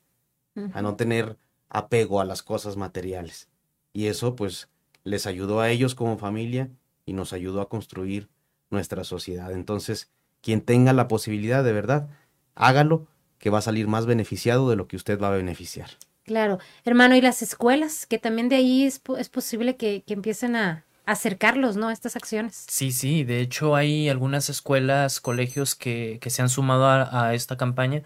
a 0.73 0.81
no 0.81 0.95
tener 0.95 1.37
apego 1.69 2.19
a 2.19 2.25
las 2.25 2.43
cosas 2.43 2.75
materiales. 2.75 3.47
Y 3.93 4.07
eso 4.07 4.35
pues 4.35 4.69
les 5.03 5.25
ayudó 5.25 5.61
a 5.61 5.69
ellos 5.69 5.95
como 5.95 6.17
familia 6.17 6.69
y 7.05 7.13
nos 7.13 7.33
ayudó 7.33 7.61
a 7.61 7.69
construir 7.69 8.29
nuestra 8.69 9.03
sociedad. 9.03 9.51
Entonces, 9.51 10.11
quien 10.41 10.61
tenga 10.61 10.93
la 10.93 11.07
posibilidad 11.07 11.63
de 11.63 11.73
verdad, 11.73 12.09
hágalo, 12.55 13.07
que 13.37 13.49
va 13.49 13.59
a 13.59 13.63
salir 13.63 13.87
más 13.87 14.05
beneficiado 14.05 14.69
de 14.69 14.75
lo 14.75 14.87
que 14.87 14.97
usted 14.97 15.19
va 15.19 15.29
a 15.29 15.37
beneficiar. 15.37 15.89
Claro, 16.23 16.59
hermano, 16.83 17.15
y 17.15 17.21
las 17.21 17.41
escuelas, 17.41 18.05
que 18.05 18.19
también 18.19 18.49
de 18.49 18.57
ahí 18.57 18.83
es, 18.83 19.01
es 19.17 19.29
posible 19.29 19.77
que, 19.77 20.03
que, 20.05 20.13
empiecen 20.13 20.55
a 20.55 20.85
acercarlos, 21.11 21.75
¿no? 21.75 21.89
A 21.89 21.93
estas 21.93 22.15
acciones. 22.15 22.65
Sí, 22.69 22.91
sí, 22.91 23.23
de 23.23 23.41
hecho 23.41 23.75
hay 23.75 24.09
algunas 24.09 24.49
escuelas, 24.49 25.19
colegios 25.19 25.75
que, 25.75 26.19
se 26.25 26.41
han 26.41 26.49
sumado 26.49 26.87
a, 26.87 27.33
esta 27.33 27.57
campaña. 27.57 28.03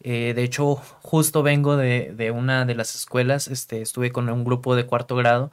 Eh, 0.00 0.34
de 0.34 0.44
hecho, 0.44 0.76
justo 1.02 1.42
vengo 1.42 1.76
de, 1.76 2.12
de, 2.14 2.30
una 2.30 2.64
de 2.64 2.74
las 2.76 2.94
escuelas, 2.94 3.48
este, 3.48 3.82
estuve 3.82 4.12
con 4.12 4.28
un 4.28 4.44
grupo 4.44 4.76
de 4.76 4.86
cuarto 4.86 5.16
grado 5.16 5.50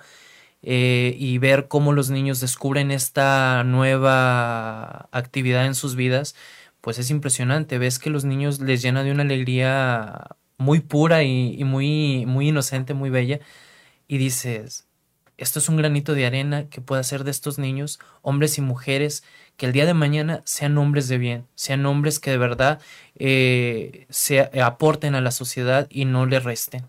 eh, 0.61 1.15
y 1.19 1.39
ver 1.39 1.67
cómo 1.67 1.93
los 1.93 2.09
niños 2.11 2.39
descubren 2.39 2.91
esta 2.91 3.63
nueva 3.63 5.09
actividad 5.11 5.65
en 5.65 5.75
sus 5.75 5.95
vidas, 5.95 6.35
pues 6.81 6.99
es 6.99 7.09
impresionante. 7.11 7.79
Ves 7.79 7.99
que 7.99 8.09
los 8.11 8.25
niños 8.25 8.59
les 8.59 8.81
llena 8.83 9.03
de 9.03 9.11
una 9.11 9.23
alegría 9.23 10.27
muy 10.57 10.81
pura 10.81 11.23
y, 11.23 11.55
y, 11.59 11.63
muy, 11.63 12.25
muy 12.27 12.49
inocente, 12.49 12.93
muy 12.93 13.09
bella, 13.09 13.39
y 14.07 14.17
dices, 14.19 14.87
esto 15.37 15.59
es 15.59 15.69
un 15.69 15.77
granito 15.77 16.13
de 16.13 16.25
arena 16.25 16.69
que 16.69 16.81
puede 16.81 17.01
hacer 17.01 17.23
de 17.23 17.31
estos 17.31 17.57
niños 17.57 17.99
hombres 18.21 18.57
y 18.57 18.61
mujeres 18.61 19.23
que 19.57 19.65
el 19.65 19.73
día 19.73 19.85
de 19.85 19.93
mañana 19.93 20.41
sean 20.45 20.77
hombres 20.77 21.07
de 21.07 21.17
bien, 21.17 21.45
sean 21.55 21.85
hombres 21.85 22.19
que 22.19 22.31
de 22.31 22.37
verdad 22.37 22.79
eh, 23.17 24.05
se 24.09 24.49
aporten 24.61 25.15
a 25.15 25.21
la 25.21 25.31
sociedad 25.31 25.87
y 25.89 26.05
no 26.05 26.25
le 26.25 26.39
resten. 26.39 26.85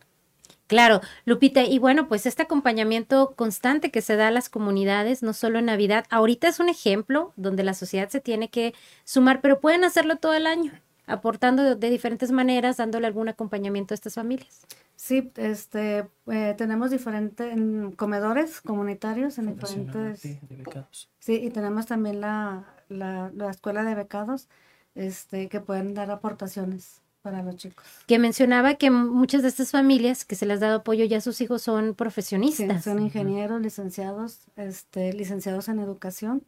Claro, 0.67 1.01
Lupita, 1.25 1.63
y 1.63 1.79
bueno, 1.79 2.09
pues 2.09 2.27
este 2.27 2.43
acompañamiento 2.43 3.35
constante 3.37 3.93
que 3.93 4.03
se 4.03 4.17
da 4.17 4.29
a 4.29 4.33
las 4.33 4.49
comunidades, 4.49 5.23
no 5.23 5.33
solo 5.33 5.61
en 5.61 5.67
Navidad, 5.67 6.07
ahorita 6.11 6.49
es 6.49 6.59
un 6.59 6.69
ejemplo 6.69 7.33
donde 7.37 7.63
la 7.63 7.73
sociedad 7.73 8.09
se 8.09 8.21
tiene 8.21 8.49
que 8.49 8.75
sumar, 9.05 9.41
pero 9.41 9.61
pueden 9.61 9.85
hacerlo 9.85 10.17
todo 10.17 10.35
el 10.35 10.47
año 10.47 10.73
aportando 11.07 11.63
de, 11.63 11.77
de, 11.77 11.91
diferentes 11.91 12.33
maneras, 12.33 12.79
dándole 12.79 13.07
algún 13.07 13.29
acompañamiento 13.29 13.95
a 13.95 13.97
estas 13.97 14.15
familias. 14.15 14.67
Sí, 14.97 15.31
este, 15.37 16.09
eh, 16.27 16.55
tenemos 16.57 16.91
diferentes 16.91 17.55
comedores 17.97 18.61
comunitarios 18.61 19.39
en 19.39 19.55
diferentes... 19.55 20.21
Sí, 20.21 20.39
de 20.49 20.57
becados. 20.57 21.11
Sí, 21.19 21.35
y 21.35 21.51
tenemos 21.51 21.87
también 21.87 22.21
la, 22.21 22.65
la, 22.89 23.31
la, 23.35 23.51
escuela 23.51 23.85
de 23.85 23.95
becados 23.95 24.49
este, 24.95 25.49
que 25.49 25.61
pueden 25.61 25.95
dar 25.95 26.11
aportaciones 26.11 27.03
para 27.21 27.43
los 27.43 27.57
chicos. 27.57 27.85
Que 28.07 28.19
mencionaba 28.19 28.75
que 28.75 28.91
muchas 28.91 29.43
de 29.43 29.49
estas 29.49 29.71
familias 29.71 30.25
que 30.25 30.35
se 30.35 30.47
les 30.47 30.63
ha 30.63 30.67
dado 30.67 30.79
apoyo 30.79 31.05
ya 31.05 31.21
sus 31.21 31.41
hijos 31.41 31.61
son 31.63 31.95
profesionistas. 31.95 32.85
Sí, 32.85 32.91
son 32.91 33.01
ingenieros, 33.01 33.61
licenciados, 33.61 34.47
este, 34.57 35.13
licenciados 35.13 35.69
en 35.69 35.79
educación 35.79 36.43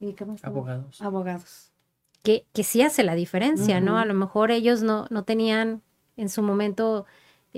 y 0.00 0.14
¿qué 0.14 0.24
más? 0.24 0.44
Abogados. 0.44 1.00
Abogados 1.00 1.70
que, 2.26 2.44
que 2.52 2.64
sí 2.64 2.82
hace 2.82 3.04
la 3.04 3.14
diferencia, 3.14 3.76
uh 3.76 3.80
-huh. 3.80 3.84
¿no? 3.84 3.98
A 3.98 4.04
lo 4.04 4.12
mejor 4.12 4.50
ellos 4.50 4.82
no, 4.82 5.06
no 5.10 5.22
tenían 5.22 5.82
en 6.16 6.28
su 6.28 6.42
momento 6.42 7.06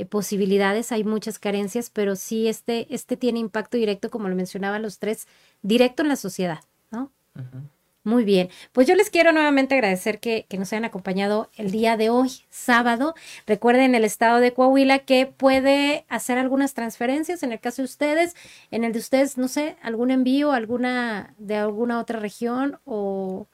eh, 0.00 0.06
posibilidades, 0.06 0.92
hay 0.92 1.04
muchas 1.04 1.38
carencias, 1.38 1.90
pero 1.90 2.16
sí 2.16 2.48
este, 2.48 2.86
este 2.94 3.16
tiene 3.16 3.38
impacto 3.38 3.76
directo, 3.76 4.10
como 4.10 4.28
lo 4.28 4.36
mencionaban 4.36 4.82
los 4.82 4.98
tres, 4.98 5.26
directo 5.62 6.02
en 6.02 6.08
la 6.08 6.16
sociedad, 6.16 6.60
¿no? 6.90 7.10
Uh 7.34 7.40
-huh. 7.40 7.68
Muy 8.04 8.24
bien, 8.24 8.48
pues 8.72 8.86
yo 8.86 8.94
les 8.94 9.10
quiero 9.10 9.32
nuevamente 9.32 9.74
agradecer 9.74 10.18
que, 10.18 10.46
que, 10.48 10.56
nos 10.56 10.72
hayan 10.72 10.86
acompañado 10.86 11.50
el 11.56 11.70
día 11.70 11.98
de 11.98 12.08
hoy, 12.08 12.30
sábado. 12.48 13.14
Recuerden 13.46 13.94
el 13.94 14.02
estado 14.04 14.40
de 14.40 14.54
Coahuila 14.54 15.00
que 15.00 15.26
puede 15.26 16.06
hacer 16.08 16.38
algunas 16.38 16.72
transferencias 16.72 17.42
en 17.42 17.52
el 17.52 17.60
caso 17.60 17.82
de 17.82 17.86
ustedes, 17.86 18.34
en 18.70 18.84
el 18.84 18.92
de 18.94 19.00
ustedes, 19.00 19.36
no 19.36 19.46
sé, 19.46 19.76
algún 19.82 20.10
envío, 20.10 20.52
alguna 20.52 21.34
de 21.36 21.56
alguna 21.56 22.00
otra 22.00 22.18
región 22.18 22.80
o 22.86 23.46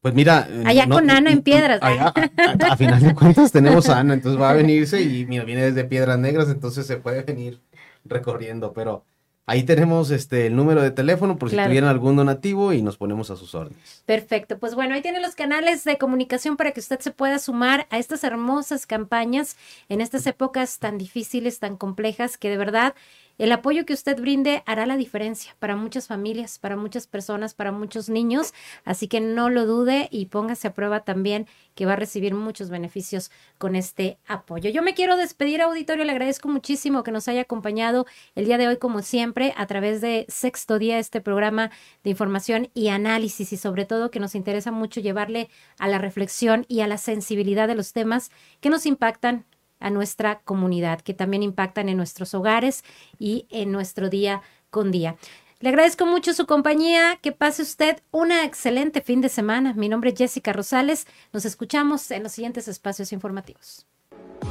pues 0.00 0.14
mira. 0.14 0.48
Allá 0.64 0.86
no, 0.86 0.96
con 0.96 1.10
Ana 1.10 1.30
en 1.30 1.42
Piedras. 1.42 1.80
Allá, 1.82 2.12
a, 2.14 2.66
a, 2.68 2.72
a, 2.72 2.76
final 2.76 3.02
de 3.02 3.14
cuentas 3.14 3.52
tenemos 3.52 3.88
a 3.88 3.98
Ana, 3.98 4.14
entonces 4.14 4.40
va 4.40 4.50
a 4.50 4.54
venirse 4.54 5.02
y 5.02 5.26
mira, 5.26 5.44
viene 5.44 5.62
desde 5.62 5.84
Piedras 5.84 6.18
Negras, 6.18 6.48
entonces 6.48 6.86
se 6.86 6.96
puede 6.96 7.22
venir 7.22 7.60
recorriendo, 8.04 8.72
pero 8.72 9.04
ahí 9.46 9.64
tenemos 9.64 10.10
este 10.12 10.46
el 10.46 10.54
número 10.54 10.80
de 10.80 10.92
teléfono 10.92 11.36
por 11.36 11.50
si 11.50 11.56
claro. 11.56 11.68
tuvieran 11.68 11.90
algún 11.90 12.14
donativo 12.14 12.72
y 12.72 12.82
nos 12.82 12.96
ponemos 12.96 13.30
a 13.30 13.36
sus 13.36 13.54
órdenes. 13.54 14.02
Perfecto, 14.06 14.58
pues 14.58 14.74
bueno, 14.74 14.94
ahí 14.94 15.02
tienen 15.02 15.22
los 15.22 15.34
canales 15.34 15.84
de 15.84 15.98
comunicación 15.98 16.56
para 16.56 16.70
que 16.70 16.80
usted 16.80 17.00
se 17.00 17.10
pueda 17.10 17.38
sumar 17.38 17.86
a 17.90 17.98
estas 17.98 18.22
hermosas 18.22 18.86
campañas 18.86 19.56
en 19.88 20.00
estas 20.00 20.26
épocas 20.26 20.78
tan 20.78 20.98
difíciles, 20.98 21.58
tan 21.58 21.76
complejas, 21.76 22.38
que 22.38 22.48
de 22.48 22.56
verdad 22.56 22.94
el 23.38 23.52
apoyo 23.52 23.86
que 23.86 23.92
usted 23.92 24.20
brinde 24.20 24.62
hará 24.66 24.86
la 24.86 24.96
diferencia 24.96 25.56
para 25.58 25.76
muchas 25.76 26.06
familias, 26.06 26.58
para 26.58 26.76
muchas 26.76 27.06
personas, 27.06 27.54
para 27.54 27.72
muchos 27.72 28.08
niños, 28.08 28.52
así 28.84 29.08
que 29.08 29.20
no 29.20 29.50
lo 29.50 29.66
dude 29.66 30.08
y 30.10 30.26
póngase 30.26 30.68
a 30.68 30.74
prueba 30.74 31.00
también 31.00 31.46
que 31.74 31.86
va 31.86 31.94
a 31.94 31.96
recibir 31.96 32.34
muchos 32.34 32.70
beneficios 32.70 33.30
con 33.58 33.76
este 33.76 34.18
apoyo. 34.26 34.70
Yo 34.70 34.82
me 34.82 34.94
quiero 34.94 35.16
despedir, 35.16 35.62
auditorio, 35.62 36.04
le 36.04 36.12
agradezco 36.12 36.48
muchísimo 36.48 37.02
que 37.02 37.12
nos 37.12 37.28
haya 37.28 37.42
acompañado 37.42 38.06
el 38.34 38.44
día 38.44 38.58
de 38.58 38.68
hoy, 38.68 38.76
como 38.76 39.02
siempre, 39.02 39.54
a 39.56 39.66
través 39.66 40.00
de 40.00 40.26
Sexto 40.28 40.78
Día, 40.78 40.98
este 40.98 41.20
programa 41.20 41.70
de 42.04 42.10
información 42.10 42.70
y 42.74 42.88
análisis 42.88 43.52
y 43.52 43.56
sobre 43.56 43.84
todo 43.84 44.10
que 44.10 44.20
nos 44.20 44.34
interesa 44.34 44.72
mucho 44.72 45.00
llevarle 45.00 45.48
a 45.78 45.88
la 45.88 45.98
reflexión 45.98 46.66
y 46.68 46.80
a 46.80 46.86
la 46.86 46.98
sensibilidad 46.98 47.68
de 47.68 47.74
los 47.74 47.92
temas 47.92 48.30
que 48.60 48.70
nos 48.70 48.86
impactan 48.86 49.46
a 49.80 49.90
nuestra 49.90 50.40
comunidad, 50.40 51.00
que 51.00 51.14
también 51.14 51.42
impactan 51.42 51.88
en 51.88 51.96
nuestros 51.96 52.34
hogares 52.34 52.84
y 53.18 53.46
en 53.50 53.72
nuestro 53.72 54.08
día 54.08 54.42
con 54.70 54.90
día. 54.90 55.16
Le 55.60 55.68
agradezco 55.68 56.06
mucho 56.06 56.32
su 56.32 56.46
compañía, 56.46 57.18
que 57.20 57.32
pase 57.32 57.62
usted 57.62 58.00
una 58.12 58.44
excelente 58.44 59.02
fin 59.02 59.20
de 59.20 59.28
semana. 59.28 59.74
Mi 59.74 59.88
nombre 59.88 60.10
es 60.10 60.16
Jessica 60.16 60.52
Rosales, 60.52 61.06
nos 61.32 61.44
escuchamos 61.44 62.10
en 62.10 62.22
los 62.22 62.32
siguientes 62.32 62.66
espacios 62.68 63.12
informativos. 63.12 63.86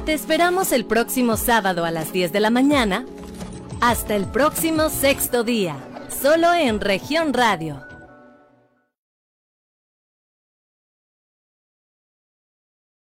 Te 0.04 0.12
esperamos 0.12 0.70
el 0.70 0.84
próximo 0.84 1.36
sábado 1.36 1.84
a 1.84 1.90
las 1.90 2.12
10 2.12 2.32
de 2.32 2.40
la 2.40 2.50
mañana. 2.50 3.06
Hasta 3.80 4.14
el 4.14 4.26
próximo 4.26 4.88
sexto 4.88 5.42
día, 5.42 5.76
solo 6.08 6.54
en 6.54 6.80
región 6.80 7.32
radio 7.34 7.89